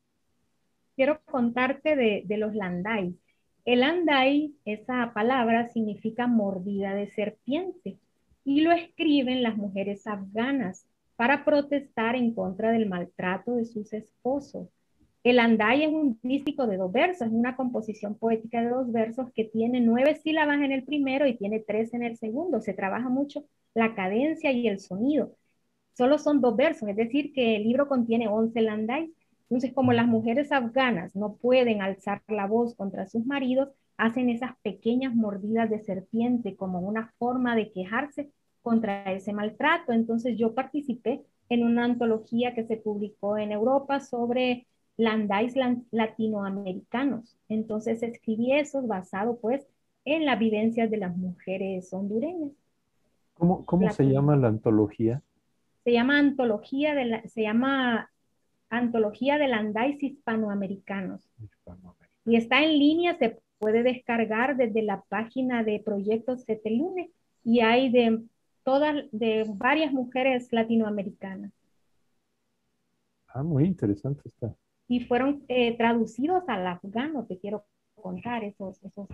Quiero 0.95 1.19
contarte 1.25 1.97
de, 1.97 2.23
de 2.25 2.37
los 2.37 2.55
Landais. 2.55 3.15
El 3.67 3.81
Landai, 3.81 4.55
esa 4.63 5.11
palabra 5.13 5.67
significa 5.67 6.25
mordida 6.25 6.95
de 6.95 7.07
serpiente 7.07 7.97
y 8.45 8.61
lo 8.61 8.71
escriben 8.71 9.43
las 9.43 9.57
mujeres 9.57 10.07
afganas 10.07 10.87
para 11.17 11.43
protestar 11.43 12.15
en 12.15 12.33
contra 12.33 12.71
del 12.71 12.87
maltrato 12.87 13.55
de 13.55 13.65
sus 13.65 13.91
esposos. 13.91 14.69
El 15.21 15.37
andai 15.37 15.83
es 15.83 15.89
un 15.89 16.17
dístico 16.23 16.65
de 16.65 16.77
dos 16.77 16.93
versos, 16.93 17.27
es 17.27 17.33
una 17.33 17.57
composición 17.57 18.15
poética 18.15 18.61
de 18.61 18.69
dos 18.69 18.89
versos 18.89 19.33
que 19.33 19.43
tiene 19.43 19.81
nueve 19.81 20.15
sílabas 20.15 20.61
en 20.61 20.71
el 20.71 20.85
primero 20.85 21.27
y 21.27 21.35
tiene 21.35 21.59
tres 21.59 21.93
en 21.93 22.03
el 22.03 22.15
segundo. 22.15 22.61
Se 22.61 22.73
trabaja 22.73 23.09
mucho 23.09 23.43
la 23.73 23.95
cadencia 23.95 24.49
y 24.53 24.69
el 24.69 24.79
sonido. 24.79 25.35
Solo 25.91 26.19
son 26.19 26.39
dos 26.39 26.55
versos, 26.55 26.87
es 26.87 26.95
decir, 26.95 27.33
que 27.33 27.57
el 27.57 27.63
libro 27.63 27.89
contiene 27.89 28.29
once 28.29 28.61
landais. 28.61 29.09
Entonces, 29.49 29.73
como 29.73 29.93
las 29.93 30.07
mujeres 30.07 30.51
afganas 30.51 31.15
no 31.15 31.35
pueden 31.35 31.81
alzar 31.81 32.21
la 32.27 32.47
voz 32.47 32.75
contra 32.75 33.07
sus 33.07 33.25
maridos, 33.25 33.69
hacen 33.97 34.29
esas 34.29 34.57
pequeñas 34.61 35.15
mordidas 35.15 35.69
de 35.69 35.79
serpiente 35.79 36.55
como 36.55 36.79
una 36.79 37.13
forma 37.17 37.55
de 37.55 37.71
quejarse 37.71 38.29
contra 38.61 39.11
ese 39.11 39.33
maltrato. 39.33 39.93
Entonces 39.93 40.37
yo 40.37 40.53
participé 40.53 41.23
en 41.49 41.63
una 41.63 41.85
antología 41.85 42.53
que 42.53 42.65
se 42.65 42.77
publicó 42.77 43.37
en 43.37 43.51
Europa 43.51 43.99
sobre 44.01 44.67
landais 44.97 45.55
latinoamericanos. 45.91 47.37
Entonces 47.47 48.03
escribí 48.03 48.53
eso 48.53 48.81
basado 48.81 49.37
pues 49.39 49.65
en 50.05 50.25
las 50.25 50.39
vivencias 50.39 50.91
de 50.91 50.97
las 50.97 51.15
mujeres 51.15 51.91
hondureñas. 51.93 52.51
¿Cómo, 53.33 53.65
cómo 53.65 53.89
se 53.91 54.03
llama 54.03 54.35
la 54.35 54.47
antología? 54.47 55.21
Se 55.83 55.93
llama 55.93 56.17
antología 56.17 56.95
de 56.95 57.05
la, 57.05 57.27
se 57.27 57.43
llama 57.43 58.09
antología 58.69 59.37
de 59.37 59.47
landais 59.47 60.01
hispanoamericanos. 60.01 61.21
Y 62.25 62.35
está 62.35 62.63
en 62.63 62.77
línea, 62.77 63.17
se 63.17 63.39
puede 63.59 63.83
descargar 63.83 64.57
desde 64.57 64.81
la 64.81 65.01
página 65.09 65.63
de 65.63 65.79
Proyectos 65.79 66.45
Cetelune 66.45 67.11
y 67.43 67.61
hay 67.61 67.89
de 67.89 68.23
todas, 68.63 69.05
de 69.11 69.45
varias 69.47 69.93
mujeres 69.93 70.51
latinoamericanas. 70.51 71.51
Ah, 73.27 73.43
muy 73.43 73.65
interesante 73.65 74.21
está. 74.25 74.55
Y 74.87 75.01
fueron 75.01 75.43
eh, 75.47 75.77
traducidos 75.77 76.43
al 76.47 76.65
afgano, 76.65 77.25
te 77.25 77.37
quiero 77.37 77.65
contar 77.95 78.43
esos, 78.43 78.83
esos 78.83 79.07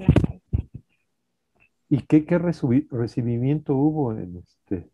¿Y 1.89 2.01
qué, 2.01 2.25
qué 2.25 2.37
recibimiento 2.39 3.75
hubo 3.75 4.13
en 4.13 4.37
este, 4.37 4.89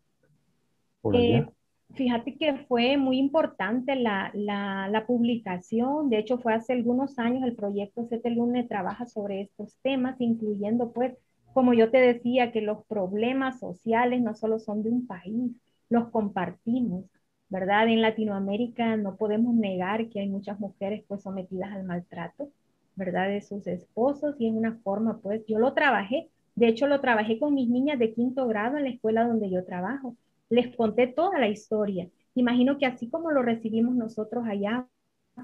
por 1.02 1.16
eh, 1.16 1.38
allá? 1.38 1.52
Fíjate 1.96 2.38
que 2.38 2.66
fue 2.68 2.98
muy 2.98 3.18
importante 3.18 3.96
la, 3.96 4.32
la, 4.34 5.06
publicación, 5.08 6.10
de 6.10 6.20
hecho 6.20 6.38
fue 6.38 6.54
hace 6.54 6.74
algunos 6.74 7.18
años 7.20 7.44
el 7.44 7.56
proyecto 7.56 8.06
Sete 8.08 8.30
Lune 8.30 8.64
trabaja 8.64 9.06
sobre 9.06 9.42
estos 9.42 9.76
temas, 9.82 10.16
incluyendo 10.20 10.92
pues 10.94 11.18
como 11.54 11.74
yo 11.74 11.90
te 11.92 11.98
decía, 11.98 12.52
que 12.52 12.62
los 12.62 12.86
problemas 12.86 13.60
sociales 13.60 14.22
no 14.22 14.36
solo 14.36 14.60
son 14.60 14.84
de 14.84 14.90
un 14.90 15.08
país, 15.08 15.52
los 15.90 16.10
compartimos, 16.10 17.06
¿verdad? 17.50 17.88
En 17.90 18.02
Latinoamérica 18.02 18.96
no 18.98 19.16
podemos 19.16 19.56
negar 19.56 20.10
que 20.10 20.20
hay 20.20 20.30
muchas 20.30 20.60
mujeres 20.60 21.04
pues 21.08 21.24
sometidas 21.24 21.72
al 21.72 21.84
maltrato, 21.84 22.50
¿verdad? 22.96 23.30
De 23.30 23.42
sus 23.42 23.66
esposos 23.68 24.36
y 24.40 24.48
en 24.48 24.58
una 24.58 24.78
forma 24.84 25.20
pues 25.20 25.44
yo 25.48 25.60
lo 25.60 25.74
trabajé, 25.74 26.30
de 26.56 26.68
hecho 26.68 26.88
lo 26.88 27.02
trabajé 27.02 27.40
con 27.40 27.56
mis 27.56 27.70
niñas 27.70 28.00
de 28.00 28.14
quinto 28.14 28.48
grado 28.48 28.78
en 28.78 28.84
la 28.84 28.90
escuela 28.92 29.28
donde 29.28 29.50
yo 29.50 29.66
trabajo, 29.66 30.16
les 30.50 30.76
conté 30.76 31.08
toda 31.08 31.40
la 31.40 31.48
historia. 31.48 32.10
Imagino 32.36 32.78
que 32.78 32.86
así 32.86 33.10
como 33.10 33.32
lo 33.32 33.42
recibimos 33.42 33.96
nosotros 33.96 34.46
allá, 34.48 34.88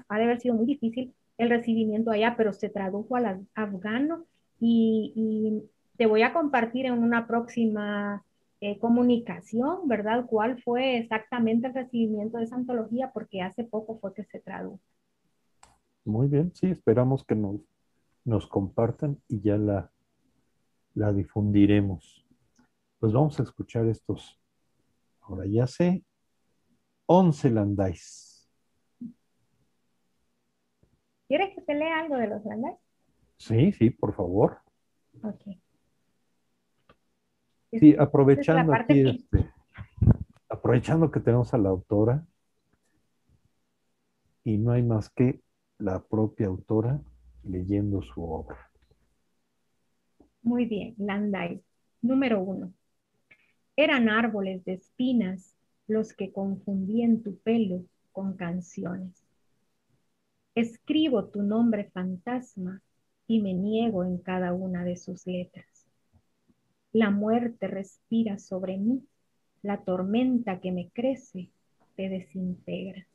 ha 0.08 0.18
de 0.18 0.24
haber 0.24 0.40
sido 0.40 0.54
muy 0.54 0.66
difícil 0.66 1.14
el 1.38 1.50
recibimiento 1.50 2.10
allá, 2.10 2.34
pero 2.36 2.52
se 2.52 2.68
tradujo 2.68 3.16
al 3.16 3.46
afgano 3.54 4.24
y, 4.58 5.12
y 5.14 5.62
te 5.96 6.06
voy 6.06 6.22
a 6.22 6.32
compartir 6.32 6.86
en 6.86 6.94
una 6.94 7.26
próxima 7.26 8.24
eh, 8.60 8.78
comunicación, 8.78 9.86
¿verdad? 9.86 10.24
¿Cuál 10.26 10.62
fue 10.62 10.98
exactamente 10.98 11.66
el 11.66 11.74
recibimiento 11.74 12.38
de 12.38 12.44
esa 12.44 12.56
antología? 12.56 13.10
Porque 13.12 13.42
hace 13.42 13.64
poco 13.64 13.98
fue 13.98 14.14
que 14.14 14.24
se 14.24 14.40
tradujo. 14.40 14.80
Muy 16.04 16.28
bien, 16.28 16.52
sí, 16.54 16.68
esperamos 16.68 17.24
que 17.24 17.34
nos, 17.34 18.46
compartan 18.46 19.20
y 19.28 19.40
ya 19.40 19.58
la 20.94 21.12
difundiremos. 21.12 22.24
Pues 22.98 23.12
vamos 23.12 23.38
a 23.38 23.42
escuchar 23.42 23.86
estos. 23.86 24.40
Ahora 25.28 25.44
ya 25.46 25.66
sé, 25.66 26.04
11 27.06 27.50
landais. 27.50 28.48
¿Quieres 31.26 31.54
que 31.54 31.62
te 31.62 31.74
lea 31.74 32.00
algo 32.00 32.16
de 32.16 32.28
los 32.28 32.44
landais? 32.44 32.78
Sí, 33.36 33.72
sí, 33.72 33.90
por 33.90 34.14
favor. 34.14 34.58
Ok. 35.22 35.42
Sí, 37.72 37.96
aprovechando 37.98 38.72
aquí, 38.72 39.08
este, 39.08 39.50
aprovechando 40.48 41.10
que 41.10 41.20
tenemos 41.20 41.52
a 41.52 41.58
la 41.58 41.70
autora, 41.70 42.24
y 44.44 44.58
no 44.58 44.70
hay 44.70 44.84
más 44.84 45.10
que 45.10 45.42
la 45.78 46.00
propia 46.04 46.46
autora 46.46 47.00
leyendo 47.42 48.00
su 48.00 48.22
obra. 48.22 48.70
Muy 50.42 50.66
bien, 50.66 50.94
Landai. 50.98 51.60
Número 52.00 52.40
uno. 52.40 52.72
Eran 53.76 54.08
árboles 54.08 54.64
de 54.64 54.74
espinas 54.74 55.54
los 55.86 56.14
que 56.14 56.32
confundían 56.32 57.22
tu 57.22 57.36
pelo 57.38 57.84
con 58.12 58.34
canciones. 58.34 59.22
Escribo 60.54 61.26
tu 61.26 61.42
nombre 61.42 61.84
fantasma 61.92 62.80
y 63.26 63.40
me 63.40 63.52
niego 63.52 64.04
en 64.04 64.18
cada 64.18 64.54
una 64.54 64.84
de 64.84 64.96
sus 64.96 65.26
letras. 65.26 65.86
La 66.92 67.10
muerte 67.10 67.66
respira 67.66 68.38
sobre 68.38 68.78
mí, 68.78 69.04
la 69.62 69.82
tormenta 69.82 70.60
que 70.60 70.72
me 70.72 70.88
crece 70.88 71.50
te 71.96 72.08
desintegra. 72.08 73.06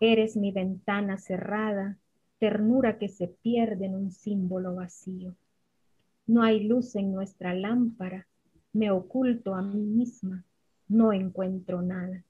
Eres 0.00 0.36
mi 0.36 0.52
ventana 0.52 1.18
cerrada, 1.18 1.98
ternura 2.38 2.98
que 2.98 3.08
se 3.08 3.28
pierde 3.28 3.86
en 3.86 3.96
un 3.96 4.12
símbolo 4.12 4.76
vacío. 4.76 5.34
No 6.26 6.42
hay 6.42 6.64
luz 6.64 6.94
en 6.94 7.12
nuestra 7.12 7.52
lámpara, 7.52 8.27
Me 8.72 8.90
oculto 8.90 9.54
a 9.54 9.62
mí 9.62 9.80
misma, 9.80 10.44
no 10.88 11.12
encuentro 11.12 11.80
nada. 11.80 12.24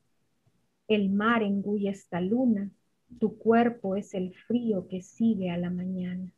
El 0.86 1.10
mar 1.10 1.42
engulle 1.42 1.90
esta 1.90 2.20
luna, 2.20 2.70
tu 3.18 3.36
cuerpo 3.36 3.96
es 3.96 4.14
el 4.14 4.34
frío 4.34 4.86
que 4.86 5.02
sigue 5.02 5.50
a 5.50 5.58
la 5.58 5.70
mañana. 5.70 6.32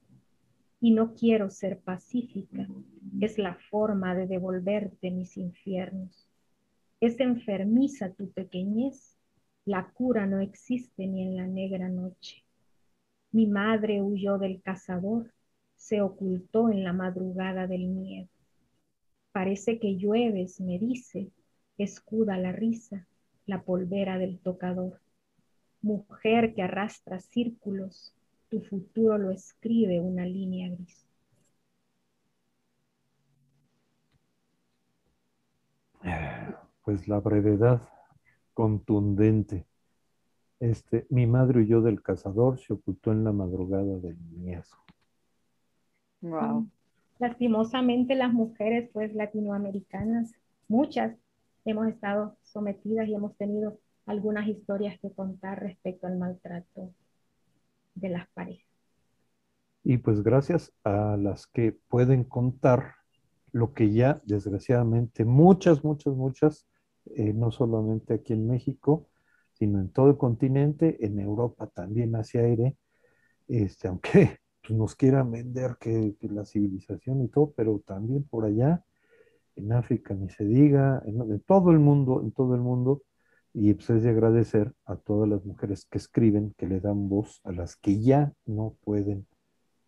Y 0.80 0.92
no 0.92 1.14
quiero 1.14 1.50
ser 1.50 1.78
pacífica, 1.78 2.66
es 3.20 3.36
la 3.38 3.54
forma 3.70 4.14
de 4.14 4.26
devolverte 4.26 5.10
mis 5.10 5.36
infiernos. 5.36 6.26
Es 7.00 7.20
enfermiza 7.20 8.12
tu 8.14 8.30
pequeñez, 8.30 9.18
la 9.66 9.90
cura 9.92 10.26
no 10.26 10.40
existe 10.40 11.06
ni 11.06 11.22
en 11.22 11.36
la 11.36 11.46
negra 11.46 11.88
noche. 11.90 12.42
Mi 13.30 13.46
madre 13.46 14.00
huyó 14.00 14.38
del 14.38 14.62
cazador, 14.62 15.32
se 15.76 16.00
ocultó 16.00 16.70
en 16.70 16.82
la 16.82 16.94
madrugada 16.94 17.66
del 17.66 17.86
miedo. 17.86 18.29
Parece 19.32 19.78
que 19.78 19.96
llueves, 19.96 20.60
me 20.60 20.78
dice, 20.78 21.30
escuda 21.78 22.36
la 22.36 22.52
risa, 22.52 23.06
la 23.46 23.62
polvera 23.62 24.18
del 24.18 24.38
tocador. 24.38 25.00
Mujer 25.82 26.54
que 26.54 26.62
arrastra 26.62 27.20
círculos, 27.20 28.12
tu 28.48 28.60
futuro 28.60 29.18
lo 29.18 29.30
escribe 29.30 30.00
una 30.00 30.26
línea 30.26 30.68
gris. 30.68 31.06
Pues 36.82 37.06
la 37.06 37.20
brevedad 37.20 37.88
contundente. 38.52 39.66
Este, 40.58 41.06
mi 41.08 41.26
madre 41.26 41.60
huyó 41.60 41.80
del 41.80 42.02
cazador, 42.02 42.58
se 42.58 42.72
ocultó 42.72 43.12
en 43.12 43.24
la 43.24 43.32
madrugada 43.32 43.96
del 43.98 44.16
miedo. 44.16 44.64
Wow. 46.20 46.68
Lastimosamente 47.20 48.14
las 48.14 48.32
mujeres 48.32 48.88
pues 48.94 49.14
latinoamericanas, 49.14 50.32
muchas 50.68 51.14
hemos 51.66 51.86
estado 51.86 52.38
sometidas 52.42 53.06
y 53.08 53.14
hemos 53.14 53.36
tenido 53.36 53.78
algunas 54.06 54.48
historias 54.48 54.98
que 55.00 55.12
contar 55.12 55.60
respecto 55.60 56.06
al 56.06 56.16
maltrato 56.16 56.94
de 57.94 58.08
las 58.08 58.26
parejas. 58.30 58.66
Y 59.84 59.98
pues 59.98 60.22
gracias 60.22 60.72
a 60.82 61.18
las 61.18 61.46
que 61.46 61.72
pueden 61.88 62.24
contar 62.24 62.94
lo 63.52 63.74
que 63.74 63.92
ya 63.92 64.22
desgraciadamente 64.24 65.26
muchas, 65.26 65.84
muchas, 65.84 66.14
muchas, 66.14 66.66
eh, 67.16 67.34
no 67.34 67.50
solamente 67.50 68.14
aquí 68.14 68.32
en 68.32 68.46
México, 68.46 69.08
sino 69.52 69.78
en 69.78 69.90
todo 69.90 70.08
el 70.08 70.16
continente, 70.16 71.04
en 71.04 71.20
Europa 71.20 71.66
también 71.66 72.16
hacia 72.16 72.40
aire, 72.40 72.76
este, 73.46 73.88
aunque 73.88 74.39
nos 74.68 74.94
quieran 74.94 75.30
vender 75.30 75.76
que, 75.80 76.14
la 76.20 76.44
civilización 76.44 77.22
y 77.22 77.28
todo, 77.28 77.52
pero 77.56 77.80
también 77.80 78.24
por 78.24 78.44
allá 78.44 78.84
en 79.56 79.72
África 79.72 80.14
ni 80.14 80.28
se 80.28 80.44
diga, 80.44 81.02
en, 81.06 81.40
todo 81.40 81.70
el 81.70 81.78
mundo, 81.78 82.20
en 82.22 82.32
todo 82.32 82.54
el 82.54 82.60
mundo, 82.60 83.02
y 83.52 83.74
pues 83.74 83.90
es 83.90 84.02
de 84.02 84.10
agradecer 84.10 84.72
a 84.84 84.96
todas 84.96 85.28
las 85.28 85.44
mujeres 85.44 85.84
que 85.86 85.98
escriben, 85.98 86.54
que 86.56 86.66
le 86.66 86.80
dan 86.80 87.08
voz 87.08 87.40
a 87.44 87.52
las 87.52 87.76
que 87.76 88.00
ya 88.00 88.32
no 88.46 88.76
pueden, 88.84 89.26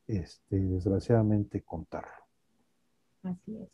este, 0.09 0.57
desgraciadamente, 0.59 1.63
contar. 1.63 2.07
Así 3.23 3.57
es. 3.57 3.69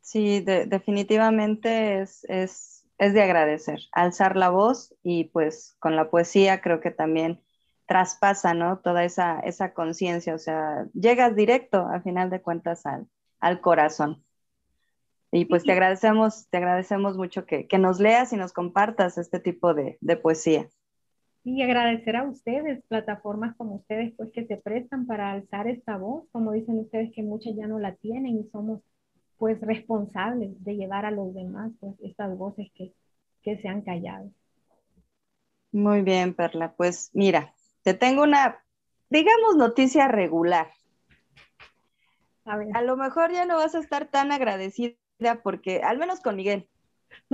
Sí, 0.00 0.40
definitivamente 0.40 2.00
es, 2.00 2.24
es, 2.28 2.86
es 2.98 3.14
de 3.14 3.22
agradecer, 3.22 3.80
alzar 3.92 4.36
la 4.36 4.50
voz 4.50 4.94
y 5.02 5.24
pues 5.24 5.76
con 5.78 5.96
la 5.96 6.10
poesía 6.10 6.60
creo 6.60 6.80
que 6.80 6.90
también 6.90 7.40
traspasa, 7.86 8.54
¿no? 8.54 8.78
Toda 8.78 9.04
esa, 9.04 9.40
esa 9.40 9.74
conciencia, 9.74 10.34
o 10.34 10.38
sea, 10.38 10.86
llegas 10.94 11.36
directo 11.36 11.78
a 11.78 12.00
final 12.00 12.30
de 12.30 12.40
cuentas 12.40 12.86
al, 12.86 13.06
al 13.40 13.60
corazón. 13.60 14.24
Y 15.36 15.46
pues 15.46 15.64
te 15.64 15.72
agradecemos, 15.72 16.46
te 16.48 16.58
agradecemos 16.58 17.16
mucho 17.16 17.44
que, 17.44 17.66
nos 17.76 17.98
leas 17.98 18.32
y 18.32 18.36
nos 18.36 18.52
compartas 18.52 19.18
este 19.18 19.40
tipo 19.40 19.74
de, 19.74 19.98
poesía. 20.22 20.68
Y 21.42 21.60
agradecer 21.60 22.14
a 22.14 22.22
ustedes, 22.22 22.84
plataformas 22.86 23.56
como 23.56 23.74
ustedes, 23.74 24.14
pues 24.16 24.30
que 24.32 24.46
se 24.46 24.56
prestan 24.56 25.06
para 25.06 25.32
alzar 25.32 25.66
esta 25.66 25.96
voz, 25.96 26.24
como 26.30 26.52
dicen 26.52 26.78
ustedes 26.78 27.12
que 27.12 27.24
muchas 27.24 27.56
ya 27.56 27.66
no 27.66 27.80
la 27.80 27.96
tienen 27.96 28.38
y 28.38 28.48
somos 28.52 28.80
pues 29.36 29.60
responsables 29.60 30.52
de 30.62 30.76
llevar 30.76 31.04
a 31.04 31.10
los 31.10 31.34
demás 31.34 31.72
pues 31.80 31.96
estas 32.04 32.38
voces 32.38 32.68
que, 32.72 32.92
que 33.42 33.58
se 33.60 33.66
han 33.66 33.82
callado. 33.82 34.30
Muy 35.72 36.02
bien, 36.02 36.32
Perla. 36.34 36.74
Pues 36.76 37.10
mira, 37.12 37.52
te 37.84 37.94
tengo 37.94 38.22
una, 38.22 38.64
digamos, 39.10 39.56
noticia 39.56 40.08
regular. 40.08 40.72
A, 42.46 42.82
lo 42.82 42.96
mejor 42.96 43.32
ya 43.32 43.46
no 43.46 43.56
vas 43.56 43.74
a 43.74 43.78
estar 43.78 44.08
tan 44.08 44.32
agradecida 44.32 44.96
porque, 45.42 45.80
al 45.82 45.98
menos 45.98 46.20
con 46.20 46.36
Miguel, 46.36 46.66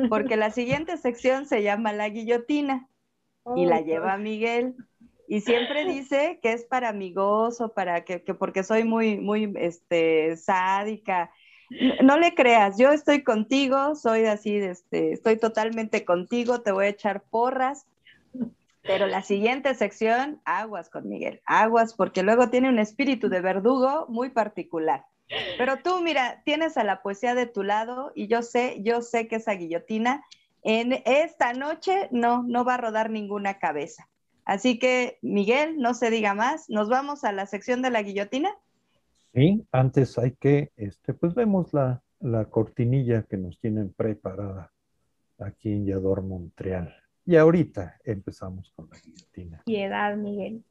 porque 0.09 0.37
la 0.37 0.51
siguiente 0.51 0.97
sección 0.99 1.47
se 1.47 1.63
llama 1.63 1.93
La 1.93 2.09
Guillotina 2.09 2.89
y 3.57 3.65
la 3.65 3.81
lleva 3.81 4.19
Miguel. 4.19 4.77
Y 5.27 5.41
siempre 5.41 5.85
dice 5.85 6.41
que 6.43 6.53
es 6.53 6.65
para 6.65 6.93
mi 6.93 7.13
gozo, 7.13 7.73
para 7.73 8.05
que, 8.05 8.19
porque 8.19 8.65
soy 8.65 8.83
muy, 8.85 9.19
muy 9.19 9.53
este, 9.57 10.37
sádica. 10.37 11.31
No 12.03 12.19
le 12.19 12.35
creas, 12.35 12.77
yo 12.77 12.91
estoy 12.91 13.23
contigo, 13.23 13.95
soy 13.95 14.27
así, 14.27 14.57
este, 14.57 15.13
estoy 15.13 15.39
totalmente 15.39 16.05
contigo, 16.05 16.63
te 16.63 16.73
voy 16.73 16.87
a 16.87 16.91
echar 16.91 17.23
porras, 17.23 17.87
pero 18.83 19.07
la 19.07 19.23
siguiente 19.23 19.75
sección, 19.75 20.41
aguas 20.45 20.89
con 20.89 21.09
Miguel, 21.09 21.41
aguas, 21.45 21.95
porque 21.95 22.23
luego 22.23 22.49
tiene 22.51 22.69
un 22.69 22.79
espíritu 22.79 23.29
de 23.29 23.41
verdugo 23.41 24.07
muy 24.09 24.31
particular. 24.31 25.05
Pero 25.59 25.79
tú, 25.83 26.01
mira, 26.03 26.43
tienes 26.45 26.77
a 26.77 26.85
la 26.85 27.03
poesía 27.03 27.35
de 27.35 27.47
tu 27.47 27.63
lado 27.63 28.11
y 28.17 28.27
yo 28.27 28.43
sé, 28.43 28.83
yo 28.83 29.01
sé 29.01 29.29
que 29.29 29.37
esa 29.37 29.53
guillotina 29.53 30.25
en 30.63 31.03
esta 31.05 31.53
noche 31.53 32.09
no, 32.11 32.43
no 32.43 32.65
va 32.65 32.75
a 32.75 32.79
rodar 32.79 33.11
ninguna 33.11 33.59
cabeza. 33.59 34.09
Así 34.45 34.79
que, 34.79 35.19
Miguel, 35.23 35.79
no 35.79 35.95
se 35.95 36.11
diga 36.11 36.35
más, 36.35 36.69
nos 36.69 36.89
vamos 36.89 37.23
a 37.23 37.33
la 37.33 37.47
sección 37.47 37.83
de 37.83 37.91
la 37.91 38.03
guillotina. 38.03 38.51
Sí, 39.33 39.65
antes 39.71 40.19
hay 40.19 40.33
que, 40.33 40.73
este, 40.77 41.15
pues 41.15 41.35
vemos 41.35 41.73
la, 41.73 42.03
la 42.19 42.47
cortinilla 42.47 43.23
que 43.23 43.37
nos 43.37 43.61
tienen 43.61 43.93
preparada 43.93 44.73
aquí 45.39 45.71
en 45.71 45.87
Yador, 45.87 46.23
Montreal. 46.23 46.95
Y 47.31 47.37
ahorita 47.37 47.97
empezamos 48.03 48.73
con 48.75 48.91
la 48.91 48.99
guillotina. 48.99 49.63
Piedad, 49.65 50.17
Miguel. 50.17 50.65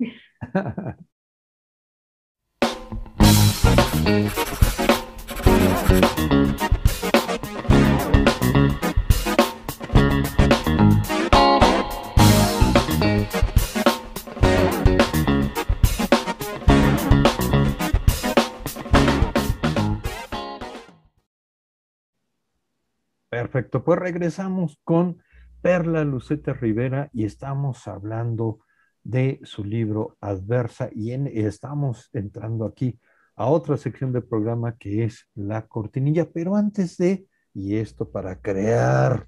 Perfecto, 23.30 23.86
pues 23.86 23.98
regresamos 23.98 24.78
con 24.84 25.24
Perla 25.62 26.06
Luceta 26.06 26.54
Rivera 26.54 27.10
y 27.12 27.26
estamos 27.26 27.86
hablando 27.88 28.60
de 29.04 29.42
su 29.44 29.66
libro 29.66 30.16
Adversa 30.22 30.90
y 30.94 31.12
estamos 31.38 32.10
entrando 32.14 32.66
aquí 32.66 32.98
a 33.36 33.48
otra 33.48 33.76
sección 33.76 34.14
del 34.14 34.24
programa 34.24 34.78
que 34.78 35.04
es 35.04 35.28
la 35.36 35.68
cortinilla, 35.68 36.30
pero 36.32 36.56
antes 36.56 36.96
de, 36.98 37.28
y 37.54 37.76
esto 37.76 38.10
para 38.10 38.40
crear 38.40 39.28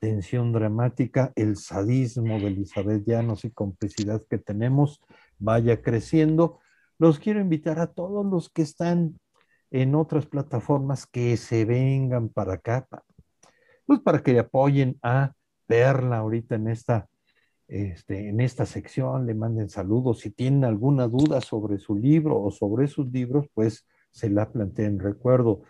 tensión 0.00 0.52
dramática, 0.52 1.32
el 1.36 1.56
sadismo 1.56 2.40
de 2.40 2.48
Elizabeth 2.48 3.04
Llanos 3.06 3.44
y 3.44 3.52
complicidad 3.52 4.22
que 4.28 4.38
tenemos 4.38 5.00
vaya 5.38 5.80
creciendo, 5.80 6.58
los 6.98 7.20
quiero 7.20 7.40
invitar 7.40 7.78
a 7.78 7.92
todos 7.92 8.26
los 8.26 8.50
que 8.50 8.62
están 8.62 9.20
en 9.70 9.94
otras 9.94 10.26
plataformas 10.26 11.06
que 11.06 11.36
se 11.36 11.64
vengan 11.64 12.30
para 12.30 12.54
acá, 12.54 12.88
pues 13.86 14.00
para 14.00 14.22
que 14.24 14.38
apoyen 14.38 14.98
a 15.02 15.34
verla 15.68 16.18
ahorita 16.18 16.56
en 16.56 16.68
esta, 16.68 17.08
este, 17.68 18.28
en 18.28 18.40
esta 18.40 18.66
sección, 18.66 19.26
le 19.26 19.34
manden 19.34 19.68
saludos. 19.68 20.18
Si 20.20 20.30
tienen 20.30 20.64
alguna 20.64 21.06
duda 21.06 21.40
sobre 21.40 21.78
su 21.78 21.96
libro 21.96 22.40
o 22.40 22.50
sobre 22.50 22.88
sus 22.88 23.06
libros, 23.12 23.46
pues 23.54 23.86
se 24.10 24.28
la 24.30 24.50
planteen. 24.50 24.98
Recuerdo, 24.98 25.62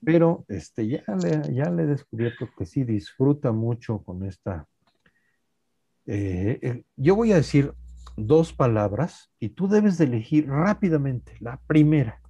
pero 0.04 0.44
este, 0.48 0.86
ya, 0.88 1.02
le, 1.22 1.54
ya 1.54 1.70
le 1.70 1.84
he 1.84 1.86
descubierto 1.86 2.48
que 2.56 2.66
sí 2.66 2.84
disfruta 2.84 3.52
mucho 3.52 4.02
con 4.02 4.24
esta. 4.24 4.66
Eh, 6.06 6.58
eh, 6.62 6.84
yo 6.96 7.16
voy 7.16 7.32
a 7.32 7.36
decir 7.36 7.72
dos 8.16 8.52
palabras 8.52 9.30
y 9.38 9.50
tú 9.50 9.68
debes 9.68 9.98
de 9.98 10.04
elegir 10.04 10.48
rápidamente 10.48 11.36
la 11.40 11.60
primera. 11.66 12.20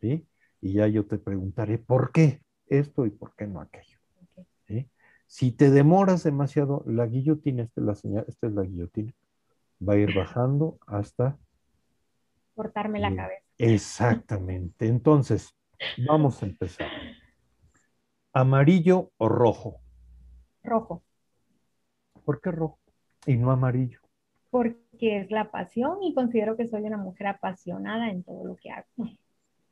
¿sí? 0.00 0.26
Y 0.60 0.72
ya 0.74 0.86
yo 0.88 1.06
te 1.06 1.18
preguntaré 1.18 1.78
por 1.78 2.12
qué 2.12 2.42
esto 2.66 3.06
y 3.06 3.10
por 3.10 3.34
qué 3.36 3.46
no 3.46 3.60
aquello. 3.60 3.93
Si 5.26 5.52
te 5.52 5.70
demoras 5.70 6.22
demasiado, 6.22 6.84
la 6.86 7.06
guillotina, 7.06 7.62
esta 7.62 7.80
es 7.80 7.86
la 7.86 7.94
señal, 7.94 8.24
esta 8.28 8.46
es 8.46 8.52
la 8.52 8.62
guillotina, 8.62 9.12
va 9.86 9.94
a 9.94 9.98
ir 9.98 10.14
bajando 10.14 10.78
hasta... 10.86 11.38
Cortarme 12.54 13.00
la 13.00 13.14
cabeza. 13.14 13.44
Exactamente. 13.58 14.86
Entonces, 14.86 15.54
vamos 16.06 16.42
a 16.42 16.46
empezar. 16.46 16.88
¿Amarillo 18.32 19.10
o 19.16 19.28
rojo? 19.28 19.80
Rojo. 20.62 21.02
¿Por 22.24 22.40
qué 22.40 22.50
rojo 22.50 22.78
y 23.26 23.36
no 23.36 23.50
amarillo? 23.50 24.00
Porque 24.50 25.20
es 25.20 25.30
la 25.30 25.50
pasión 25.50 26.02
y 26.02 26.14
considero 26.14 26.56
que 26.56 26.68
soy 26.68 26.82
una 26.82 26.96
mujer 26.96 27.26
apasionada 27.26 28.10
en 28.10 28.22
todo 28.22 28.44
lo 28.44 28.56
que 28.56 28.70
hago. 28.70 28.86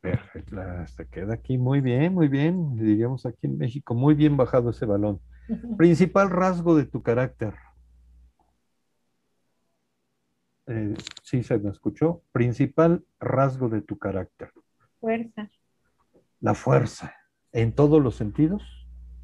Perfecto, 0.01 0.57
se 0.87 1.07
queda 1.07 1.35
aquí 1.35 1.57
muy 1.57 1.79
bien, 1.79 2.13
muy 2.13 2.27
bien, 2.27 2.75
diríamos 2.75 3.25
aquí 3.25 3.47
en 3.47 3.57
México, 3.57 3.95
muy 3.95 4.13
bien 4.13 4.35
bajado 4.35 4.71
ese 4.71 4.85
balón. 4.85 5.21
Principal 5.77 6.29
rasgo 6.29 6.75
de 6.75 6.85
tu 6.85 7.01
carácter. 7.01 7.53
Eh, 10.67 10.95
sí, 11.21 11.43
se 11.43 11.57
me 11.59 11.69
escuchó. 11.69 12.21
Principal 12.31 13.03
rasgo 13.19 13.69
de 13.69 13.81
tu 13.81 13.97
carácter. 13.97 14.51
Fuerza. 14.99 15.49
La 16.39 16.53
fuerza. 16.53 17.13
¿En 17.51 17.73
todos 17.73 18.01
los 18.01 18.15
sentidos? 18.15 18.63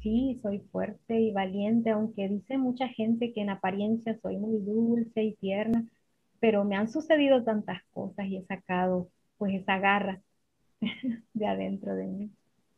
Sí, 0.02 0.38
soy 0.42 0.60
fuerte 0.72 1.20
y 1.20 1.32
valiente, 1.32 1.90
aunque 1.90 2.28
dice 2.28 2.56
mucha 2.56 2.88
gente 2.88 3.32
que 3.32 3.42
en 3.42 3.50
apariencia 3.50 4.18
soy 4.22 4.38
muy 4.38 4.58
dulce 4.60 5.22
y 5.22 5.34
tierna, 5.36 5.84
pero 6.38 6.64
me 6.64 6.76
han 6.76 6.88
sucedido 6.88 7.44
tantas 7.44 7.82
cosas 7.92 8.26
y 8.26 8.38
he 8.38 8.44
sacado 8.46 9.08
pues 9.36 9.54
esa 9.54 9.78
garra 9.78 10.22
de 11.34 11.46
adentro 11.46 11.94
de 11.94 12.06
mí. 12.06 12.30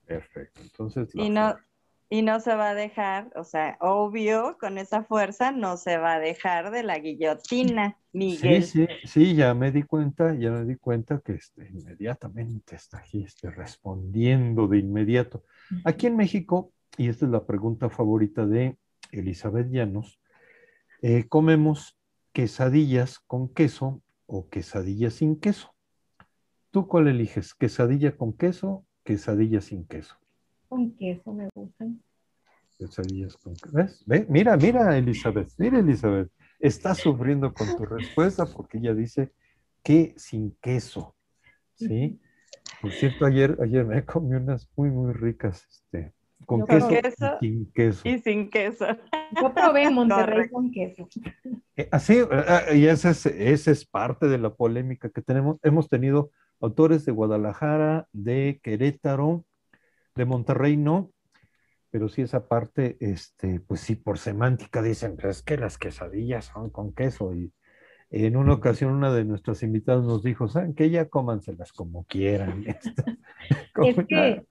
Perfecto. 0.06 0.60
Entonces, 0.62 1.14
y 1.14 1.30
no, 1.30 1.56
y 2.12 2.20
no 2.20 2.40
se 2.40 2.54
va 2.54 2.68
a 2.68 2.74
dejar, 2.74 3.30
o 3.36 3.42
sea, 3.42 3.78
obvio, 3.80 4.58
con 4.60 4.76
esa 4.76 5.02
fuerza 5.02 5.50
no 5.50 5.78
se 5.78 5.96
va 5.96 6.16
a 6.16 6.20
dejar 6.20 6.70
de 6.70 6.82
la 6.82 6.98
guillotina, 6.98 7.96
Miguel. 8.12 8.62
Sí, 8.64 8.86
sí, 8.86 9.08
sí, 9.08 9.34
ya 9.34 9.54
me 9.54 9.72
di 9.72 9.82
cuenta, 9.82 10.34
ya 10.34 10.50
me 10.50 10.66
di 10.66 10.76
cuenta 10.76 11.22
que 11.24 11.32
este, 11.32 11.70
inmediatamente 11.70 12.76
está 12.76 12.98
aquí 12.98 13.24
este, 13.24 13.50
respondiendo 13.50 14.68
de 14.68 14.80
inmediato. 14.80 15.44
Aquí 15.86 16.06
en 16.06 16.16
México, 16.16 16.74
y 16.98 17.08
esta 17.08 17.24
es 17.24 17.32
la 17.32 17.46
pregunta 17.46 17.88
favorita 17.88 18.44
de 18.44 18.76
Elizabeth 19.10 19.70
Llanos, 19.70 20.20
eh, 21.00 21.24
comemos 21.30 21.96
quesadillas 22.34 23.20
con 23.20 23.48
queso 23.48 24.02
o 24.26 24.50
quesadillas 24.50 25.14
sin 25.14 25.40
queso. 25.40 25.74
¿Tú 26.72 26.88
cuál 26.88 27.08
eliges? 27.08 27.54
¿Quesadilla 27.54 28.14
con 28.18 28.34
queso? 28.34 28.84
¿Quesadilla 29.02 29.62
sin 29.62 29.86
queso? 29.86 30.21
Con 30.72 30.96
queso 30.96 31.34
me 31.34 31.50
gustan. 31.54 32.02
Quesadillas 32.78 33.36
con 33.36 33.52
queso. 33.52 33.76
¿Ves? 34.06 34.30
Mira, 34.30 34.56
mira, 34.56 34.96
Elizabeth, 34.96 35.50
mira, 35.58 35.80
Elizabeth. 35.80 36.30
Está 36.58 36.94
sufriendo 36.94 37.52
con 37.52 37.76
tu 37.76 37.84
respuesta 37.84 38.46
porque 38.46 38.78
ella 38.78 38.94
dice 38.94 39.32
que 39.82 40.14
sin 40.16 40.56
queso. 40.62 41.14
¿Sí? 41.74 42.18
Por 42.80 42.90
cierto, 42.90 43.26
ayer, 43.26 43.58
ayer 43.60 43.84
me 43.84 44.02
comí 44.06 44.34
unas 44.34 44.66
muy, 44.74 44.90
muy 44.90 45.12
ricas, 45.12 45.66
este, 45.70 46.14
con 46.46 46.64
queso, 46.64 46.88
y 47.42 47.48
sin 47.48 47.72
queso. 47.72 48.08
Y 48.08 48.18
sin 48.20 48.48
queso. 48.48 48.86
Yo 49.42 49.52
probé 49.52 49.82
en 49.84 49.94
Monterrey 49.94 50.48
con 50.48 50.70
queso. 50.70 51.06
Eh, 51.76 51.88
así, 51.92 52.14
eh, 52.18 52.76
y 52.78 52.86
esa 52.86 53.10
es, 53.10 53.26
esa 53.26 53.70
es 53.70 53.84
parte 53.84 54.26
de 54.26 54.38
la 54.38 54.54
polémica 54.54 55.10
que 55.10 55.20
tenemos. 55.20 55.58
Hemos 55.62 55.90
tenido 55.90 56.30
autores 56.60 57.04
de 57.04 57.12
Guadalajara, 57.12 58.08
de 58.12 58.58
Querétaro, 58.62 59.44
de 60.14 60.24
Monterrey 60.24 60.76
no, 60.76 61.10
pero 61.90 62.08
sí 62.08 62.22
esa 62.22 62.48
parte, 62.48 62.96
este, 63.00 63.60
pues 63.60 63.80
sí, 63.80 63.96
por 63.96 64.18
semántica 64.18 64.82
dicen, 64.82 65.14
pero 65.16 65.30
es 65.30 65.42
que 65.42 65.58
las 65.58 65.76
quesadillas 65.76 66.46
son 66.46 66.70
con 66.70 66.94
queso. 66.94 67.34
Y 67.34 67.52
en 68.10 68.36
una 68.36 68.54
ocasión 68.54 68.92
una 68.92 69.12
de 69.12 69.24
nuestras 69.24 69.62
invitadas 69.62 70.04
nos 70.04 70.22
dijo, 70.22 70.48
¿saben 70.48 70.74
que 70.74 70.90
Ya 70.90 71.08
cómanselas 71.08 71.72
como 71.72 72.04
quieran. 72.04 72.64
es 73.84 74.06
que 74.06 74.42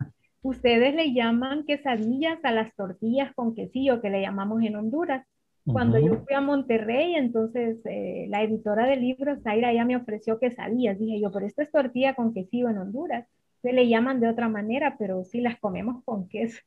ustedes 0.44 0.94
le 0.94 1.14
llaman 1.14 1.66
quesadillas 1.66 2.40
a 2.44 2.52
las 2.52 2.76
tortillas 2.76 3.34
con 3.34 3.56
quesillo 3.56 4.02
que 4.02 4.12
le 4.12 4.22
llamamos 4.22 4.62
en 4.62 4.76
Honduras. 4.76 5.26
Cuando 5.64 6.00
yo 6.00 6.18
fui 6.26 6.34
a 6.34 6.42
Monterrey, 6.42 7.14
entonces 7.16 7.78
eh, 7.86 8.26
la 8.30 8.42
editora 8.42 8.88
del 8.88 9.02
libro, 9.02 9.40
Zaira, 9.42 9.72
ya 9.72 9.86
me 9.86 9.96
ofreció 9.96 10.40
quesadillas. 10.40 10.98
Dije 10.98 11.22
yo, 11.22 11.32
pero 11.32 11.46
esto 11.46 11.62
es 11.62 11.72
tortilla 11.72 12.16
con 12.16 12.34
quesillo 12.34 12.70
en 12.70 12.80
Honduras 12.80 13.28
se 13.62 13.74
le 13.74 13.88
llaman 13.88 14.20
de 14.20 14.28
otra 14.28 14.50
manera, 14.50 14.96
pero 14.98 15.24
sí 15.24 15.42
las 15.42 15.60
comemos 15.60 16.04
con 16.04 16.28
queso. 16.28 16.62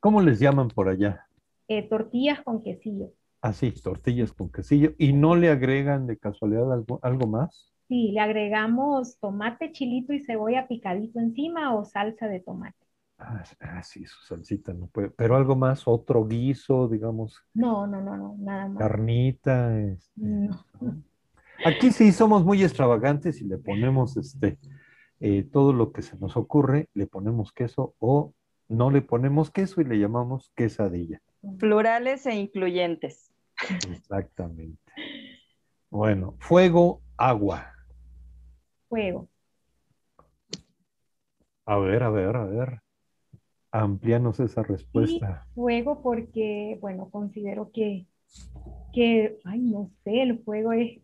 ¿Cómo 0.00 0.20
les 0.20 0.38
llaman 0.38 0.68
por 0.68 0.88
allá? 0.88 1.26
Eh, 1.68 1.88
tortillas 1.88 2.42
con 2.42 2.62
quesillo. 2.62 3.10
Ah, 3.40 3.52
sí, 3.52 3.72
tortillas 3.72 4.32
con 4.32 4.50
quesillo. 4.50 4.92
¿Y 4.98 5.12
no 5.12 5.34
le 5.34 5.50
agregan 5.50 6.06
de 6.06 6.16
casualidad 6.16 6.72
algo, 6.72 7.00
algo 7.02 7.26
más? 7.26 7.72
Sí, 7.88 8.12
le 8.12 8.20
agregamos 8.20 9.18
tomate, 9.18 9.72
chilito 9.72 10.12
y 10.12 10.20
cebolla 10.20 10.66
picadito 10.68 11.20
encima 11.20 11.74
o 11.74 11.84
salsa 11.84 12.28
de 12.28 12.40
tomate. 12.40 12.76
Ah, 13.18 13.42
ah, 13.60 13.82
sí, 13.82 14.04
su 14.04 14.22
salsita 14.26 14.74
no 14.74 14.88
puede. 14.88 15.10
Pero 15.10 15.36
algo 15.36 15.56
más, 15.56 15.86
otro 15.86 16.26
guiso, 16.26 16.88
digamos. 16.88 17.42
No, 17.54 17.86
no, 17.86 18.00
no, 18.00 18.16
no, 18.16 18.36
nada 18.38 18.68
más. 18.68 18.78
Carnita. 18.78 19.78
Este, 19.80 20.20
no. 20.20 20.64
Aquí 21.64 21.90
sí 21.90 22.12
somos 22.12 22.44
muy 22.44 22.62
extravagantes 22.62 23.40
y 23.40 23.46
le 23.46 23.58
ponemos 23.58 24.16
este 24.16 24.58
eh, 25.20 25.42
todo 25.42 25.72
lo 25.72 25.92
que 25.92 26.02
se 26.02 26.18
nos 26.18 26.36
ocurre, 26.36 26.88
le 26.94 27.06
ponemos 27.06 27.52
queso 27.52 27.94
o 27.98 28.34
no 28.68 28.90
le 28.90 29.02
ponemos 29.02 29.50
queso 29.50 29.80
y 29.80 29.84
le 29.84 29.98
llamamos 29.98 30.50
quesadilla. 30.54 31.20
Plurales 31.58 32.26
e 32.26 32.34
incluyentes. 32.34 33.32
Exactamente. 33.90 34.92
Bueno, 35.90 36.34
fuego, 36.40 37.00
agua. 37.16 37.72
Fuego. 38.88 39.28
A 41.64 41.78
ver, 41.78 42.02
a 42.02 42.10
ver, 42.10 42.36
a 42.36 42.44
ver. 42.44 42.80
Amplianos 43.70 44.40
esa 44.40 44.62
respuesta. 44.62 45.46
fuego 45.54 46.02
porque, 46.02 46.78
bueno, 46.80 47.10
considero 47.10 47.70
que, 47.72 48.06
que, 48.92 49.38
ay, 49.44 49.60
no 49.60 49.90
sé, 50.02 50.22
el 50.22 50.42
fuego 50.42 50.72
es 50.72 51.00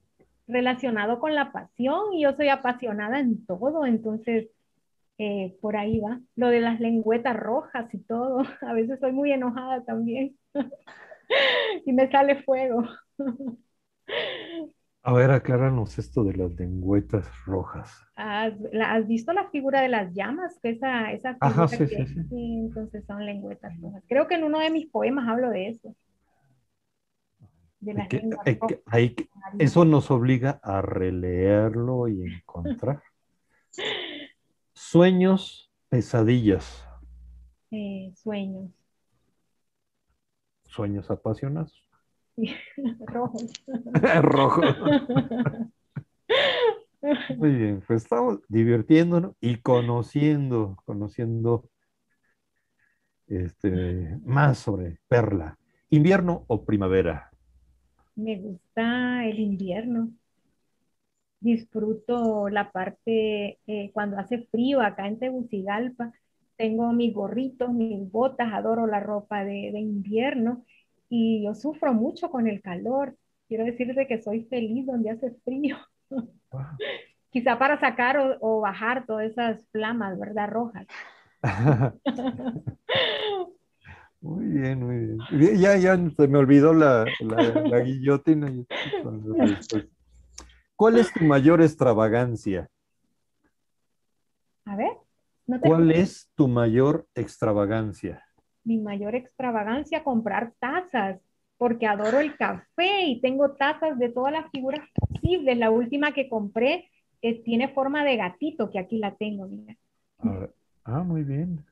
relacionado 0.46 1.18
con 1.18 1.34
la 1.34 1.52
pasión 1.52 2.12
y 2.12 2.22
yo 2.22 2.34
soy 2.34 2.48
apasionada 2.48 3.20
en 3.20 3.44
todo, 3.46 3.86
entonces 3.86 4.48
eh, 5.18 5.56
por 5.60 5.76
ahí 5.76 6.00
va. 6.00 6.20
Lo 6.36 6.48
de 6.48 6.60
las 6.60 6.80
lengüetas 6.80 7.36
rojas 7.36 7.92
y 7.94 7.98
todo, 7.98 8.42
a 8.60 8.72
veces 8.72 9.00
soy 9.00 9.12
muy 9.12 9.32
enojada 9.32 9.84
también 9.84 10.36
y 11.86 11.92
me 11.92 12.10
sale 12.10 12.42
fuego. 12.42 12.84
A 15.04 15.12
ver, 15.12 15.32
acláranos 15.32 15.98
esto 15.98 16.22
de 16.22 16.34
las 16.34 16.54
lengüetas 16.54 17.28
rojas. 17.44 18.06
¿Has, 18.14 18.54
visto 19.08 19.32
la 19.32 19.48
figura 19.50 19.80
de 19.80 19.88
las 19.88 20.14
llamas? 20.14 20.56
Esa, 20.62 21.10
esa 21.12 21.36
Ajá, 21.40 21.66
sí, 21.66 21.86
sí, 21.88 22.06
sí. 22.06 22.26
entonces 22.30 23.04
son 23.06 23.26
lengüetas 23.26 23.72
rojas. 23.80 24.04
Creo 24.08 24.28
que 24.28 24.36
en 24.36 24.44
uno 24.44 24.60
de 24.60 24.70
mis 24.70 24.86
poemas 24.86 25.28
hablo 25.28 25.50
de 25.50 25.70
eso 25.70 25.96
eso 29.58 29.84
nos 29.84 30.10
obliga 30.10 30.60
a 30.62 30.82
releerlo 30.82 32.08
y 32.08 32.22
encontrar. 32.22 33.02
Sueños, 34.74 35.70
pesadillas. 35.88 36.86
Eh, 37.70 38.12
sueños. 38.14 38.70
Sueños 40.64 41.10
apasionados. 41.10 41.82
Rojos. 43.06 43.52
Rojos. 44.22 44.76
Muy 47.36 47.50
bien, 47.50 47.82
pues 47.86 48.04
estamos 48.04 48.40
divirtiéndonos 48.48 49.34
y 49.40 49.56
conociendo, 49.56 50.76
conociendo 50.84 51.68
este, 53.26 54.18
más 54.24 54.58
sobre 54.58 55.00
Perla. 55.08 55.58
¿Invierno 55.90 56.44
o 56.46 56.64
primavera? 56.64 57.31
Me 58.14 58.36
gusta 58.36 59.26
el 59.26 59.40
invierno. 59.40 60.10
Disfruto 61.40 62.48
la 62.48 62.70
parte 62.70 63.58
eh, 63.66 63.90
cuando 63.92 64.18
hace 64.18 64.46
frío 64.46 64.80
acá 64.80 65.08
en 65.08 65.18
Tegucigalpa. 65.18 66.12
Tengo 66.56 66.92
mis 66.92 67.12
gorritos, 67.12 67.72
mis 67.72 68.10
botas, 68.10 68.52
adoro 68.52 68.86
la 68.86 69.00
ropa 69.00 69.44
de, 69.44 69.70
invierno 69.78 70.64
y 71.08 71.42
yo 71.44 71.54
sufro 71.54 71.92
mucho 71.94 72.30
con 72.30 72.46
el 72.46 72.62
calor. 72.62 73.16
Quiero 73.48 73.64
decirte 73.64 74.06
que 74.06 74.22
soy 74.22 74.44
feliz 74.44 74.86
donde 74.86 75.10
hace 75.10 75.32
frío. 75.44 75.76
quizá 77.30 77.58
para 77.58 77.80
sacar 77.80 78.18
o, 78.18 78.36
o 78.40 78.60
bajar 78.60 79.06
todas 79.06 79.30
esas 79.30 79.66
flamas, 79.72 80.18
¿verdad? 80.18 80.50
Rojas. 80.50 80.86
Muy 84.22 84.46
bien, 84.46 84.86
muy 84.86 84.98
bien. 84.98 85.58
Ya, 85.58 85.76
ya 85.76 85.96
se 85.96 86.28
me 86.28 86.38
olvidó 86.38 86.72
la, 86.72 87.04
la, 87.20 87.42
la 87.68 87.80
guillotina. 87.80 88.52
¿Cuál 90.76 90.98
es 90.98 91.12
tu 91.12 91.24
mayor 91.24 91.60
extravagancia? 91.60 92.68
A 94.64 94.76
ver. 94.76 94.92
no 95.48 95.60
te 95.60 95.66
¿Cuál 95.66 95.90
es 95.90 96.30
tu 96.36 96.46
mayor 96.46 97.04
extravagancia? 97.16 98.24
Mi 98.62 98.78
mayor 98.78 99.16
extravagancia, 99.16 100.04
comprar 100.04 100.52
tazas, 100.60 101.20
porque 101.58 101.88
adoro 101.88 102.20
el 102.20 102.36
café 102.36 103.06
y 103.06 103.20
tengo 103.20 103.50
tazas 103.52 103.98
de 103.98 104.08
todas 104.08 104.32
las 104.32 104.48
figuras 104.52 104.88
posibles. 104.94 105.58
La 105.58 105.72
última 105.72 106.12
que 106.12 106.28
compré 106.28 106.88
eh, 107.22 107.42
tiene 107.42 107.74
forma 107.74 108.04
de 108.04 108.16
gatito, 108.16 108.70
que 108.70 108.78
aquí 108.78 108.98
la 108.98 109.16
tengo, 109.16 109.48
mira. 109.48 109.76
Ah, 110.18 110.48
ah, 110.84 111.02
muy 111.02 111.24
bien. 111.24 111.64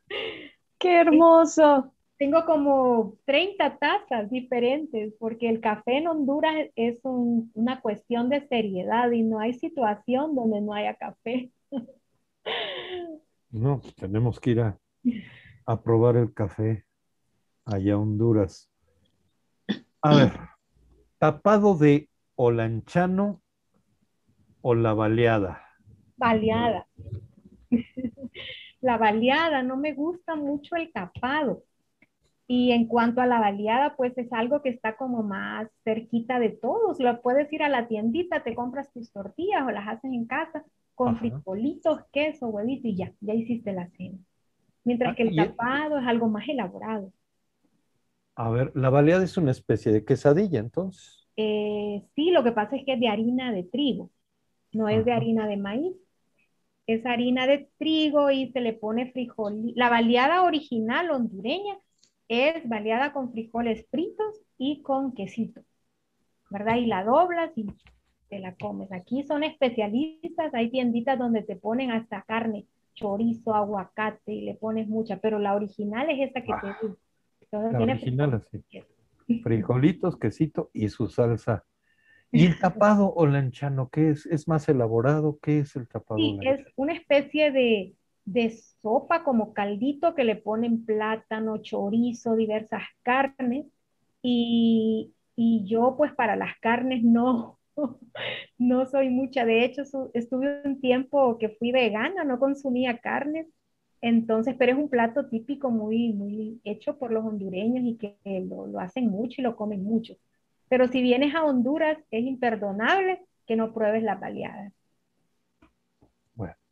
¡Qué 0.78 1.00
hermoso! 1.00 1.92
Tengo 2.20 2.44
como 2.44 3.14
30 3.24 3.78
tazas 3.78 4.30
diferentes, 4.30 5.14
porque 5.18 5.48
el 5.48 5.62
café 5.62 5.96
en 5.96 6.06
Honduras 6.06 6.54
es 6.76 7.00
un- 7.02 7.50
una 7.54 7.80
cuestión 7.80 8.28
de 8.28 8.46
seriedad 8.46 9.10
y 9.10 9.22
no 9.22 9.40
hay 9.40 9.54
situación 9.54 10.34
donde 10.34 10.60
no 10.60 10.74
haya 10.74 10.94
café. 10.96 11.50
No, 13.52 13.80
pues 13.80 13.94
tenemos 13.96 14.38
que 14.38 14.50
ir 14.50 14.60
a, 14.60 14.78
a 15.66 15.82
probar 15.82 16.16
el 16.16 16.32
café 16.32 16.84
allá 17.64 17.94
a 17.94 17.98
Honduras. 17.98 18.70
A 20.02 20.14
ver, 20.14 20.32
tapado 21.18 21.76
de 21.76 22.08
olanchano 22.36 23.42
o 24.60 24.74
la 24.76 24.94
baleada. 24.94 25.62
Baleada. 26.16 26.86
La 28.80 28.96
baleada, 28.98 29.62
no 29.62 29.76
me 29.76 29.92
gusta 29.94 30.36
mucho 30.36 30.76
el 30.76 30.92
tapado. 30.92 31.64
Y 32.52 32.72
en 32.72 32.86
cuanto 32.88 33.20
a 33.20 33.26
la 33.26 33.38
baleada, 33.38 33.94
pues 33.96 34.16
es 34.18 34.32
algo 34.32 34.60
que 34.60 34.70
está 34.70 34.96
como 34.96 35.22
más 35.22 35.68
cerquita 35.84 36.40
de 36.40 36.48
todos. 36.50 36.98
Lo 36.98 37.22
puedes 37.22 37.52
ir 37.52 37.62
a 37.62 37.68
la 37.68 37.86
tiendita, 37.86 38.42
te 38.42 38.56
compras 38.56 38.92
tus 38.92 39.12
tortillas 39.12 39.62
o 39.66 39.70
las 39.70 39.86
haces 39.86 40.12
en 40.12 40.26
casa 40.26 40.64
con 40.96 41.16
Ajá. 41.16 41.20
frijolitos, 41.20 42.00
queso, 42.12 42.48
huevito 42.48 42.88
y 42.88 42.96
ya, 42.96 43.12
ya 43.20 43.34
hiciste 43.34 43.72
la 43.72 43.88
cena. 43.90 44.18
Mientras 44.84 45.12
Ah, 45.12 45.16
que 45.16 45.24
el 45.24 45.34
tapado 45.36 45.98
es 45.98 46.06
algo 46.06 46.28
más 46.28 46.48
elaborado. 46.48 47.12
A 48.34 48.50
ver, 48.50 48.72
la 48.74 48.90
baleada 48.90 49.22
es 49.24 49.36
una 49.36 49.52
especie 49.52 49.92
de 49.92 50.04
quesadilla, 50.04 50.58
entonces. 50.58 51.28
Eh, 51.36 52.02
sí, 52.14 52.30
lo 52.30 52.44
que 52.44 52.52
pasa 52.52 52.76
es 52.76 52.84
que 52.84 52.94
es 52.94 53.00
de 53.00 53.08
harina 53.08 53.52
de 53.52 53.64
trigo, 53.64 54.10
no 54.72 54.88
es 54.88 55.04
de 55.04 55.12
harina 55.12 55.46
de 55.48 55.56
maíz. 55.58 55.96
Es 56.86 57.06
harina 57.06 57.46
de 57.46 57.70
trigo 57.78 58.30
y 58.30 58.52
se 58.52 58.60
le 58.60 58.74
pone 58.74 59.12
frijol. 59.12 59.72
La 59.76 59.88
baleada 59.90 60.42
original 60.42 61.10
hondureña 61.10 61.78
es 62.30 62.66
baleada 62.68 63.12
con 63.12 63.32
frijoles 63.32 63.84
fritos 63.90 64.40
y 64.56 64.82
con 64.82 65.12
quesito, 65.12 65.62
¿verdad? 66.48 66.76
Y 66.76 66.86
la 66.86 67.02
doblas 67.02 67.50
y 67.56 67.66
te 68.28 68.38
la 68.38 68.54
comes. 68.54 68.92
Aquí 68.92 69.24
son 69.24 69.42
especialistas, 69.42 70.54
hay 70.54 70.70
tienditas 70.70 71.18
donde 71.18 71.42
te 71.42 71.56
ponen 71.56 71.90
hasta 71.90 72.22
carne, 72.22 72.66
chorizo, 72.94 73.52
aguacate 73.52 74.32
y 74.32 74.42
le 74.42 74.54
pones 74.54 74.86
mucha, 74.86 75.18
pero 75.18 75.40
la 75.40 75.56
original 75.56 76.08
es 76.08 76.30
esa 76.30 76.40
que 76.42 76.52
te 76.60 76.66
digo. 76.80 76.96
Entonces 77.40 77.72
La 77.72 77.78
tiene 77.78 77.92
original 77.94 78.34
así. 78.34 78.62
queso. 78.70 78.86
Frijolitos, 79.42 80.16
quesito 80.16 80.70
y 80.72 80.88
su 80.88 81.08
salsa. 81.08 81.64
¿Y 82.32 82.46
el 82.46 82.60
tapado 82.60 83.12
olanchano 83.12 83.88
qué 83.88 84.10
es? 84.10 84.26
¿Es 84.26 84.46
más 84.46 84.68
elaborado? 84.68 85.40
¿Qué 85.42 85.58
es 85.58 85.74
el 85.74 85.88
tapado 85.88 86.20
Sí, 86.20 86.38
es 86.42 86.60
una 86.76 86.92
especie 86.92 87.50
de, 87.50 87.96
de 88.24 88.50
sopa 88.80 89.24
como 89.24 89.52
caldito 89.54 90.14
que 90.14 90.24
le 90.24 90.36
ponen 90.36 90.84
plátano, 90.84 91.58
chorizo, 91.58 92.36
diversas 92.36 92.82
carnes. 93.02 93.66
Y, 94.22 95.14
y 95.36 95.64
yo 95.66 95.94
pues 95.96 96.12
para 96.14 96.36
las 96.36 96.58
carnes 96.60 97.02
no, 97.02 97.58
no 98.58 98.86
soy 98.86 99.10
mucha. 99.10 99.44
De 99.44 99.64
hecho, 99.64 99.82
estuve 100.14 100.62
un 100.64 100.80
tiempo 100.80 101.38
que 101.38 101.50
fui 101.50 101.72
vegana, 101.72 102.24
no 102.24 102.38
consumía 102.38 102.98
carnes. 102.98 103.46
Entonces, 104.02 104.54
pero 104.58 104.72
es 104.72 104.78
un 104.78 104.88
plato 104.88 105.28
típico 105.28 105.70
muy, 105.70 106.12
muy 106.12 106.60
hecho 106.64 106.98
por 106.98 107.12
los 107.12 107.24
hondureños 107.24 107.84
y 107.84 107.96
que 107.98 108.16
lo, 108.48 108.66
lo 108.66 108.80
hacen 108.80 109.08
mucho 109.08 109.40
y 109.40 109.44
lo 109.44 109.56
comen 109.56 109.82
mucho. 109.84 110.14
Pero 110.68 110.88
si 110.88 111.02
vienes 111.02 111.34
a 111.34 111.44
Honduras, 111.44 111.98
es 112.10 112.24
imperdonable 112.24 113.20
que 113.46 113.56
no 113.56 113.74
pruebes 113.74 114.02
las 114.02 114.18
baleadas. 114.20 114.72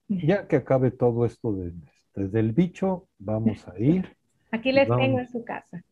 Ya 0.08 0.46
que 0.48 0.56
acabe 0.56 0.90
todo 0.90 1.24
esto 1.26 1.52
de- 1.52 1.72
desde 2.14 2.40
el 2.40 2.52
bicho, 2.52 3.08
vamos 3.18 3.66
a 3.68 3.78
ir. 3.78 4.16
Aquí 4.50 4.72
les 4.72 4.88
Vamos. 4.88 5.04
tengo 5.04 5.18
en 5.20 5.28
su 5.28 5.44
casa. 5.44 5.82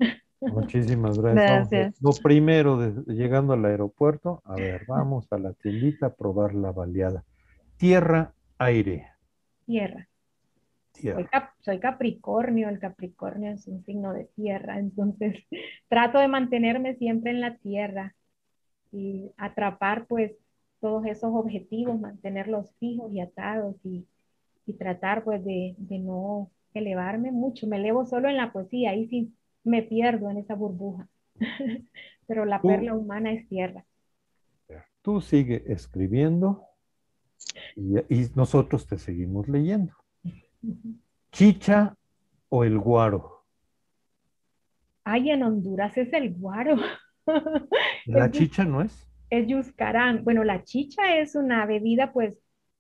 Muchísimas 0.40 1.18
gracias. 1.22 1.50
Vamos 1.50 1.68
Gracias. 1.70 2.02
Lo 2.02 2.10
primero, 2.22 2.78
de- 2.78 3.14
llegando 3.14 3.52
al 3.52 3.64
aeropuerto, 3.64 4.40
a 4.44 4.54
ver, 4.56 4.84
vamos 4.88 5.26
a 5.30 5.38
la 5.38 5.52
tiendita 5.52 6.06
a 6.06 6.14
probar 6.14 6.54
la 6.54 6.72
baleada. 6.72 7.24
Tierra, 7.76 8.32
aire. 8.58 9.08
Tierra. 9.66 10.08
Soy, 10.94 11.02
Tierra. 11.02 11.28
cap- 11.30 11.50
soy 11.60 11.78
Capricornio, 11.78 12.70
el 12.70 12.78
Capricornio 12.78 13.50
es 13.52 13.66
un 13.68 13.84
signo 13.84 14.14
de 14.14 14.24
tierra, 14.34 14.78
entonces 14.78 15.44
trato 15.88 16.18
de 16.18 16.28
mantenerme 16.28 16.94
siempre 16.96 17.32
en 17.32 17.42
la 17.42 17.56
tierra 17.58 18.14
y 18.92 19.30
atrapar 19.36 20.06
pues 20.06 20.32
todos 20.80 21.04
esos 21.06 21.30
objetivos, 21.34 21.98
mantenerlos 22.00 22.72
fijos 22.78 23.12
y 23.12 23.20
atados 23.20 23.76
y, 23.84 24.06
y 24.66 24.74
tratar 24.74 25.24
pues 25.24 25.44
de, 25.44 25.74
de 25.78 25.98
no 25.98 26.50
elevarme 26.74 27.32
mucho. 27.32 27.66
Me 27.66 27.76
elevo 27.78 28.06
solo 28.06 28.28
en 28.28 28.36
la 28.36 28.52
poesía, 28.52 28.90
ahí 28.90 29.08
sí 29.08 29.34
me 29.64 29.82
pierdo 29.82 30.30
en 30.30 30.38
esa 30.38 30.54
burbuja, 30.54 31.08
pero 32.26 32.44
la 32.44 32.60
Tú- 32.62 32.68
perla 32.68 32.94
humana 32.94 33.32
es 33.32 33.48
tierra. 33.48 33.84
Tú 35.02 35.20
sigue 35.20 35.62
escribiendo 35.72 36.64
y, 37.76 37.98
y 38.12 38.28
nosotros 38.34 38.86
te 38.86 38.98
seguimos 38.98 39.48
leyendo. 39.48 39.94
Chicha 41.30 41.94
o 42.48 42.64
el 42.64 42.78
guaro. 42.80 43.44
Ay, 45.04 45.30
en 45.30 45.42
Honduras 45.42 45.96
es 45.96 46.12
el 46.12 46.34
guaro. 46.34 46.76
La 48.06 48.30
chicha 48.30 48.64
no 48.64 48.80
es. 48.82 49.06
Es 49.36 49.46
yuscarán. 49.48 50.24
Bueno, 50.24 50.44
la 50.44 50.64
chicha 50.64 51.18
es 51.18 51.34
una 51.36 51.66
bebida, 51.66 52.12
pues, 52.12 52.38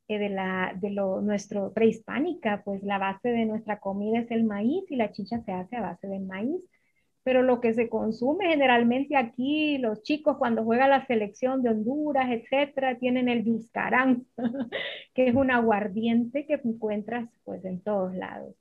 eh, 0.08 0.18
de 0.18 0.28
la, 0.30 0.72
de 0.80 0.90
lo, 0.90 1.20
nuestro 1.20 1.72
prehispánica, 1.72 2.62
pues 2.64 2.82
la 2.82 2.98
base 2.98 3.28
de 3.30 3.44
nuestra 3.46 3.78
comida 3.80 4.20
es 4.20 4.30
el 4.30 4.44
maíz 4.44 4.84
y 4.90 4.96
la 4.96 5.12
chicha 5.12 5.40
se 5.44 5.52
hace 5.52 5.76
a 5.76 5.82
base 5.82 6.06
de 6.08 6.20
maíz. 6.20 6.62
Pero 7.24 7.42
lo 7.42 7.60
que 7.60 7.74
se 7.74 7.88
consume 7.88 8.48
generalmente 8.48 9.16
aquí, 9.16 9.78
los 9.78 10.02
chicos 10.02 10.36
cuando 10.38 10.64
juega 10.64 10.88
la 10.88 11.06
selección 11.06 11.62
de 11.62 11.70
Honduras, 11.70 12.28
etcétera, 12.30 12.98
tienen 12.98 13.28
el 13.28 13.44
yuscarán, 13.44 14.26
que 15.14 15.28
es 15.28 15.34
un 15.34 15.50
aguardiente 15.50 16.46
que 16.46 16.54
encuentras, 16.64 17.28
pues, 17.44 17.64
en 17.64 17.82
todos 17.82 18.14
lados. 18.14 18.54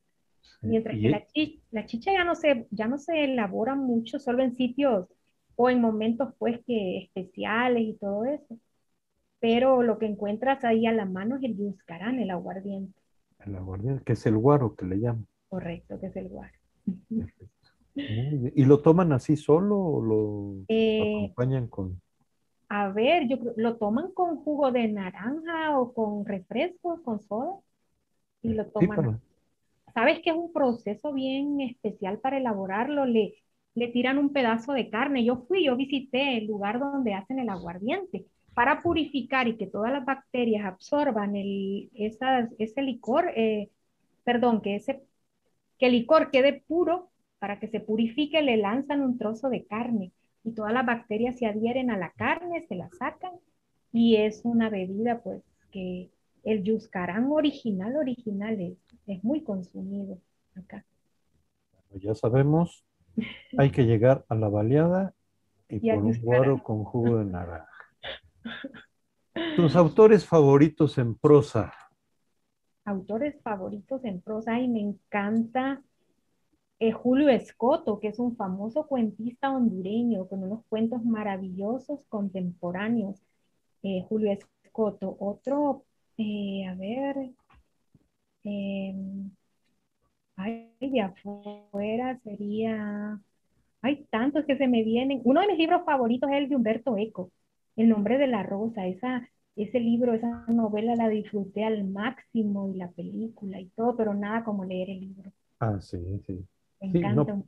Mientras 0.67 0.99
que 0.99 1.09
la, 1.09 1.25
chi- 1.27 1.63
la 1.71 1.85
chicha 1.85 2.11
ya 2.13 2.23
no 2.23 2.35
se, 2.35 2.67
ya 2.71 2.87
no 2.87 2.97
se 2.97 3.23
elabora 3.25 3.75
mucho, 3.75 4.19
solo 4.19 4.43
en 4.43 4.55
sitios 4.55 5.07
o 5.55 5.69
en 5.69 5.81
momentos 5.81 6.33
pues 6.39 6.61
que 6.65 6.99
especiales 6.99 7.83
y 7.83 7.93
todo 7.97 8.25
eso. 8.25 8.59
Pero 9.39 9.83
lo 9.83 9.99
que 9.99 10.07
encuentras 10.07 10.63
ahí 10.65 10.87
a 10.87 10.93
la 10.93 11.05
mano 11.05 11.37
es 11.37 11.43
el 11.43 11.57
yuscarán, 11.57 12.19
el 12.19 12.31
aguardiente, 12.31 12.99
el 13.45 13.55
aguardiente, 13.55 14.03
que 14.03 14.11
es 14.11 14.25
el 14.25 14.37
guaro 14.37 14.75
que 14.75 14.85
le 14.85 14.99
llaman. 14.99 15.25
correcto, 15.49 15.99
que 15.99 16.07
es 16.07 16.15
el 16.17 16.29
guaro. 16.29 16.53
¿Y 18.55 18.65
lo 18.65 18.81
toman 18.81 19.11
así 19.13 19.35
solo 19.37 19.77
o 19.79 20.01
lo 20.03 20.65
Eh, 20.67 21.35
acompañan 21.37 21.67
con... 21.67 22.01
a 22.69 22.89
ver, 22.89 23.27
yo 23.27 23.39
creo- 23.39 23.53
lo 23.57 23.77
toman 23.77 24.11
con 24.13 24.37
jugo 24.43 24.71
de 24.71 24.87
naranja 24.87 25.79
o 25.79 25.93
con 25.93 26.25
refrescos, 26.25 27.01
con 27.01 27.19
soda, 27.21 27.59
y 28.43 28.53
lo 28.55 28.67
Sí, 28.79 28.87
toman 28.87 28.95
para- 28.95 29.19
Sabes 29.93 30.19
que 30.23 30.31
es 30.31 30.35
un 30.37 30.53
proceso 30.53 31.13
bien 31.13 31.61
especial 31.61 32.19
para 32.19 32.37
elaborarlo. 32.37 33.05
Le, 33.05 33.35
le 33.75 33.89
tiran 33.89 34.17
un 34.17 34.31
pedazo 34.33 34.73
de 34.73 34.89
carne. 34.89 35.25
Yo 35.25 35.37
fui, 35.47 35.65
yo 35.65 35.75
visité 35.75 36.37
el 36.37 36.47
lugar 36.47 36.79
donde 36.79 37.13
hacen 37.13 37.39
el 37.39 37.49
aguardiente 37.49 38.25
para 38.53 38.81
purificar 38.81 39.47
y 39.47 39.57
que 39.57 39.67
todas 39.67 39.91
las 39.91 40.05
bacterias 40.05 40.65
absorban 40.65 41.35
el, 41.35 41.89
esas- 41.95 42.49
ese 42.59 42.81
licor, 42.81 43.31
eh, 43.35 43.69
perdón, 44.23 44.61
que 44.61 44.75
ese 44.75 45.03
que 45.77 45.87
el 45.87 45.93
licor 45.93 46.31
quede 46.31 46.63
puro 46.67 47.11
para 47.39 47.59
que 47.59 47.67
se 47.67 47.79
purifique, 47.79 48.41
le 48.41 48.57
lanzan 48.57 49.01
un 49.01 49.17
trozo 49.17 49.49
de 49.49 49.65
carne 49.65 50.11
y 50.43 50.53
todas 50.53 50.73
las 50.73 50.85
bacterias 50.85 51.37
se 51.37 51.47
adhieren 51.47 51.89
a 51.91 51.97
la 51.97 52.11
carne, 52.11 52.61
se 52.67 52.75
la 52.75 52.89
sacan 52.91 53.33
y 53.91 54.17
es 54.17 54.41
una 54.43 54.69
bebida 54.69 55.21
pues 55.21 55.43
que 55.71 56.09
el 56.43 56.63
yuscarán 56.63 57.31
original, 57.31 57.95
original 57.97 58.59
es, 58.61 58.77
es 59.07 59.23
muy 59.23 59.43
consumido 59.43 60.19
acá. 60.55 60.85
Ya 61.95 62.13
sabemos, 62.13 62.85
hay 63.57 63.71
que 63.71 63.85
llegar 63.85 64.25
a 64.29 64.35
la 64.35 64.49
baleada 64.49 65.13
y 65.69 65.77
Y 65.77 65.91
por 65.91 66.03
un 66.03 66.21
guaro 66.21 66.63
con 66.63 66.83
jugo 66.83 67.17
de 67.17 67.25
naranja. 67.25 67.69
Tus 69.55 69.75
autores 69.75 70.25
favoritos 70.25 70.97
en 70.97 71.15
prosa. 71.15 71.73
Autores 72.85 73.41
favoritos 73.41 74.05
en 74.05 74.21
prosa 74.21 74.59
y 74.59 74.67
me 74.67 74.79
encanta 74.79 75.81
eh, 76.79 76.91
Julio 76.91 77.29
Escoto, 77.29 77.99
que 77.99 78.09
es 78.09 78.19
un 78.19 78.35
famoso 78.35 78.85
cuentista 78.85 79.51
hondureño 79.51 80.27
con 80.27 80.43
unos 80.43 80.63
cuentos 80.67 81.03
maravillosos 81.03 82.01
contemporáneos. 82.09 83.21
Eh, 83.81 84.05
Julio 84.07 84.31
Escoto. 84.31 85.15
Otro, 85.19 85.85
eh, 86.17 86.65
a 86.67 86.75
ver, 86.75 87.31
ay, 90.37 90.71
de 90.81 91.01
afuera 91.01 92.19
sería, 92.23 93.19
hay 93.81 94.05
tantos 94.07 94.45
que 94.45 94.57
se 94.57 94.67
me 94.67 94.83
vienen. 94.83 95.21
Uno 95.25 95.41
de 95.41 95.47
mis 95.47 95.57
libros 95.59 95.83
favoritos 95.85 96.29
es 96.31 96.37
el 96.37 96.49
de 96.49 96.55
Humberto 96.55 96.97
Eco, 96.97 97.31
El 97.77 97.89
nombre 97.89 98.17
de 98.17 98.27
la 98.27 98.43
rosa. 98.43 98.87
Esa, 98.87 99.29
ese 99.55 99.79
libro, 99.79 100.13
esa 100.13 100.45
novela 100.47 100.95
la 100.95 101.09
disfruté 101.09 101.63
al 101.65 101.85
máximo 101.85 102.69
y 102.73 102.77
la 102.77 102.91
película 102.91 103.59
y 103.61 103.67
todo, 103.71 103.95
pero 103.97 104.13
nada 104.13 104.43
como 104.43 104.65
leer 104.65 104.89
el 104.91 105.01
libro. 105.01 105.31
Ah, 105.59 105.79
sí, 105.81 105.97
sí. 106.25 106.45
Me 106.79 106.87
Sí, 106.91 106.99
no. 106.99 107.25
encanta. 107.25 107.43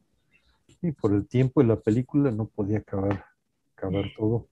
Y 0.82 0.92
por 0.94 1.14
el 1.14 1.28
tiempo 1.28 1.62
de 1.62 1.68
la 1.68 1.80
película 1.80 2.32
no 2.32 2.48
podía 2.48 2.80
acabar, 2.80 3.26
acabar 3.76 4.06
todo. 4.18 4.48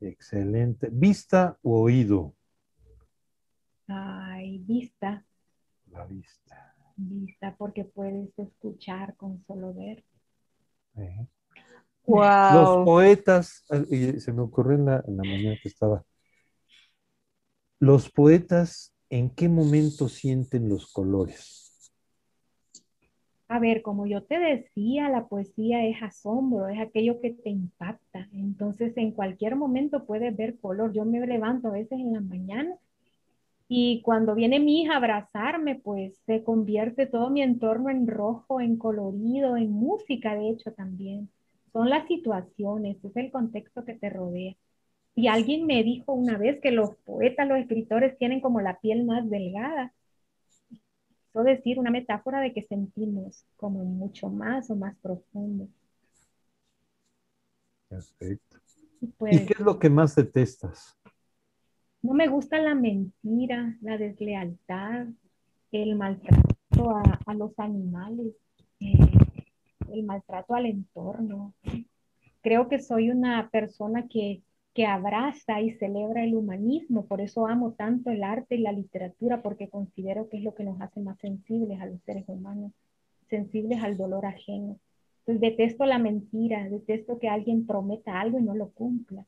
Excelente. 0.00 0.88
¿Vista 0.92 1.58
o 1.62 1.82
oído? 1.82 2.34
Ay, 3.88 4.58
vista, 4.58 5.24
La 5.92 6.04
vista. 6.04 6.63
Vista, 6.96 7.54
porque 7.58 7.84
puedes 7.84 8.30
escuchar 8.38 9.16
con 9.16 9.44
solo 9.46 9.72
ver. 9.74 10.04
¿eh? 10.96 11.26
Los 12.48 12.76
Wow. 12.76 12.84
poetas, 12.84 13.64
eh, 13.70 14.14
y 14.16 14.20
se 14.20 14.32
me 14.32 14.42
ocurrió 14.42 14.76
en 14.78 14.86
la, 14.86 15.04
en 15.06 15.16
la 15.16 15.24
mañana 15.24 15.56
que 15.62 15.68
estaba, 15.68 16.04
los 17.78 18.10
poetas, 18.10 18.92
¿en 19.10 19.30
qué 19.30 19.48
momento 19.48 20.08
sienten 20.08 20.68
los 20.68 20.90
colores? 20.92 21.92
A 23.48 23.58
ver, 23.58 23.82
como 23.82 24.06
yo 24.06 24.22
te 24.22 24.38
decía, 24.38 25.08
la 25.08 25.26
poesía 25.28 25.86
es 25.86 26.02
asombro, 26.02 26.68
es 26.68 26.78
aquello 26.80 27.20
que 27.20 27.30
te 27.32 27.50
impacta. 27.50 28.28
Entonces, 28.32 28.96
en 28.96 29.12
cualquier 29.12 29.56
momento 29.56 30.04
puedes 30.06 30.34
ver 30.36 30.58
color. 30.60 30.92
Yo 30.92 31.04
me 31.04 31.24
levanto 31.26 31.68
a 31.68 31.72
veces 31.72 31.92
en 31.98 32.12
la 32.12 32.20
mañana 32.20 32.76
y 33.76 34.02
cuando 34.02 34.36
viene 34.36 34.60
mi 34.60 34.82
hija 34.82 34.92
a 34.92 34.96
abrazarme, 34.98 35.74
pues 35.74 36.16
se 36.26 36.44
convierte 36.44 37.06
todo 37.06 37.28
mi 37.28 37.42
entorno 37.42 37.90
en 37.90 38.06
rojo, 38.06 38.60
en 38.60 38.76
colorido, 38.76 39.56
en 39.56 39.72
música, 39.72 40.36
de 40.36 40.50
hecho, 40.50 40.72
también. 40.74 41.28
Son 41.72 41.90
las 41.90 42.06
situaciones, 42.06 43.04
es 43.04 43.16
el 43.16 43.32
contexto 43.32 43.84
que 43.84 43.94
te 43.94 44.10
rodea. 44.10 44.54
Y 45.16 45.26
alguien 45.26 45.66
me 45.66 45.82
dijo 45.82 46.12
una 46.12 46.38
vez 46.38 46.60
que 46.60 46.70
los 46.70 46.94
poetas, 47.04 47.48
los 47.48 47.58
escritores 47.58 48.16
tienen 48.16 48.40
como 48.40 48.60
la 48.60 48.78
piel 48.78 49.04
más 49.04 49.28
delgada. 49.28 49.92
Quiso 50.68 51.42
decir 51.42 51.80
una 51.80 51.90
metáfora 51.90 52.40
de 52.40 52.52
que 52.52 52.62
sentimos 52.62 53.44
como 53.56 53.84
mucho 53.84 54.28
más 54.28 54.70
o 54.70 54.76
más 54.76 54.96
profundo. 54.98 55.66
Perfecto. 57.88 58.56
Y 59.00 59.06
¿Y 59.06 59.08
pues 59.18 59.40
qué 59.40 59.54
es 59.54 59.60
lo 59.60 59.80
que 59.80 59.90
más 59.90 60.14
detestas? 60.14 60.96
No 62.04 62.12
me 62.12 62.28
gusta 62.28 62.58
la 62.60 62.74
mentira, 62.74 63.78
la 63.80 63.96
deslealtad, 63.96 65.06
el 65.72 65.96
maltrato 65.96 66.90
a, 66.90 67.18
a 67.24 67.32
los 67.32 67.58
animales, 67.58 68.34
eh, 68.78 68.92
el 69.90 70.02
maltrato 70.02 70.54
al 70.54 70.66
entorno. 70.66 71.54
Creo 72.42 72.68
que 72.68 72.78
soy 72.78 73.10
una 73.10 73.48
persona 73.48 74.06
que, 74.06 74.42
que 74.74 74.84
abraza 74.84 75.62
y 75.62 75.70
celebra 75.78 76.22
el 76.22 76.34
humanismo, 76.34 77.06
por 77.06 77.22
eso 77.22 77.46
amo 77.46 77.72
tanto 77.72 78.10
el 78.10 78.22
arte 78.22 78.56
y 78.56 78.58
la 78.58 78.72
literatura, 78.72 79.40
porque 79.40 79.70
considero 79.70 80.28
que 80.28 80.36
es 80.36 80.42
lo 80.44 80.54
que 80.54 80.64
nos 80.64 80.78
hace 80.82 81.00
más 81.00 81.18
sensibles 81.20 81.80
a 81.80 81.86
los 81.86 82.02
seres 82.02 82.24
humanos, 82.26 82.72
sensibles 83.30 83.82
al 83.82 83.96
dolor 83.96 84.26
ajeno. 84.26 84.78
Entonces 85.20 85.40
detesto 85.40 85.86
la 85.86 85.98
mentira, 85.98 86.68
detesto 86.68 87.18
que 87.18 87.30
alguien 87.30 87.66
prometa 87.66 88.20
algo 88.20 88.38
y 88.38 88.42
no 88.42 88.54
lo 88.54 88.68
cumpla. 88.72 89.24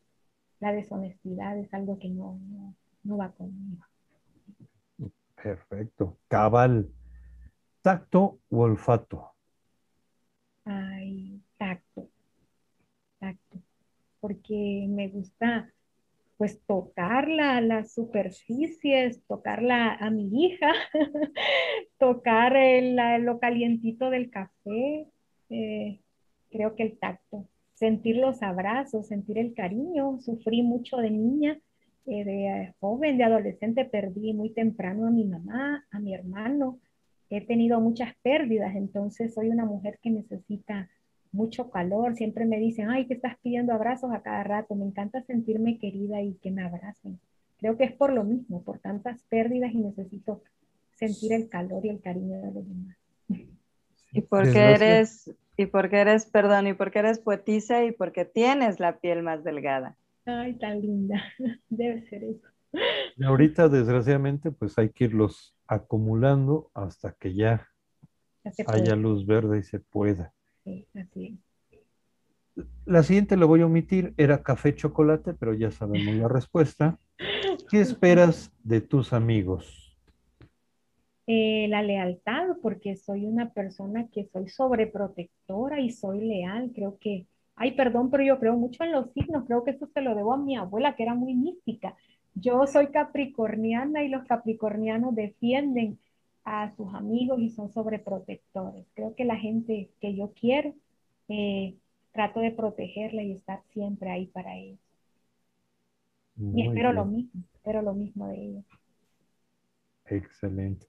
La 0.61 0.73
deshonestidad 0.73 1.59
es 1.59 1.73
algo 1.75 1.99
que 1.99 2.09
no, 2.09 2.39
no, 2.49 2.75
no 3.05 3.17
va 3.17 3.31
conmigo. 3.33 3.85
Perfecto. 5.43 6.17
Cabal. 6.29 6.89
¿Tacto 7.83 8.41
o 8.51 8.59
olfato? 8.63 9.33
Ay, 10.65 11.41
tacto, 11.59 12.09
tacto, 13.21 13.59
porque 14.21 14.87
me 14.89 15.09
gusta 15.09 15.73
pues 16.37 16.61
tocar 16.67 17.29
la- 17.29 17.61
las 17.61 17.95
superficies, 17.95 19.23
tocarla 19.27 19.95
a 19.95 20.11
mi 20.11 20.47
hija, 20.47 20.73
tocar 21.99 22.57
el- 22.57 22.97
lo 23.25 23.39
calientito 23.39 24.11
del 24.11 24.31
café, 24.31 25.07
eh, 25.51 26.01
creo 26.51 26.75
que 26.75 26.83
el 26.83 26.99
tacto, 26.99 27.47
sentir 27.77 28.17
los 28.17 28.43
abrazos, 28.43 29.07
sentir 29.07 29.39
el 29.39 29.55
cariño, 29.55 30.19
sufrí 30.21 30.63
mucho 30.63 30.97
de 30.97 31.11
niña, 31.11 31.59
eh, 32.07 32.25
de 32.25 32.47
eh, 32.47 32.75
joven, 32.81 33.19
de 33.19 33.25
adolescente, 33.25 33.85
perdí 33.85 34.33
muy 34.33 34.51
temprano 34.51 35.07
a 35.07 35.11
mi 35.11 35.25
mamá, 35.25 35.87
a 35.91 35.99
mi 36.01 36.15
hermano, 36.15 36.81
he 37.31 37.41
tenido 37.41 37.81
muchas 37.81 38.15
pérdidas, 38.23 38.75
entonces 38.77 39.35
soy 39.35 39.49
una 39.49 39.65
mujer 39.65 39.99
que 40.03 40.11
necesita 40.11 40.89
mucho 41.33 41.71
calor. 41.71 42.15
Siempre 42.17 42.47
me 42.47 42.59
dicen, 42.59 42.89
ay, 42.89 43.07
que 43.07 43.15
estás 43.15 43.37
pidiendo 43.43 43.73
abrazos 43.75 44.11
a 44.13 44.23
cada 44.23 44.43
rato. 44.45 44.75
Me 44.75 44.87
encanta 44.87 45.23
sentirme 45.23 45.79
querida 45.79 46.23
y 46.23 46.35
que 46.35 46.51
me 46.51 46.63
abracen. 46.63 47.19
Creo 47.59 47.77
que 47.77 47.85
es 47.85 47.93
por 47.93 48.13
lo 48.13 48.25
mismo, 48.25 48.63
por 48.63 48.79
tantas 48.79 49.23
pérdidas 49.25 49.73
y 49.73 49.79
necesito 49.79 50.43
sentir 50.95 51.33
el 51.33 51.49
calor 51.49 51.85
y 51.85 51.91
el 51.91 52.01
cariño 52.01 52.39
de 52.41 52.53
los 52.53 52.67
demás. 52.69 52.97
Y 54.13 54.21
porque 54.23 54.49
Desgracia- 54.49 54.87
eres, 54.87 55.31
y 55.57 55.67
porque 55.67 56.01
eres, 56.01 56.27
perdón, 56.27 56.67
y 56.67 56.75
porque 56.75 56.99
eres 56.99 57.19
poetisa 57.19 57.85
y 57.85 57.93
porque 57.93 58.25
tienes 58.25 58.81
la 58.81 58.99
piel 58.99 59.23
más 59.23 59.45
delgada. 59.45 59.97
Ay, 60.27 60.59
tan 60.59 60.81
linda. 60.81 61.23
Debe 61.69 62.09
ser 62.09 62.25
eso. 62.25 62.47
Y 63.17 63.25
ahorita, 63.25 63.69
desgraciadamente, 63.69 64.51
pues 64.51 64.79
hay 64.79 64.91
que 64.91 65.05
irlos 65.05 65.57
acumulando 65.67 66.71
hasta 66.75 67.13
que 67.13 67.35
ya 67.35 67.67
haya 68.67 68.97
luz 68.97 69.27
verde 69.27 69.59
y 69.59 69.63
se 69.63 69.81
pueda. 69.81 70.33
Sí, 70.65 70.87
así 70.95 71.41
es. 72.57 72.65
La 72.85 73.03
siguiente 73.03 73.37
lo 73.37 73.49
voy 73.49 73.61
a 73.61 73.67
omitir, 73.67 74.15
era 74.17 74.43
café 74.43 74.75
chocolate, 74.75 75.35
pero 75.35 75.53
ya 75.55 75.71
sabemos 75.71 76.15
la 76.15 76.29
respuesta. 76.29 76.99
¿Qué 77.69 77.81
esperas 77.81 78.53
de 78.63 78.81
tus 78.81 79.13
amigos? 79.13 79.86
Eh, 81.29 81.67
la 81.69 81.83
lealtad, 81.83 82.57
porque 82.63 82.97
soy 82.97 83.27
una 83.27 83.53
persona 83.53 84.09
que 84.13 84.27
soy 84.27 84.49
sobreprotectora 84.49 85.81
y 85.81 85.91
soy 85.91 86.21
leal. 86.21 86.71
Creo 86.75 86.99
que, 86.99 87.27
ay, 87.57 87.73
perdón, 87.73 88.11
pero 88.11 88.23
yo 88.25 88.39
creo 88.39 88.57
mucho 88.57 88.85
en 88.85 88.93
los 88.93 89.13
signos. 89.13 89.45
Creo 89.47 89.65
que 89.65 89.73
eso 89.73 89.87
se 89.89 90.03
lo 90.03 90.15
debo 90.15 90.35
a 90.35 90.39
mi 90.39 90.57
abuela, 90.57 90.95
que 90.97 91.03
era 91.03 91.15
muy 91.15 91.35
mística. 91.35 91.97
Yo 92.35 92.67
soy 92.67 92.89
capricorniana 92.93 94.05
y 94.05 94.09
los 94.09 94.25
capricornianos 94.27 95.15
defienden 95.17 95.99
a 96.45 96.75
sus 96.77 96.95
amigos 96.95 97.41
y 97.41 97.51
son 97.51 97.73
sobreprotectores. 97.73 98.87
Creo 98.95 99.15
que 99.17 99.25
la 99.25 99.37
gente 99.37 99.91
que 100.01 100.15
yo 100.17 100.33
quiero, 100.35 100.75
eh, 101.29 101.77
trato 102.13 102.41
de 102.41 102.53
protegerla 102.53 103.23
y 103.23 103.33
estar 103.33 103.63
siempre 103.73 104.11
ahí 104.11 104.27
para 104.27 104.57
ellos. 104.57 104.79
Y 106.51 106.63
espero 106.63 106.93
lo 106.93 107.05
mismo, 107.05 107.43
espero 107.55 107.83
lo 107.83 107.95
mismo 107.95 108.27
de 108.29 108.37
ellos. 108.43 108.65
excelente. 110.07 110.87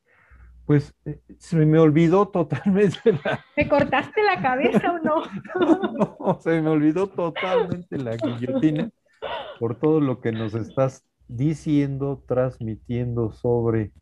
Pues 0.68 0.94
eh, 1.06 1.22
se 1.40 1.66
me 1.66 1.80
olvidó 1.80 2.28
totalmente 2.28 3.14
la, 3.24 3.40
¿Me 3.56 3.70
cortaste 3.70 4.22
la 4.22 4.42
cabeza 4.42 4.92
o 4.92 5.00
no? 5.00 5.24
no, 6.20 6.42
se 6.42 6.62
me 6.62 6.70
olvidó 6.70 7.08
totalmente 7.08 7.98
la 7.98 8.18
guillotina 8.18 8.90
por 9.60 9.80
todo 9.80 10.02
lo 10.02 10.20
que 10.20 10.34
nos 10.34 10.54
estás 10.56 11.08
diciendo, 11.30 12.22
transmitiendo 12.28 13.32
sobre, 13.32 13.94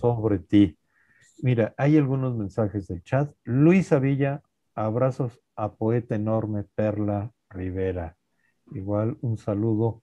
sobre 0.00 0.40
ti. 0.40 0.76
Mira, 1.40 1.72
hay 1.78 1.96
algunos 1.96 2.36
mensajes 2.36 2.88
del 2.88 3.04
chat. 3.04 3.32
Luisa 3.44 4.00
Villa, 4.00 4.42
abrazos 4.74 5.40
a 5.54 5.72
poeta 5.72 6.16
enorme 6.16 6.64
Perla 6.74 7.30
Rivera. 7.48 8.16
Igual 8.72 9.18
un 9.20 9.38
saludo 9.38 10.02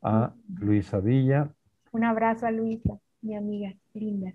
a 0.00 0.32
Luisa 0.46 1.00
Villa. 1.00 1.52
Un 1.90 2.04
abrazo 2.04 2.46
a 2.46 2.52
Luisa, 2.52 3.00
mi 3.20 3.34
amiga 3.34 3.74
linda. 3.94 4.32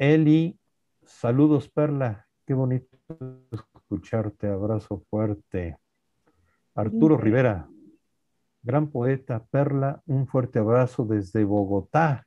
Eli, 0.00 0.58
saludos 1.04 1.68
Perla. 1.68 2.26
Qué 2.46 2.54
bonito 2.54 2.88
escucharte. 3.52 4.48
Abrazo 4.48 5.04
fuerte. 5.10 5.76
Arturo. 6.74 7.18
Rivera, 7.18 7.68
gran 8.62 8.90
poeta 8.90 9.44
Perla, 9.44 10.02
un 10.06 10.26
fuerte 10.26 10.58
abrazo 10.58 11.04
desde 11.04 11.44
Bogotá, 11.44 12.26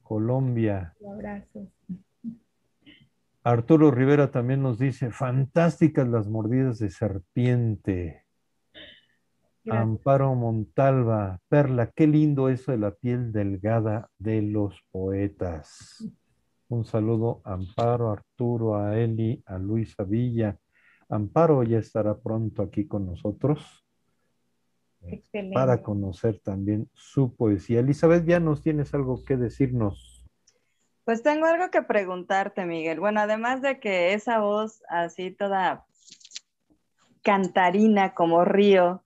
Colombia. 0.00 0.94
Un 1.00 1.14
abrazo. 1.14 1.66
Arturo 3.42 3.90
Rivera 3.90 4.30
también 4.30 4.62
nos 4.62 4.78
dice, 4.78 5.10
fantásticas 5.10 6.06
las 6.06 6.28
mordidas 6.28 6.78
de 6.78 6.88
serpiente. 6.88 8.26
Amparo 9.68 10.36
Montalva, 10.36 11.40
Perla, 11.48 11.90
qué 11.90 12.06
lindo 12.06 12.48
eso 12.48 12.70
de 12.70 12.78
la 12.78 12.92
piel 12.92 13.32
delgada 13.32 14.08
de 14.18 14.40
los 14.40 14.84
poetas. 14.92 16.08
Un 16.68 16.84
saludo 16.84 17.40
a 17.44 17.54
Amparo, 17.54 18.10
a 18.10 18.12
Arturo, 18.12 18.76
a 18.76 18.98
Eli, 18.98 19.42
a 19.46 19.58
Luisa 19.58 20.04
Villa. 20.04 20.58
Amparo 21.08 21.62
ya 21.62 21.78
estará 21.78 22.18
pronto 22.18 22.62
aquí 22.62 22.86
con 22.86 23.06
nosotros 23.06 23.84
para 25.54 25.82
conocer 25.82 26.40
también 26.40 26.88
su 26.92 27.34
poesía. 27.34 27.80
Elizabeth, 27.80 28.26
ya 28.26 28.40
nos 28.40 28.62
tienes 28.62 28.92
algo 28.94 29.24
que 29.24 29.36
decirnos. 29.36 30.24
Pues 31.04 31.22
tengo 31.22 31.46
algo 31.46 31.70
que 31.70 31.82
preguntarte, 31.82 32.66
Miguel. 32.66 33.00
Bueno, 33.00 33.20
además 33.20 33.62
de 33.62 33.80
que 33.80 34.12
esa 34.12 34.40
voz 34.40 34.82
así 34.88 35.30
toda 35.30 35.86
cantarina 37.22 38.14
como 38.14 38.44
río 38.44 39.02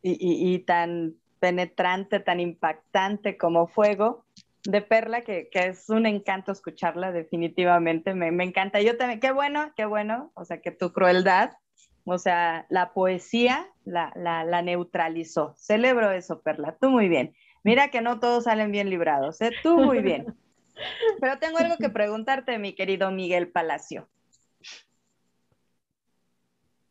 y, 0.00 0.58
tan 0.60 1.14
penetrante, 1.40 2.20
tan 2.20 2.40
impactante 2.40 3.36
como 3.38 3.66
fuego, 3.66 4.23
de 4.64 4.82
Perla, 4.82 5.22
que, 5.22 5.48
es 5.52 5.88
un 5.90 6.06
encanto 6.06 6.52
escucharla 6.52 7.12
definitivamente, 7.12 8.14
me, 8.14 8.30
me, 8.30 8.44
encanta. 8.44 8.80
Yo 8.80 8.96
también, 8.96 9.20
qué 9.20 9.32
bueno, 9.32 9.72
qué 9.76 9.84
bueno, 9.84 10.32
o 10.34 10.44
sea, 10.44 10.60
que 10.60 10.70
tu 10.70 10.92
crueldad 10.92 11.52
o 12.04 12.18
sea, 12.18 12.66
la 12.68 12.92
poesía 12.92 13.66
la, 13.84 14.12
la, 14.14 14.62
neutralizó. 14.62 15.54
Celebro 15.56 16.10
eso, 16.10 16.40
Perla. 16.42 16.76
Tú 16.80 16.90
muy 16.90 17.08
bien. 17.08 17.34
Mira 17.62 17.90
que 17.90 18.02
no 18.02 18.20
todos 18.20 18.44
salen 18.44 18.70
bien 18.70 18.90
librados, 18.90 19.40
¿eh? 19.40 19.52
Tú 19.62 19.78
muy 19.78 20.00
bien. 20.00 20.26
Pero 21.20 21.38
tengo 21.38 21.58
algo 21.58 21.76
que 21.78 21.88
preguntarte, 21.88 22.58
mi 22.58 22.74
querido 22.74 23.10
Miguel 23.10 23.48
Palacio. 23.48 24.08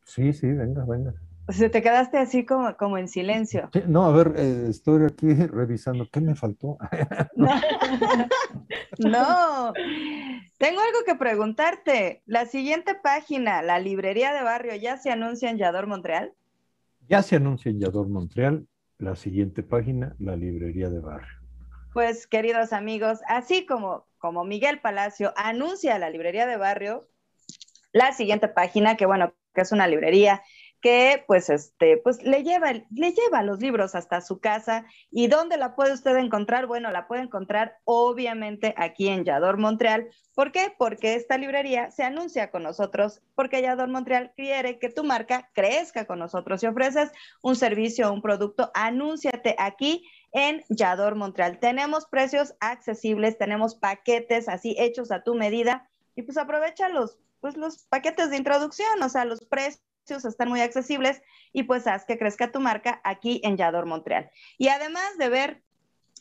Sí, 0.03 0.34
sí, 0.34 0.47
venga, 0.47 0.84
venga. 0.86 1.13
O 1.45 1.69
te 1.69 1.81
quedaste 1.81 2.17
así 2.17 2.45
como, 2.45 2.77
como 2.77 2.97
en 2.97 3.09
silencio. 3.09 3.69
no, 3.87 4.05
a 4.05 4.11
ver, 4.11 4.33
eh, 4.37 4.67
estoy 4.69 5.03
aquí 5.05 5.33
revisando. 5.33 6.07
¿Qué 6.09 6.21
me 6.21 6.35
faltó? 6.35 6.77
no, 8.97 9.73
tengo 10.57 10.81
algo 10.81 10.99
que 11.05 11.15
preguntarte. 11.15 12.21
La 12.25 12.45
siguiente 12.45 12.95
página, 12.95 13.61
la 13.61 13.79
librería 13.79 14.33
de 14.33 14.41
barrio, 14.41 14.75
¿ya 14.75 14.97
se 14.97 15.11
anuncia 15.11 15.49
en 15.49 15.57
Yador 15.57 15.87
Montreal? 15.87 16.33
Ya 17.09 17.21
se 17.21 17.35
anuncia 17.35 17.69
en 17.69 17.81
Yador 17.81 18.07
Montreal. 18.07 18.65
La 18.97 19.17
siguiente 19.17 19.63
página, 19.63 20.15
la 20.19 20.37
librería 20.37 20.89
de 20.89 21.01
barrio. 21.01 21.43
Pues, 21.93 22.25
queridos 22.25 22.71
amigos, 22.71 23.19
así 23.27 23.65
como, 23.65 24.05
como 24.17 24.45
Miguel 24.45 24.79
Palacio 24.79 25.33
anuncia 25.35 25.99
la 25.99 26.09
librería 26.09 26.47
de 26.47 26.55
barrio, 26.55 27.07
la 27.91 28.13
siguiente 28.13 28.47
página, 28.47 28.95
que 28.95 29.05
bueno, 29.05 29.33
que 29.53 29.61
es 29.61 29.71
una 29.71 29.87
librería 29.87 30.41
que 30.84 31.23
pues 31.27 31.49
este 31.49 31.95
pues 31.95 32.21
le 32.23 32.43
lleva 32.43 32.73
le 32.73 33.13
lleva 33.13 33.41
los 33.41 33.61
libros 33.61 33.95
hasta 33.95 34.19
su 34.19 34.39
casa. 34.39 34.86
Y 35.09 35.27
dónde 35.27 35.55
la 35.57 35.75
puede 35.75 35.93
usted 35.93 36.17
encontrar 36.17 36.67
bueno 36.67 36.91
la 36.91 37.07
puede 37.07 37.21
encontrar 37.23 37.77
obviamente 37.86 38.75
aquí 38.77 39.07
en 39.07 39.23
Yador 39.23 39.57
Montreal. 39.57 40.09
¿por 40.36 40.51
qué? 40.51 40.75
porque 40.77 41.15
esta 41.15 41.38
librería 41.38 41.89
se 41.91 42.03
anuncia 42.03 42.51
con 42.51 42.63
nosotros 42.63 43.21
porque 43.34 43.61
Yador 43.61 43.88
Montreal 43.88 44.34
quiere 44.36 44.77
que 44.77 44.89
tu 44.89 45.05
marca 45.05 45.49
crezca 45.53 46.05
con 46.05 46.19
nosotros. 46.19 46.59
Si 46.59 46.67
ofreces 46.67 47.11
un 47.41 47.55
servicio 47.55 48.09
o 48.09 48.13
un 48.13 48.21
producto 48.21 48.69
anúnciate 48.73 49.55
aquí 49.57 50.05
en 50.34 50.63
Yador 50.67 51.15
Montreal. 51.15 51.59
Tenemos 51.59 52.07
precios 52.07 52.55
accesibles 52.59 53.38
tenemos 53.38 53.75
paquetes 53.75 54.49
así 54.49 54.75
hechos 54.77 55.11
a 55.11 55.23
tu 55.23 55.34
medida. 55.34 55.89
Y 56.15 56.23
pues 56.23 56.38
aprovecha 56.38 56.89
los 56.89 57.17
pues 57.39 57.55
los 57.55 57.84
paquetes 57.86 58.29
de 58.29 58.38
introducción 58.38 59.01
o 59.01 59.09
sea 59.09 59.25
los 59.25 59.45
precios 59.45 59.81
están 60.11 60.49
muy 60.49 60.61
accesibles 60.61 61.21
y 61.51 61.63
pues 61.63 61.87
haz 61.87 62.05
que 62.05 62.17
crezca 62.17 62.51
tu 62.51 62.59
marca 62.59 63.01
aquí 63.03 63.41
en 63.43 63.57
Yador 63.57 63.85
Montreal. 63.85 64.29
Y 64.57 64.67
además 64.67 65.17
de 65.17 65.29
ver 65.29 65.63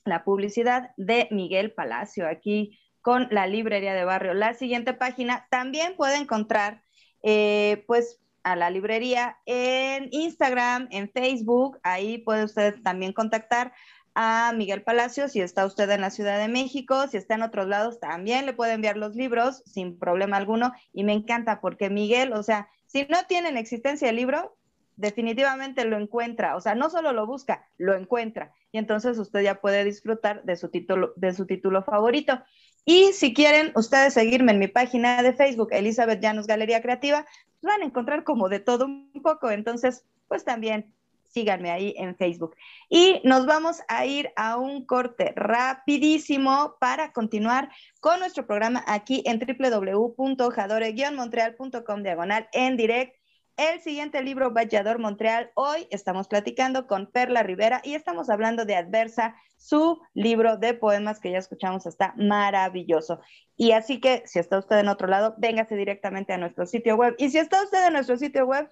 la 0.05 0.25
publicidad 0.25 0.91
de 0.97 1.29
Miguel 1.31 1.73
Palacio 1.73 2.29
aquí 2.29 2.79
con 3.01 3.29
la 3.31 3.47
librería 3.47 3.95
de 3.95 4.05
barrio, 4.05 4.35
la 4.35 4.55
siguiente 4.55 4.95
página 4.95 5.47
también 5.51 5.97
puede 5.97 6.17
encontrar 6.17 6.83
eh, 7.23 7.85
pues 7.87 8.21
a 8.45 8.57
la 8.57 8.71
librería 8.71 9.39
en 9.47 10.09
Instagram, 10.11 10.89
en 10.91 11.09
Facebook, 11.11 11.79
ahí 11.83 12.19
puede 12.19 12.45
usted 12.45 12.81
también 12.83 13.13
contactar 13.13 13.73
a 14.15 14.53
Miguel 14.55 14.83
Palacio, 14.83 15.29
si 15.29 15.41
está 15.41 15.65
usted 15.65 15.89
en 15.91 16.01
la 16.03 16.11
Ciudad 16.11 16.39
de 16.39 16.49
México, 16.49 17.07
si 17.09 17.17
está 17.17 17.35
en 17.35 17.43
otros 17.43 17.67
lados, 17.67 17.99
también 17.99 18.47
le 18.47 18.53
puede 18.53 18.75
enviar 18.75 18.97
los 18.97 19.15
libros 19.15 19.63
sin 19.65 19.99
problema 19.99 20.37
alguno. 20.37 20.73
Y 20.93 21.05
me 21.05 21.13
encanta 21.13 21.61
porque 21.61 21.89
Miguel, 21.89 22.33
o 22.33 22.43
sea, 22.43 22.69
si 22.93 23.07
no 23.09 23.25
tienen 23.27 23.57
existencia 23.57 24.11
el 24.11 24.17
libro, 24.17 24.55
definitivamente 24.97 25.87
lo 25.87 25.97
encuentra, 25.97 26.57
o 26.57 26.61
sea, 26.61 26.75
no 26.75 26.91
solo 26.91 27.13
lo 27.15 27.27
busca, 27.27 27.67
lo 27.79 27.95
encuentra. 27.95 28.53
Y 28.71 28.77
entonces 28.77 29.19
usted 29.19 29.41
ya 29.41 29.63
puede 29.63 29.83
disfrutar 29.85 30.45
de 30.45 30.57
su 30.57 30.69
título, 30.69 31.15
de 31.17 31.33
su 31.33 31.47
título 31.47 31.83
favorito. 31.83 32.43
Y 32.85 33.13
si 33.15 33.33
quieren 33.33 33.73
ustedes 33.77 34.13
seguirme 34.13 34.53
en 34.53 34.59
mi 34.59 34.69
página 34.69 35.23
de 35.23 35.33
Facebook, 35.33 35.69
Elizabeth 35.73 36.21
Llanos 36.21 36.47
Galería 36.47 36.83
Creativa, 36.83 37.25
van 37.63 37.81
a 37.81 37.87
encontrar 37.87 38.25
como 38.25 38.51
de 38.51 38.61
todo 38.61 38.85
un 38.85 39.11
poco. 39.23 39.51
Entonces, 39.51 40.05
pues 40.29 40.45
también 40.45 40.93
síganme 41.33 41.71
ahí 41.71 41.95
en 41.97 42.17
Facebook. 42.17 42.57
Y 42.89 43.21
nos 43.25 43.47
vamos 43.47 43.81
a 43.89 44.07
ir 44.07 44.31
a 44.37 44.57
un 44.57 44.87
corte 44.87 45.33
rapidísimo 45.37 46.77
para 46.79 47.13
continuar 47.13 47.71
con 48.01 48.21
nuestro 48.21 48.47
programa 48.47 48.85
aquí 48.87 49.23
en 49.27 49.39
www.jadore-montreal.com 49.39 52.03
diagonal 52.03 52.49
en 52.53 52.77
direct. 52.77 53.17
El 53.59 53.81
siguiente 53.81 54.23
libro, 54.23 54.51
Vallador 54.51 54.99
Montreal. 54.99 55.51
Hoy 55.55 55.87
estamos 55.91 56.27
platicando 56.27 56.87
con 56.87 57.11
Perla 57.11 57.43
Rivera 57.43 57.83
y 57.85 57.95
estamos 57.95 58.31
hablando 58.31 58.65
de 58.65 58.77
Adversa, 58.77 59.37
su 59.59 60.01
libro 60.15 60.57
de 60.57 60.73
poemas 60.73 61.21
que 61.21 61.33
ya 61.33 61.39
escuchamos 61.39 61.85
está 61.85 62.15
maravilloso. 62.17 63.21
Y 63.57 63.73
así 63.73 64.01
que 64.01 64.23
si 64.25 64.39
está 64.39 64.59
usted 64.59 64.79
en 64.79 64.89
otro 64.89 65.07
lado, 65.07 65.35
véngase 65.37 65.77
directamente 65.77 66.33
a 66.33 66.39
nuestro 66.39 66.65
sitio 66.65 66.97
web. 66.97 67.15
Y 67.19 67.29
si 67.29 67.39
está 67.39 67.63
usted 67.63 67.87
en 67.87 67.93
nuestro 67.93 68.17
sitio 68.17 68.47
web, 68.47 68.71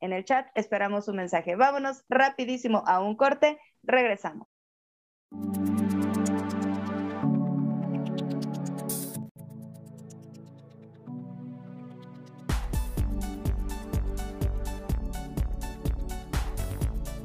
en 0.00 0.12
el 0.12 0.24
chat. 0.24 0.46
Esperamos 0.54 1.04
su 1.04 1.12
mensaje. 1.12 1.56
Vámonos 1.56 2.04
rapidísimo 2.08 2.82
a 2.86 3.00
un 3.00 3.16
corte. 3.16 3.58
Regresamos. 3.82 4.48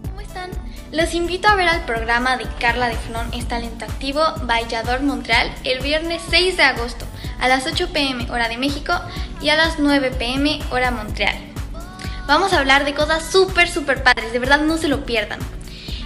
¿Cómo 0.05 0.21
están? 0.21 0.51
Los 0.91 1.13
invito 1.13 1.47
a 1.47 1.55
ver 1.55 1.67
al 1.67 1.85
programa 1.85 2.37
de 2.37 2.45
Carla 2.59 2.87
de 2.87 2.95
Flon 2.95 3.33
es 3.33 3.47
Talento 3.47 3.85
Activo 3.85 4.21
Vallador 4.45 5.01
Montreal 5.01 5.51
el 5.63 5.81
viernes 5.81 6.21
6 6.29 6.57
de 6.57 6.63
agosto 6.63 7.05
a 7.39 7.47
las 7.47 7.65
8 7.65 7.91
pm 7.91 8.29
hora 8.31 8.47
de 8.47 8.57
México 8.57 8.93
y 9.41 9.49
a 9.49 9.55
las 9.55 9.79
9 9.79 10.11
pm 10.17 10.59
hora 10.71 10.91
Montreal. 10.91 11.50
Vamos 12.31 12.53
a 12.53 12.59
hablar 12.59 12.85
de 12.85 12.93
cosas 12.93 13.29
súper, 13.29 13.67
súper 13.67 14.03
padres, 14.03 14.31
de 14.31 14.39
verdad 14.39 14.61
no 14.61 14.77
se 14.77 14.87
lo 14.87 15.05
pierdan. 15.05 15.41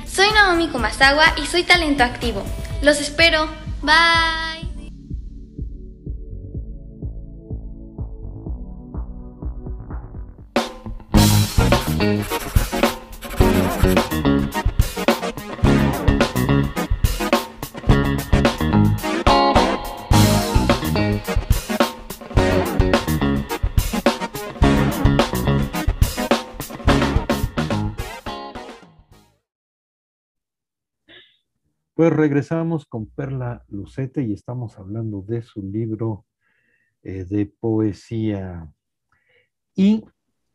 Soy 0.07 0.25
Naomi 0.33 0.69
Kumasawa 0.69 1.23
y 1.37 1.45
soy 1.45 1.61
talento 1.61 2.03
activo. 2.03 2.43
Los 2.81 2.99
espero. 2.99 3.47
Bye. 3.83 4.55
Pues 31.95 32.11
regresamos 32.11 32.85
con 32.85 33.05
Perla 33.05 33.63
Lucete 33.69 34.21
y 34.21 34.33
estamos 34.33 34.77
hablando 34.77 35.21
de 35.21 35.41
su 35.41 35.63
libro 35.63 36.25
eh, 37.03 37.23
de 37.23 37.45
poesía. 37.45 38.69
Y 39.77 40.03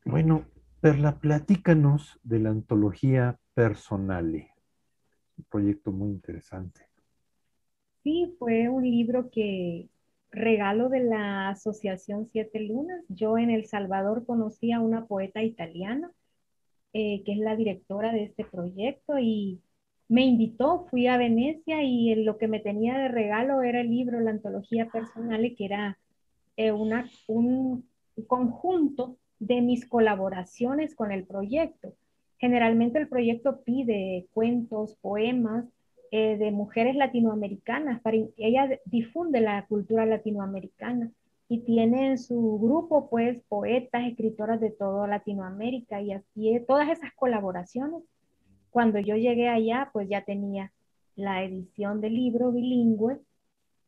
bueno, 0.05 0.45
Perla, 0.82 1.18
platícanos 1.18 2.20
de 2.22 2.41
la 2.41 2.51
antología 2.51 3.41
Personale, 3.55 4.51
un 5.38 5.45
proyecto 5.45 5.93
muy 5.93 6.11
interesante. 6.11 6.82
Sí, 8.03 8.36
fue 8.38 8.68
un 8.68 8.82
libro 8.82 9.30
que 9.30 9.88
regalo 10.30 10.91
de 10.91 11.01
la 11.01 11.49
Asociación 11.49 12.28
Siete 12.30 12.61
Lunas. 12.61 13.03
Yo 13.09 13.38
en 13.38 13.49
El 13.49 13.64
Salvador 13.64 14.26
conocí 14.26 14.72
a 14.72 14.80
una 14.80 15.07
poeta 15.07 15.43
italiana 15.43 16.12
eh, 16.93 17.22
que 17.24 17.32
es 17.32 17.38
la 17.38 17.57
directora 17.57 18.12
de 18.12 18.24
este 18.24 18.45
proyecto 18.45 19.18
y 19.18 19.62
me 20.11 20.24
invitó, 20.24 20.86
fui 20.90 21.06
a 21.06 21.16
Venecia 21.16 21.84
y 21.84 22.16
lo 22.16 22.36
que 22.36 22.48
me 22.48 22.58
tenía 22.58 22.98
de 22.98 23.08
regalo 23.08 23.62
era 23.62 23.80
el 23.80 23.90
libro, 23.90 24.18
la 24.18 24.32
antología 24.32 24.86
personal, 24.86 25.54
que 25.56 25.64
era 25.64 25.98
eh, 26.56 26.72
un 26.72 27.84
conjunto 28.26 29.16
de 29.38 29.61
mis 29.61 29.86
colaboraciones 29.86 30.96
con 30.96 31.12
el 31.12 31.24
proyecto. 31.24 31.94
generalmente 32.38 32.98
el 32.98 33.06
proyecto 33.06 33.62
pide 33.62 34.26
cuentos, 34.32 34.96
poemas 34.96 35.66
eh, 36.11 36.36
de 36.38 36.50
mujeres 36.50 36.96
latinoamericanas, 36.96 38.00
para, 38.00 38.16
ella 38.36 38.80
difunde 38.86 39.40
la 39.40 39.64
cultura 39.66 40.06
latinoamericana 40.06 41.12
y 41.48 41.61
tiene 41.61 42.08
en 42.08 42.18
su 42.18 42.58
grupo 42.58 43.08
pues 43.08 43.42
poetas, 43.48 44.08
escritoras 44.08 44.61
de 44.61 44.70
toda 44.70 45.06
Latinoamérica 45.06 46.00
y 46.00 46.12
así 46.12 46.61
todas 46.66 46.88
esas 46.88 47.12
colaboraciones. 47.14 48.02
Cuando 48.70 48.98
yo 49.00 49.16
llegué 49.16 49.48
allá 49.48 49.90
pues 49.92 50.08
ya 50.08 50.24
tenía 50.24 50.72
la 51.16 51.44
edición 51.44 52.00
del 52.00 52.14
libro 52.14 52.52
bilingüe 52.52 53.20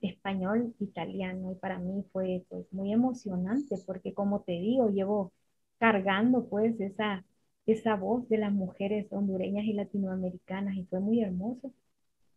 español 0.01 0.75
italiano 0.81 1.53
y 1.53 1.55
para 1.57 1.79
mí 1.79 2.05
fue 2.13 2.45
pues 2.49 2.67
muy 2.73 2.93
emocionante 2.93 3.77
porque 3.87 4.15
como 4.15 4.41
te 4.43 4.53
digo 4.53 4.91
llevo 4.91 5.33
cargando 5.79 6.49
pues 6.49 6.81
esa 6.81 7.25
esa 7.67 7.95
voz 7.97 8.29
de 8.29 8.39
las 8.39 8.53
mujeres 8.53 9.07
hondureñas 9.13 9.65
y 9.67 9.73
latinoamericanas 9.75 10.77
y 10.77 10.85
fue 10.87 11.01
muy 11.01 11.23
hermoso 11.23 11.73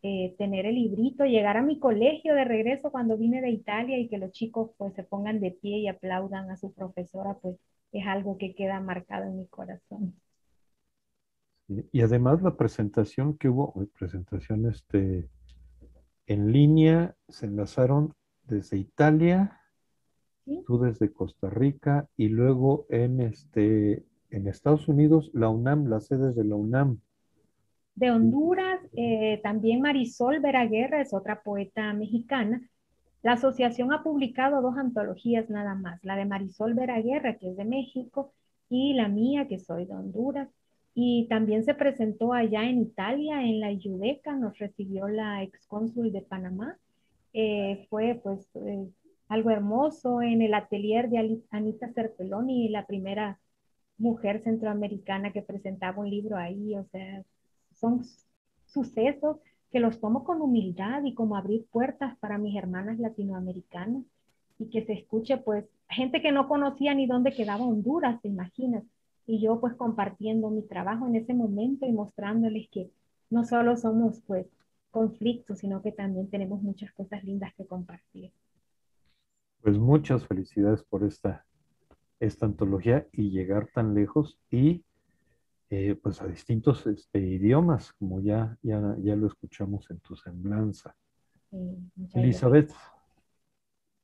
eh, 0.04 0.36
tener 0.38 0.66
el 0.68 0.76
librito, 0.76 1.26
llegar 1.26 1.58
a 1.58 1.64
mi 1.64 1.80
colegio 1.80 2.36
de 2.36 2.46
regreso 2.46 2.92
cuando 2.92 3.18
vine 3.18 3.42
de 3.42 3.50
Italia 3.50 3.98
y 3.98 4.08
que 4.08 4.20
los 4.20 4.32
chicos 4.32 4.72
pues 4.78 4.94
se 4.96 5.04
pongan 5.04 5.40
de 5.40 5.52
pie 5.52 5.80
y 5.80 5.88
aplaudan 5.88 6.52
a 6.52 6.58
su 6.58 6.74
profesora, 6.74 7.36
pues 7.42 7.58
es 7.92 8.06
algo 8.08 8.38
que 8.38 8.54
queda 8.56 8.80
marcado 8.80 9.26
en 9.26 9.38
mi 9.40 9.48
corazón. 9.48 10.16
Y 11.68 12.02
además 12.02 12.42
la 12.42 12.56
presentación 12.56 13.38
que 13.38 13.50
hubo, 13.50 13.74
presentación 13.98 14.68
este, 14.68 15.30
en 16.28 16.52
línea, 16.52 17.16
se 17.28 17.48
enlazaron 17.48 18.14
desde 18.44 18.78
Italia, 18.78 19.60
tú 20.68 20.80
desde 20.80 21.12
Costa 21.12 21.50
Rica 21.50 22.08
y 22.16 22.30
luego 22.30 22.86
en, 22.90 23.20
este, 23.20 24.06
en 24.30 24.48
Estados 24.48 24.88
Unidos, 24.88 25.32
la 25.34 25.50
UNAM, 25.50 25.88
las 25.88 26.06
sedes 26.06 26.36
de 26.36 26.44
la 26.44 26.56
UNAM. 26.56 27.00
De 27.96 28.12
Honduras, 28.12 28.82
eh, 28.94 29.40
también 29.42 29.82
Marisol 29.82 30.42
Veraguerra 30.42 31.02
es 31.02 31.14
otra 31.14 31.42
poeta 31.42 31.94
mexicana. 31.94 32.62
La 33.24 33.34
asociación 33.34 33.92
ha 33.92 34.04
publicado 34.04 34.62
dos 34.62 34.78
antologías 34.78 35.50
nada 35.50 35.74
más, 35.74 36.04
la 36.04 36.16
de 36.16 36.26
Marisol 36.26 36.76
Veraguerra, 36.76 37.38
que 37.38 37.50
es 37.50 37.58
de 37.58 37.66
México, 37.66 38.34
y 38.70 38.94
la 38.94 39.08
mía, 39.08 39.48
que 39.48 39.60
soy 39.60 39.86
de 39.86 39.94
Honduras. 39.94 40.50
Y 40.96 41.28
también 41.28 41.66
se 41.66 41.76
presentó 41.76 42.34
allá 42.34 42.64
en 42.64 42.82
Italia, 42.82 43.44
en 43.44 43.60
la 43.60 43.72
Yudeca, 43.72 44.34
nos 44.34 44.58
recibió 44.58 45.08
la 45.10 45.44
excónsul 45.44 46.12
de 46.12 46.22
Panamá. 46.22 46.78
Eh, 47.34 47.86
fue 47.90 48.20
pues 48.24 48.48
eh, 48.56 48.88
algo 49.28 49.52
hermoso 49.52 50.22
en 50.22 50.42
el 50.42 50.54
atelier 50.54 51.10
de 51.10 51.42
Anita 51.52 51.92
Serpeloni, 51.94 52.70
la 52.70 52.86
primera 52.86 53.40
mujer 53.98 54.42
centroamericana 54.44 55.32
que 55.32 55.42
presentaba 55.42 56.00
un 56.02 56.10
libro 56.10 56.38
ahí, 56.38 56.76
o 56.76 56.86
sea, 56.86 57.24
son 57.74 58.02
sucesos 58.66 59.38
que 59.72 59.80
los 59.80 60.00
tomo 60.00 60.24
con 60.24 60.42
humildad 60.42 61.04
y 61.04 61.14
como 61.14 61.36
abrir 61.36 61.66
puertas 61.72 62.18
para 62.20 62.38
mis 62.38 62.56
hermanas 62.56 63.00
latinoamericanas 63.00 64.04
y 64.58 64.70
que 64.70 64.86
se 64.86 64.94
escuche 64.94 65.38
pues 65.38 65.66
gente 65.90 66.22
que 66.22 66.32
no 66.32 66.48
conocía 66.48 66.94
ni 66.94 67.08
dónde 67.08 67.34
quedaba 67.34 67.66
Honduras, 67.66 68.22
te 68.22 68.30
imaginas, 68.30 68.84
y 69.28 69.42
yo 69.42 69.60
pues 69.60 69.74
compartiendo 69.76 70.50
mi 70.50 70.62
trabajo 70.62 71.08
en 71.08 71.16
ese 71.16 71.34
momento 71.34 71.86
y 71.86 71.92
mostrándoles 71.92 72.70
que 72.70 72.92
no 73.30 73.44
solo 73.44 73.76
somos 73.76 74.22
pues 74.28 74.48
conflictos, 74.92 75.60
sino 75.60 75.82
que 75.82 75.92
también 75.92 76.30
tenemos 76.30 76.62
muchas 76.62 76.92
cosas 76.94 77.24
lindas 77.24 77.54
que 77.56 77.66
compartir. 77.66 78.32
Pues 79.62 79.78
muchas 79.78 80.26
felicidades 80.28 80.84
por 80.84 81.04
esta, 81.04 81.46
esta 82.20 82.46
antología 82.46 83.08
y 83.12 83.32
llegar 83.32 83.68
tan 83.74 83.94
lejos 83.96 84.38
y 84.52 84.84
eh, 85.70 85.96
pues 86.02 86.22
a 86.22 86.28
distintos 86.28 86.86
este, 86.86 87.20
idiomas, 87.20 87.92
como 87.94 88.22
ya, 88.22 88.58
ya, 88.62 88.96
ya 89.00 89.16
lo 89.16 89.28
escuchamos 89.28 89.90
en 89.90 90.00
tu 90.00 90.16
semblanza. 90.16 90.96
Elizabeth. 92.14 92.72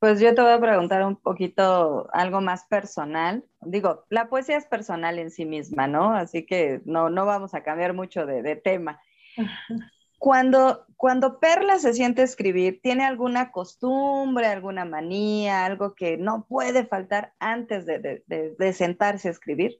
Pues 0.02 0.20
yo 0.20 0.34
te 0.34 0.42
voy 0.42 0.52
a 0.52 0.60
preguntar 0.60 1.06
un 1.06 1.16
poquito 1.16 2.10
algo 2.12 2.42
más 2.42 2.66
personal. 2.66 3.46
Digo, 3.62 4.06
la 4.10 4.30
poesía 4.30 4.58
es 4.58 4.66
personal 4.66 5.20
en 5.20 5.30
sí 5.30 5.46
misma, 5.46 5.86
¿no? 5.86 6.16
Así 6.16 6.44
que 6.44 6.82
no, 6.86 7.12
no 7.12 7.28
vamos 7.28 7.54
a 7.54 7.62
cambiar 7.62 7.94
mucho 7.94 8.26
de, 8.26 8.56
tema. 8.56 9.00
Cuando, 10.18 10.86
cuando 10.98 11.40
Perla 11.40 11.78
se 11.78 11.94
siente 11.94 12.22
a 12.22 12.26
escribir, 12.26 12.80
¿tiene 12.82 13.06
alguna 13.06 13.52
costumbre, 13.52 14.46
alguna 14.46 14.86
manía, 14.86 15.66
algo 15.66 15.96
que 15.96 16.18
no 16.18 16.46
puede 16.48 16.86
faltar 16.86 17.34
antes 17.40 17.88
de, 17.88 18.24
de 18.28 18.74
sentarse 18.74 19.30
a 19.30 19.32
escribir? 19.32 19.80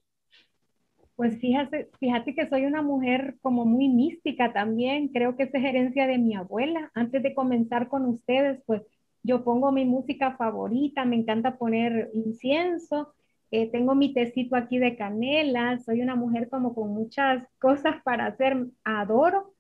Pues 1.16 1.40
fíjate, 1.40 1.92
fíjate 2.00 2.34
que 2.34 2.50
soy 2.50 2.66
una 2.66 2.82
mujer 2.82 3.36
como 3.42 3.66
muy 3.66 3.88
mística 3.88 4.52
también, 4.52 5.10
creo 5.10 5.36
que 5.36 5.44
es 5.44 5.54
herencia 5.54 6.08
de 6.08 6.18
mi 6.18 6.36
abuela. 6.36 6.90
Antes 6.96 7.22
de 7.22 7.36
comenzar 7.36 7.88
con 7.88 8.06
ustedes, 8.06 8.64
pues 8.66 8.82
yo 9.24 9.44
pongo 9.44 9.72
mi 9.72 9.86
música 9.86 10.36
favorita, 10.38 11.06
me 11.06 11.16
encanta 11.18 11.58
poner 11.58 12.10
incienso, 12.14 13.14
eh, 13.52 13.70
tengo 13.72 13.96
mi 13.96 14.14
tecito 14.14 14.56
aquí 14.56 14.80
de 14.80 14.96
canela, 14.96 15.78
soy 15.80 16.02
una 16.02 16.16
mujer 16.16 16.50
como 16.50 16.74
con 16.74 16.90
muchas 16.94 17.46
cosas 17.60 18.02
para 18.04 18.28
hacer, 18.28 18.68
adoro 18.84 19.54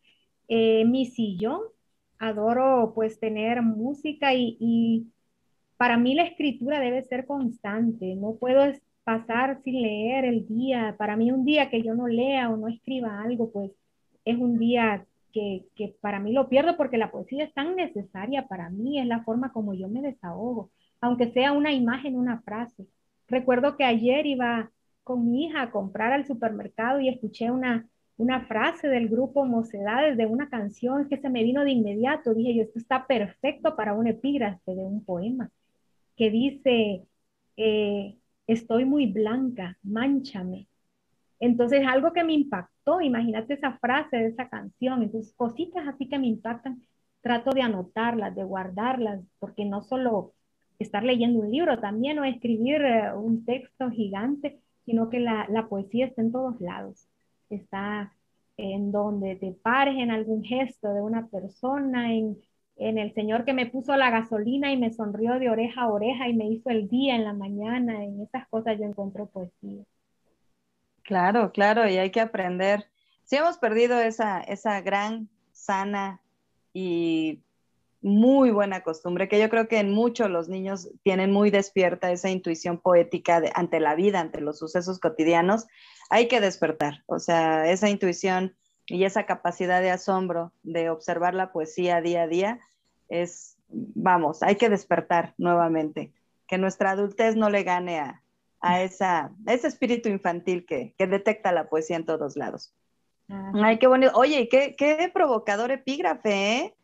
eh, 0.47 0.86
mi 0.86 1.05
sillón, 1.05 1.62
adoro 2.20 2.93
pues 2.95 3.20
tener 3.20 3.62
música 3.62 4.34
y, 4.34 4.57
y 4.59 5.12
para 5.78 5.97
mí 5.97 6.16
la 6.16 6.24
escritura 6.24 6.80
debe 6.80 7.03
ser 7.03 7.26
constante, 7.26 8.16
no 8.16 8.36
puedo 8.36 8.64
pasar 9.03 9.62
sin 9.64 9.82
leer 9.82 10.26
el 10.26 10.47
día. 10.47 10.95
Para 10.97 11.16
mí 11.18 11.32
un 11.32 11.45
día 11.45 11.70
que 11.70 11.82
yo 11.84 11.95
no 11.95 12.07
lea 12.07 12.49
o 12.49 12.57
no 12.57 12.68
escriba 12.68 13.22
algo, 13.22 13.51
pues 13.51 13.72
es 14.26 14.38
un 14.38 14.57
día 14.59 15.05
que, 15.32 15.65
para 16.01 16.19
mí 16.19 16.34
lo 16.34 16.49
pierdo 16.49 16.77
porque 16.77 16.97
la 16.97 17.11
poesía 17.11 17.43
es 17.45 17.53
tan 17.53 17.75
necesaria 17.75 18.47
para 18.47 18.69
mí, 18.69 18.99
es 18.99 19.07
la 19.07 19.23
forma 19.23 19.51
como 19.51 19.73
yo 19.73 19.88
me 19.89 20.01
desahogo, 20.01 20.71
aunque 21.01 21.32
sea 21.32 21.51
una 21.51 21.73
imagen, 21.73 22.15
una 22.15 22.41
frase. 22.41 22.88
Recuerdo 23.27 23.77
que 23.77 23.84
ayer 23.84 24.25
iba 24.25 24.71
con 25.03 25.29
mi 25.32 25.45
hija 25.45 25.63
a 25.63 25.71
comprar 25.71 26.13
al 26.13 26.25
supermercado 26.25 26.99
y 26.99 27.09
escuché 27.09 27.51
una, 27.51 27.88
una 28.17 28.41
frase 28.45 28.88
del 28.88 29.09
grupo 29.09 29.45
Mocedades 29.45 30.17
de 30.17 30.25
una 30.25 30.49
canción 30.49 31.09
que 31.09 31.17
se 31.17 31.29
me 31.29 31.43
vino 31.43 31.63
de 31.63 31.71
inmediato. 31.71 32.34
Dije 32.34 32.55
yo, 32.55 32.63
esto 32.63 32.79
está 32.79 33.07
perfecto 33.07 33.75
para 33.75 33.93
un 33.93 34.07
epígrafe 34.07 34.75
de 34.75 34.84
un 34.84 35.03
poema 35.03 35.49
que 36.15 36.29
dice, 36.29 37.05
eh, 37.57 38.17
estoy 38.47 38.86
muy 38.86 39.07
blanca, 39.07 39.77
manchame. 39.84 40.67
Entonces, 41.39 41.86
algo 41.88 42.13
que 42.13 42.23
me 42.23 42.34
impactó, 42.34 42.70
imagínate 43.01 43.53
esa 43.53 43.77
frase 43.77 44.17
de 44.17 44.27
esa 44.27 44.49
canción, 44.49 45.03
entonces 45.03 45.34
cositas 45.36 45.88
así 45.88 46.07
que 46.07 46.19
me 46.19 46.27
impactan, 46.27 46.82
trato 47.21 47.51
de 47.51 47.61
anotarlas, 47.61 48.36
de 48.36 48.43
guardarlas, 48.43 49.21
porque 49.39 49.65
no 49.65 49.84
solo 49.84 50.34
estar 50.79 51.03
leyendo 51.03 51.39
un 51.39 51.51
libro 51.51 51.79
también 51.79 52.19
o 52.19 52.25
escribir 52.25 52.82
eh, 52.82 53.13
un 53.13 53.45
texto 53.45 53.89
gigante, 53.91 54.59
sino 54.86 55.09
que 55.09 55.19
la, 55.19 55.47
la 55.49 55.67
poesía 55.67 56.07
está 56.07 56.21
en 56.21 56.32
todos 56.32 56.59
lados. 56.59 57.07
Está 57.49 58.13
en 58.57 58.91
donde 58.91 59.36
te 59.36 59.51
pares 59.51 59.95
en 59.97 60.11
algún 60.11 60.43
gesto 60.43 60.93
de 60.93 61.01
una 61.01 61.27
persona, 61.27 62.13
en 62.13 62.38
en 62.82 62.97
el 62.97 63.13
Señor 63.13 63.45
que 63.45 63.53
me 63.53 63.67
puso 63.67 63.95
la 63.95 64.09
gasolina 64.09 64.71
y 64.71 64.77
me 64.77 64.91
sonrió 64.91 65.38
de 65.39 65.49
oreja 65.49 65.84
a 65.84 65.89
oreja 65.89 66.27
y 66.27 66.34
me 66.34 66.47
hizo 66.49 66.69
el 66.71 66.89
día 66.89 67.15
en 67.15 67.23
la 67.23 67.34
mañana, 67.34 68.03
en 68.03 68.21
esas 68.21 68.47
cosas 68.47 68.79
yo 68.79 68.86
encuentro 68.86 69.27
poesía. 69.27 69.84
Claro, 71.12 71.51
claro, 71.51 71.89
y 71.89 71.97
hay 71.97 72.09
que 72.09 72.22
aprender. 72.22 72.88
Si 73.26 73.36
hemos 73.36 73.57
perdido 73.57 73.99
esa, 73.99 74.39
esa 74.39 74.80
gran, 74.80 75.28
sana 75.51 76.22
y 76.72 77.43
muy 78.01 78.49
buena 78.51 78.80
costumbre, 78.80 79.28
que 79.28 79.38
yo 79.38 79.49
creo 79.49 79.68
que 79.68 79.80
en 79.80 79.91
muchos 79.91 80.30
los 80.30 80.47
niños 80.47 80.89
tienen 81.03 81.34
muy 81.34 81.49
despierta 81.49 82.14
esa 82.14 82.30
intuición 82.30 82.78
poética 82.78 83.41
ante 83.55 83.82
la 83.82 83.93
vida, 83.95 84.22
ante 84.22 84.39
los 84.39 84.57
sucesos 84.57 85.01
cotidianos, 85.01 85.68
hay 86.09 86.30
que 86.30 86.39
despertar. 86.39 87.03
O 87.07 87.20
sea, 87.20 87.70
esa 87.70 87.89
intuición 87.89 88.55
y 88.86 89.03
esa 89.03 89.26
capacidad 89.26 89.82
de 89.82 89.91
asombro 89.91 90.53
de 90.64 90.89
observar 90.89 91.34
la 91.34 91.51
poesía 91.51 91.99
día 91.99 92.22
a 92.22 92.28
día 92.28 92.62
es, 93.09 93.57
vamos, 93.68 94.43
hay 94.43 94.55
que 94.55 94.70
despertar 94.70 95.34
nuevamente, 95.38 96.14
que 96.47 96.57
nuestra 96.57 96.91
adultez 96.91 97.36
no 97.36 97.49
le 97.49 97.64
gane 97.64 97.99
a, 97.99 98.24
esa, 98.62 99.32
ese 99.47 99.68
espíritu 99.68 100.09
infantil 100.09 100.66
que, 100.66 100.93
detecta 100.97 101.51
la 101.51 101.70
poesía 101.70 101.97
en 101.97 102.05
todos 102.05 102.36
lados. 102.36 102.74
Ay, 103.53 103.80
qué 103.80 103.88
bonito. 103.88 104.12
Oye, 104.16 104.49
qué, 104.49 104.76
qué 104.78 105.09
provocador 105.14 105.72
epígrafe, 105.72 106.57
¿eh? 106.57 106.76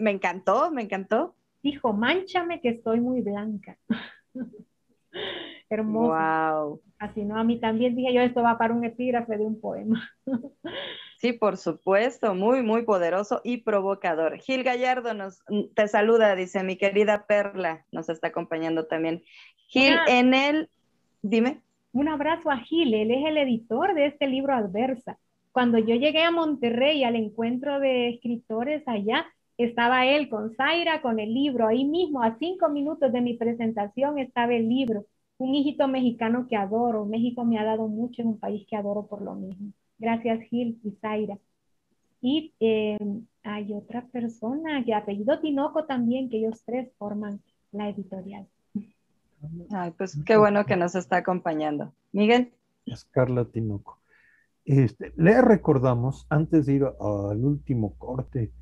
me 0.00 0.10
encantó, 0.10 0.70
me 0.70 0.82
encantó. 0.82 1.34
Dijo, 1.62 1.92
manchame 1.92 2.60
que 2.60 2.70
estoy 2.70 3.00
muy 3.00 3.20
blanca. 3.20 3.78
Hermoso. 5.70 6.14
Wow. 6.14 6.80
Así, 6.98 7.24
¿no? 7.24 7.36
A 7.36 7.44
mí 7.44 7.60
también 7.60 7.94
dije 7.94 8.12
yo, 8.12 8.20
esto 8.20 8.42
va 8.42 8.58
para 8.58 8.74
un 8.74 8.84
epígrafe 8.84 9.36
de 9.36 9.44
un 9.44 9.60
poema. 9.60 10.10
Sí, 11.18 11.32
por 11.32 11.56
supuesto, 11.56 12.32
muy, 12.36 12.62
muy 12.62 12.82
poderoso 12.82 13.40
y 13.42 13.56
provocador. 13.56 14.38
Gil 14.38 14.62
Gallardo 14.62 15.14
nos 15.14 15.42
te 15.74 15.88
saluda, 15.88 16.36
dice 16.36 16.62
mi 16.62 16.76
querida 16.76 17.26
Perla, 17.26 17.84
nos 17.90 18.08
está 18.08 18.28
acompañando 18.28 18.86
también. 18.86 19.24
Gil, 19.66 19.96
en 20.06 20.32
el, 20.32 20.70
dime. 21.22 21.60
un 21.92 22.08
abrazo 22.08 22.52
a 22.52 22.58
Gil, 22.58 22.94
él 22.94 23.10
es 23.10 23.26
el 23.26 23.36
editor 23.36 23.94
de 23.94 24.06
este 24.06 24.28
libro 24.28 24.54
Adversa. 24.54 25.18
Cuando 25.50 25.78
yo 25.78 25.96
llegué 25.96 26.22
a 26.22 26.30
Monterrey 26.30 27.02
al 27.02 27.16
encuentro 27.16 27.80
de 27.80 28.10
escritores 28.10 28.86
allá, 28.86 29.26
estaba 29.58 30.06
él 30.06 30.28
con 30.28 30.54
Zaira, 30.54 31.02
con 31.02 31.18
el 31.18 31.34
libro, 31.34 31.66
ahí 31.66 31.84
mismo, 31.84 32.22
a 32.22 32.38
cinco 32.38 32.68
minutos 32.68 33.12
de 33.12 33.20
mi 33.20 33.34
presentación 33.34 34.18
estaba 34.18 34.54
el 34.54 34.68
libro. 34.68 35.04
Un 35.36 35.54
hijito 35.54 35.86
mexicano 35.88 36.46
que 36.48 36.56
adoro. 36.56 37.04
México 37.04 37.44
me 37.44 37.58
ha 37.58 37.64
dado 37.64 37.88
mucho, 37.88 38.22
en 38.22 38.28
un 38.28 38.38
país 38.38 38.66
que 38.68 38.76
adoro 38.76 39.06
por 39.06 39.20
lo 39.20 39.34
mismo. 39.34 39.72
Gracias, 39.98 40.40
Gil 40.48 40.78
y 40.84 40.92
Zaira. 41.00 41.38
Y 42.20 42.54
eh, 42.60 42.98
hay 43.42 43.72
otra 43.72 44.06
persona 44.06 44.84
que 44.84 44.94
apellido 44.94 45.38
Tinoco 45.40 45.84
también, 45.84 46.28
que 46.30 46.38
ellos 46.38 46.62
tres 46.64 46.90
forman 46.96 47.40
la 47.72 47.88
editorial. 47.88 48.46
Ay, 49.70 49.92
pues 49.96 50.18
qué 50.24 50.36
bueno 50.36 50.66
que 50.66 50.76
nos 50.76 50.94
está 50.94 51.18
acompañando. 51.18 51.92
Miguel. 52.12 52.52
Es 52.86 53.04
Carla 53.04 53.44
Tinoco. 53.44 53.98
Este, 54.64 55.12
le 55.16 55.40
recordamos, 55.42 56.26
antes 56.28 56.66
de 56.66 56.74
ir 56.74 56.84
al 56.84 57.44
último 57.44 57.94
corte, 57.96 58.52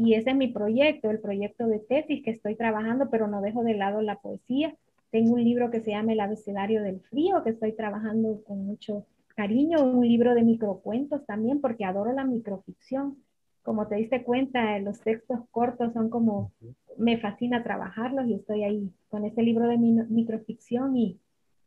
Y 0.00 0.14
ese 0.14 0.30
es 0.30 0.36
mi 0.36 0.46
proyecto, 0.46 1.10
el 1.10 1.18
proyecto 1.18 1.66
de 1.66 1.80
tesis 1.80 2.22
que 2.22 2.30
estoy 2.30 2.54
trabajando, 2.54 3.10
pero 3.10 3.26
no 3.26 3.40
dejo 3.40 3.64
de 3.64 3.74
lado 3.74 4.00
la 4.00 4.20
poesía. 4.20 4.76
Tengo 5.10 5.32
un 5.32 5.42
libro 5.42 5.72
que 5.72 5.80
se 5.80 5.90
llama 5.90 6.12
El 6.12 6.20
abecedario 6.20 6.84
del 6.84 7.00
frío, 7.00 7.42
que 7.42 7.50
estoy 7.50 7.72
trabajando 7.72 8.40
con 8.44 8.64
mucho 8.64 9.06
cariño, 9.34 9.82
un 9.82 10.06
libro 10.06 10.36
de 10.36 10.44
microcuentos 10.44 11.26
también, 11.26 11.60
porque 11.60 11.84
adoro 11.84 12.12
la 12.12 12.24
microficción. 12.24 13.16
Como 13.64 13.88
te 13.88 13.96
diste 13.96 14.22
cuenta, 14.22 14.78
los 14.78 15.00
textos 15.00 15.40
cortos 15.50 15.92
son 15.94 16.10
como, 16.10 16.52
me 16.96 17.18
fascina 17.18 17.64
trabajarlos 17.64 18.28
y 18.28 18.34
estoy 18.34 18.62
ahí 18.62 18.92
con 19.08 19.24
ese 19.24 19.42
libro 19.42 19.66
de 19.66 19.78
mi, 19.78 19.94
microficción 19.94 20.96
y, 20.96 21.18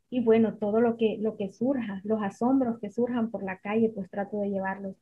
y 0.08 0.24
bueno, 0.24 0.54
todo 0.54 0.80
lo 0.80 0.96
que, 0.96 1.18
lo 1.20 1.36
que 1.36 1.52
surja, 1.52 2.00
los 2.02 2.22
asombros 2.22 2.78
que 2.78 2.90
surjan 2.90 3.30
por 3.30 3.42
la 3.42 3.58
calle, 3.58 3.92
pues 3.94 4.10
trato 4.10 4.40
de 4.40 4.48
llevarlos 4.48 4.96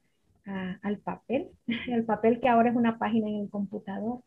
al 0.82 0.98
papel, 0.98 1.50
el 1.88 2.04
papel 2.04 2.40
que 2.40 2.48
ahora 2.48 2.70
es 2.70 2.76
una 2.76 2.98
página 2.98 3.28
en 3.28 3.36
el 3.36 3.50
computador. 3.50 4.22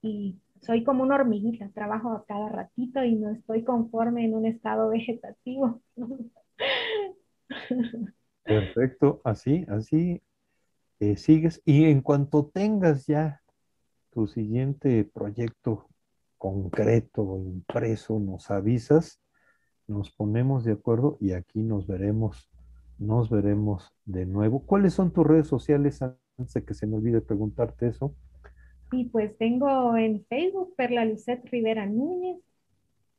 Y 0.00 0.38
soy 0.60 0.84
como 0.84 1.02
una 1.02 1.16
hormiguita, 1.16 1.68
trabajo 1.70 2.12
a 2.12 2.24
cada 2.24 2.48
ratito 2.48 3.04
y 3.04 3.16
no 3.16 3.30
estoy 3.30 3.64
conforme 3.64 4.24
en 4.24 4.34
un 4.34 4.46
estado 4.46 4.90
vegetativo. 4.90 5.80
Perfecto, 8.44 9.20
así, 9.24 9.66
así 9.68 10.22
eh, 11.00 11.16
sigues. 11.16 11.60
Y 11.64 11.84
en 11.84 12.00
cuanto 12.00 12.46
tengas 12.46 13.06
ya 13.06 13.42
tu 14.10 14.26
siguiente 14.26 15.04
proyecto 15.04 15.88
concreto, 16.38 17.38
impreso, 17.38 18.18
nos 18.18 18.50
avisas, 18.50 19.20
nos 19.86 20.10
ponemos 20.12 20.64
de 20.64 20.72
acuerdo 20.72 21.18
y 21.20 21.32
aquí 21.32 21.60
nos 21.60 21.86
veremos 21.86 22.48
nos 22.98 23.30
veremos 23.30 23.92
de 24.04 24.26
nuevo. 24.26 24.60
¿Cuáles 24.60 24.94
son 24.94 25.12
tus 25.12 25.26
redes 25.26 25.46
sociales 25.46 26.02
antes 26.02 26.54
de 26.54 26.64
que 26.64 26.74
se 26.74 26.86
me 26.86 26.96
olvide 26.96 27.20
preguntarte 27.20 27.88
eso? 27.88 28.14
Sí, 28.90 29.04
pues 29.04 29.36
tengo 29.38 29.96
en 29.96 30.24
Facebook 30.26 30.74
Perla 30.76 31.04
Lucet 31.04 31.44
Rivera 31.50 31.86
Núñez 31.86 32.38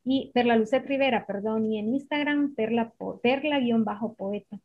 y 0.04 0.30
Perla 0.34 0.56
Lucet 0.56 0.86
Rivera, 0.86 1.26
perdón, 1.26 1.66
y 1.66 1.78
en 1.78 1.94
Instagram 1.94 2.54
Perla, 2.54 2.92
Perla-poeta. 3.22 4.58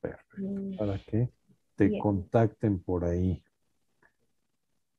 Perfecto. 0.00 0.76
Para 0.78 0.98
que 0.98 1.30
te 1.76 1.98
contacten 1.98 2.82
por 2.82 3.04
ahí. 3.04 3.42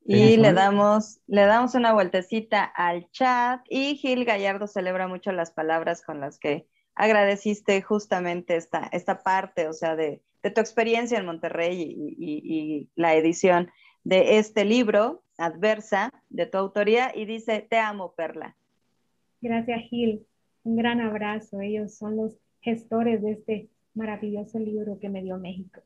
Y 0.08 0.38
le 0.38 0.54
damos, 0.54 1.20
le 1.26 1.46
damos 1.46 1.74
una 1.74 1.92
vueltecita 1.92 2.64
al 2.64 3.10
chat 3.10 3.62
y 3.70 3.96
Gil 3.96 4.24
Gallardo 4.24 4.68
celebra 4.68 5.08
mucho 5.08 5.32
las 5.32 5.52
palabras 5.52 6.04
con 6.04 6.20
las 6.20 6.38
que 6.38 6.68
agradeciste 6.96 7.82
justamente 7.82 8.56
esta, 8.56 8.90
esta 8.92 9.22
parte, 9.22 9.68
o 9.68 9.74
sea, 9.74 9.96
de, 9.96 10.22
tu 10.42 10.62
experiencia 10.62 11.18
en 11.18 11.26
Monterrey 11.26 11.96
y, 12.18 12.90
la 12.96 13.16
edición 13.16 13.72
de 14.04 14.38
este 14.38 14.64
libro, 14.64 15.24
Adversa, 15.38 16.12
de 16.30 16.46
tu 16.46 16.58
autoría, 16.58 17.12
y 17.16 17.26
dice, 17.26 17.66
te 17.68 17.78
amo, 17.78 18.14
Perla. 18.16 18.56
Gracias, 19.42 19.82
Gil. 19.90 20.26
Un 20.64 20.78
gran 20.78 21.02
abrazo. 21.02 21.62
Ellos 21.62 21.96
son 21.96 22.16
los 22.18 22.38
gestores 22.62 23.22
de 23.22 23.32
este 23.32 23.70
maravilloso 23.96 24.60
libro 24.60 25.00
que 25.00 25.10
me 25.10 25.24
dio 25.24 25.38
México. 25.38 25.82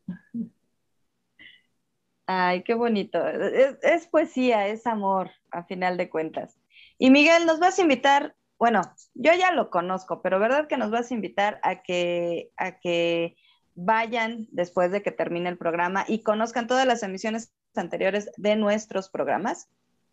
Ay, 2.25 2.63
qué 2.63 2.73
bonito. 2.73 3.25
Es, 3.27 3.77
es, 3.81 4.07
poesía, 4.07 4.67
es 4.67 4.85
amor, 4.85 5.31
a 5.51 5.63
final 5.63 5.97
de 5.97 6.09
cuentas. 6.09 6.59
Y 6.97 7.09
Miguel, 7.09 7.45
nos 7.45 7.59
vas 7.59 7.79
a 7.79 7.81
invitar 7.81 8.35
bueno, 8.59 8.81
yo 9.13 9.31
ya 9.33 9.53
lo 9.53 9.69
conozco, 9.69 10.21
pero 10.21 10.37
¿verdad 10.37 10.67
que 10.67 10.75
nos 10.77 10.91
vas 10.91 11.09
a 11.09 11.13
invitar 11.13 11.61
a 11.63 11.81
que, 11.81 12.51
a 12.57 12.77
que 12.79 13.37
vayan 13.73 14.49
después 14.51 14.91
de 14.91 15.01
que 15.01 15.11
termine 15.11 15.47
el 15.47 15.57
programa 15.57 16.03
y 16.07 16.23
conozcan 16.23 16.67
todas 16.67 16.85
las 16.85 17.01
emisiones 17.01 17.53
anteriores 17.73 18.29
de 18.35 18.57
nuestros 18.57 19.09
programas? 19.09 19.69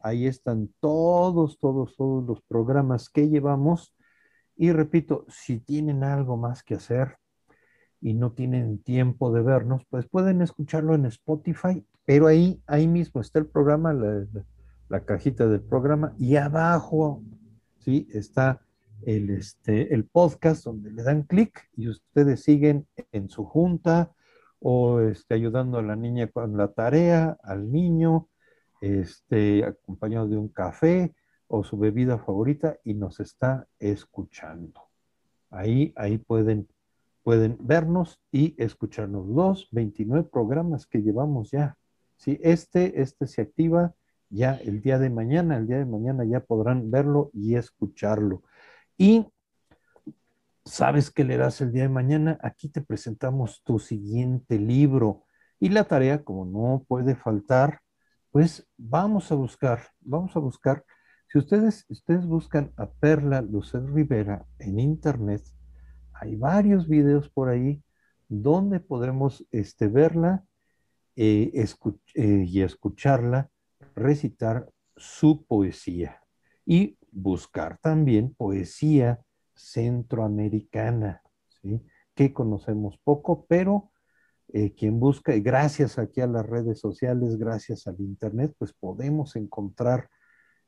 Ahí 0.00 0.26
están 0.26 0.72
todos, 0.80 1.58
todos, 1.58 1.94
todos 1.94 2.24
los 2.24 2.40
programas 2.40 3.10
que 3.10 3.28
llevamos. 3.28 3.94
Y 4.56 4.72
repito, 4.72 5.26
si 5.28 5.60
tienen 5.60 6.02
algo 6.02 6.38
más 6.38 6.62
que 6.62 6.76
hacer, 6.76 7.18
y 8.02 8.14
no 8.14 8.32
tienen 8.32 8.82
tiempo 8.82 9.32
de 9.32 9.42
vernos, 9.42 9.84
pues 9.88 10.06
pueden 10.06 10.42
escucharlo 10.42 10.94
en 10.94 11.06
Spotify, 11.06 11.86
pero 12.04 12.26
ahí, 12.26 12.60
ahí 12.66 12.88
mismo 12.88 13.20
está 13.20 13.38
el 13.38 13.46
programa, 13.46 13.94
la, 13.94 15.04
cajita 15.04 15.46
del 15.46 15.62
programa, 15.62 16.12
y 16.18 16.34
abajo, 16.36 17.22
¿sí? 17.78 18.08
Está 18.12 18.60
el, 19.02 19.30
este, 19.30 19.94
el 19.94 20.04
podcast 20.04 20.64
donde 20.64 20.90
le 20.90 21.04
dan 21.04 21.22
clic 21.22 21.68
y 21.76 21.88
ustedes 21.88 22.42
siguen 22.42 22.86
en 23.12 23.28
su 23.28 23.44
junta 23.44 24.12
o 24.58 25.00
este, 25.00 25.34
ayudando 25.34 25.78
a 25.78 25.82
la 25.82 25.96
niña 25.96 26.26
con 26.26 26.56
la 26.56 26.68
tarea, 26.68 27.38
al 27.42 27.70
niño, 27.70 28.28
este, 28.80 29.64
acompañado 29.64 30.26
de 30.26 30.36
un 30.36 30.48
café 30.48 31.14
o 31.46 31.62
su 31.62 31.78
bebida 31.78 32.18
favorita 32.18 32.78
y 32.82 32.94
nos 32.94 33.20
está 33.20 33.68
escuchando. 33.78 34.88
Ahí, 35.50 35.92
ahí 35.96 36.18
pueden 36.18 36.66
pueden 37.22 37.56
vernos 37.60 38.20
y 38.30 38.54
escucharnos. 38.62 39.26
Los 39.28 39.68
29 39.70 40.28
programas 40.30 40.86
que 40.86 41.02
llevamos 41.02 41.50
ya. 41.50 41.76
Sí, 42.16 42.38
este, 42.42 43.00
este 43.00 43.26
se 43.26 43.42
activa 43.42 43.94
ya 44.28 44.54
el 44.54 44.80
día 44.80 44.98
de 44.98 45.10
mañana. 45.10 45.56
El 45.56 45.66
día 45.66 45.78
de 45.78 45.86
mañana 45.86 46.24
ya 46.24 46.40
podrán 46.40 46.90
verlo 46.90 47.30
y 47.32 47.56
escucharlo. 47.56 48.42
Y 48.96 49.26
sabes 50.64 51.10
qué 51.10 51.24
le 51.24 51.36
das 51.36 51.60
el 51.60 51.72
día 51.72 51.84
de 51.84 51.88
mañana. 51.88 52.38
Aquí 52.42 52.68
te 52.68 52.80
presentamos 52.80 53.62
tu 53.64 53.78
siguiente 53.78 54.58
libro. 54.58 55.24
Y 55.60 55.68
la 55.68 55.84
tarea, 55.84 56.24
como 56.24 56.44
no 56.44 56.84
puede 56.86 57.14
faltar, 57.14 57.80
pues 58.30 58.66
vamos 58.76 59.30
a 59.30 59.34
buscar, 59.34 59.80
vamos 60.00 60.34
a 60.34 60.40
buscar. 60.40 60.84
Si 61.28 61.38
ustedes, 61.38 61.86
ustedes 61.88 62.26
buscan 62.26 62.72
a 62.76 62.90
Perla 62.90 63.42
Lucet 63.42 63.86
Rivera 63.86 64.44
en 64.58 64.80
internet, 64.80 65.42
hay 66.22 66.36
varios 66.36 66.88
videos 66.88 67.28
por 67.28 67.48
ahí 67.48 67.82
donde 68.28 68.78
podremos 68.78 69.44
este, 69.50 69.88
verla 69.88 70.44
eh, 71.16 71.50
eh, 72.14 72.44
y 72.46 72.62
escucharla 72.62 73.50
recitar 73.96 74.70
su 74.96 75.44
poesía 75.44 76.22
y 76.64 76.96
buscar 77.10 77.78
también 77.78 78.32
poesía 78.34 79.20
centroamericana, 79.54 81.22
que 82.14 82.32
conocemos 82.32 83.00
poco, 83.02 83.44
pero 83.46 83.90
eh, 84.52 84.74
quien 84.74 85.00
busca, 85.00 85.34
y 85.34 85.40
gracias 85.40 85.98
aquí 85.98 86.20
a 86.20 86.28
las 86.28 86.46
redes 86.46 86.78
sociales, 86.78 87.36
gracias 87.36 87.88
al 87.88 88.00
Internet, 88.00 88.54
pues 88.56 88.72
podemos 88.72 89.34
encontrar 89.34 90.08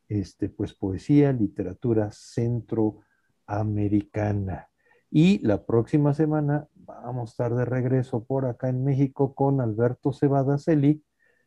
este, 0.09 0.48
pues, 0.48 0.74
poesía, 0.74 1.32
literatura 1.32 2.11
centroamericana. 2.12 4.68
Y 5.16 5.38
la 5.46 5.64
próxima 5.64 6.12
semana 6.12 6.66
vamos 6.74 7.30
a 7.30 7.30
estar 7.30 7.54
de 7.54 7.64
regreso 7.64 8.24
por 8.24 8.46
acá 8.46 8.68
en 8.68 8.82
México 8.82 9.32
con 9.32 9.60
Alberto 9.60 10.12
Cebada 10.12 10.58
Celi, 10.58 11.04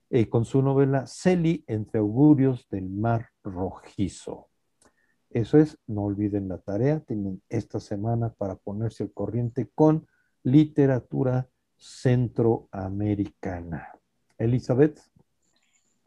eh, 0.09 0.29
con 0.29 0.45
su 0.45 0.61
novela 0.61 1.05
Celi 1.05 1.65
entre 1.67 1.99
augurios 1.99 2.69
del 2.69 2.89
mar 2.89 3.31
rojizo. 3.43 4.47
Eso 5.29 5.57
es, 5.57 5.77
no 5.85 6.03
olviden 6.03 6.47
la 6.47 6.59
tarea, 6.59 7.01
tienen 7.01 7.43
esta 7.49 7.81
semana 7.81 8.33
para 8.33 8.55
ponerse 8.55 9.03
al 9.03 9.11
corriente 9.11 9.69
con 9.75 10.07
literatura 10.43 11.49
centroamericana. 11.75 13.99
Elizabeth. 14.37 14.97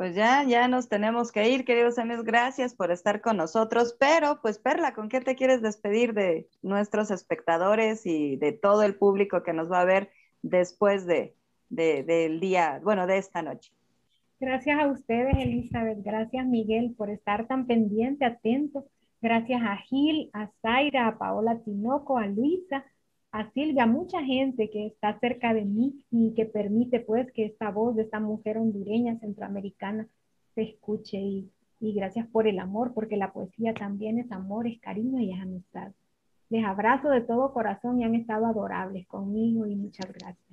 Pues 0.01 0.15
ya, 0.15 0.45
ya 0.45 0.67
nos 0.67 0.89
tenemos 0.89 1.31
que 1.31 1.51
ir, 1.51 1.67
queridos 1.67 1.99
amigos. 1.99 2.25
Gracias 2.25 2.75
por 2.75 2.91
estar 2.91 3.21
con 3.21 3.37
nosotros. 3.37 3.95
Pero, 4.01 4.41
pues, 4.41 4.59
Perla, 4.59 4.95
¿con 4.95 5.11
qué 5.11 5.21
te 5.21 5.37
quieres 5.37 5.61
despedir 5.61 6.15
de 6.15 6.49
nuestros 6.63 7.11
espectadores 7.11 8.07
y 8.07 8.37
de 8.37 8.53
todo 8.53 8.83
el 8.83 8.95
público 8.95 9.43
que 9.43 9.53
nos 9.53 9.71
va 9.71 9.83
a 9.83 9.85
ver 9.85 10.09
después 10.41 11.05
de, 11.05 11.37
del 11.69 12.41
día, 12.41 12.81
bueno, 12.83 13.07
de 13.07 13.19
esta 13.19 13.43
noche? 13.43 13.73
Gracias 14.41 14.81
a 14.81 14.87
ustedes, 14.87 15.35
Elizabeth. 15.37 15.99
Gracias, 16.03 16.47
Miguel, 16.47 16.95
por 16.97 17.11
estar 17.11 17.47
tan 17.47 17.67
pendiente, 17.67 18.25
atento. 18.25 18.87
Gracias 19.21 19.61
a 19.63 19.77
Gil, 19.77 20.31
a 20.33 20.49
Zaira, 20.63 21.09
a 21.09 21.19
Paola 21.19 21.59
Tinoco, 21.63 22.17
a 22.17 22.25
Luisa, 22.25 22.87
a 23.33 23.51
Silvia, 23.53 23.87
mucha 23.87 24.23
gente 24.25 24.71
que 24.71 24.87
está 24.87 25.19
cerca 25.21 25.55
de 25.55 25.65
mí 25.65 26.05
y 26.11 26.35
que 26.35 26.47
permite 26.47 27.01
pues 27.01 27.31
que 27.33 27.45
esta 27.47 27.71
voz 27.71 27.95
de 27.95 28.03
esta 28.03 28.19
mujer 28.19 28.59
hondureña, 28.59 29.19
centroamericana, 29.21 30.09
se 30.55 30.63
escuche 30.63 31.19
y, 31.19 31.51
gracias 31.81 32.27
por 32.27 32.47
el 32.47 32.59
amor, 32.59 32.93
porque 32.93 33.17
la 33.17 33.33
poesía 33.33 33.73
también 33.73 34.19
es 34.19 34.31
amor, 34.33 34.67
es 34.67 34.81
cariño 34.81 35.21
y 35.21 35.33
es 35.33 35.41
amistad. 35.41 35.93
Les 36.51 36.65
abrazo 36.65 37.09
de 37.09 37.21
todo 37.21 37.53
corazón 37.53 38.01
y 38.01 38.05
han 38.05 38.17
estado 38.17 38.47
adorables 38.47 39.07
conmigo 39.07 39.67
y 39.67 39.77
muchas 39.77 40.13
gracias. 40.13 40.51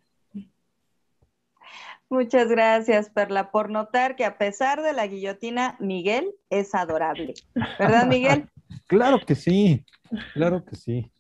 Muchas 2.10 2.48
gracias, 2.48 3.10
Perla, 3.10 3.52
por 3.52 3.70
notar 3.70 4.16
que 4.16 4.24
a 4.24 4.38
pesar 4.38 4.82
de 4.82 4.94
la 4.94 5.08
guillotina, 5.08 5.76
Miguel 5.80 6.32
es 6.50 6.74
adorable. 6.74 7.34
¿Verdad, 7.78 8.08
Miguel? 8.08 8.48
claro 8.88 9.20
que 9.26 9.36
sí, 9.36 9.84
claro 10.34 10.64
que 10.64 10.78
sí. 10.78 11.12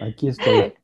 Aquí 0.00 0.28
estoy. 0.28 0.74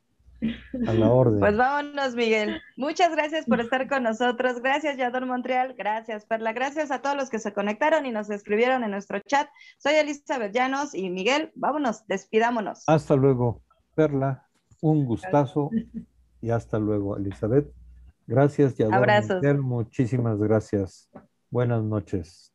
A 0.86 0.92
la 0.92 1.10
orden. 1.10 1.40
Pues 1.40 1.56
vámonos, 1.56 2.14
Miguel. 2.14 2.60
Muchas 2.76 3.12
gracias 3.12 3.46
por 3.46 3.60
estar 3.60 3.88
con 3.88 4.02
nosotros. 4.02 4.60
Gracias, 4.60 4.96
Yador 4.96 5.26
Montreal. 5.26 5.74
Gracias, 5.76 6.26
Perla. 6.26 6.52
Gracias 6.52 6.90
a 6.90 7.00
todos 7.00 7.16
los 7.16 7.30
que 7.30 7.38
se 7.38 7.52
conectaron 7.52 8.06
y 8.06 8.10
nos 8.10 8.30
escribieron 8.30 8.84
en 8.84 8.90
nuestro 8.90 9.20
chat. 9.20 9.48
Soy 9.78 9.94
Elizabeth 9.94 10.52
Llanos 10.52 10.94
y 10.94 11.10
Miguel, 11.10 11.52
vámonos, 11.54 12.06
despidámonos. 12.06 12.84
Hasta 12.86 13.16
luego, 13.16 13.62
Perla. 13.94 14.46
Un 14.82 15.06
gustazo 15.06 15.70
y 16.42 16.50
hasta 16.50 16.78
luego, 16.78 17.16
Elizabeth. 17.16 17.72
Gracias, 18.26 18.76
Yador 18.76 18.94
Abrazos. 18.94 19.42
Muchísimas 19.60 20.38
gracias. 20.38 21.08
Buenas 21.50 21.82
noches. 21.82 22.52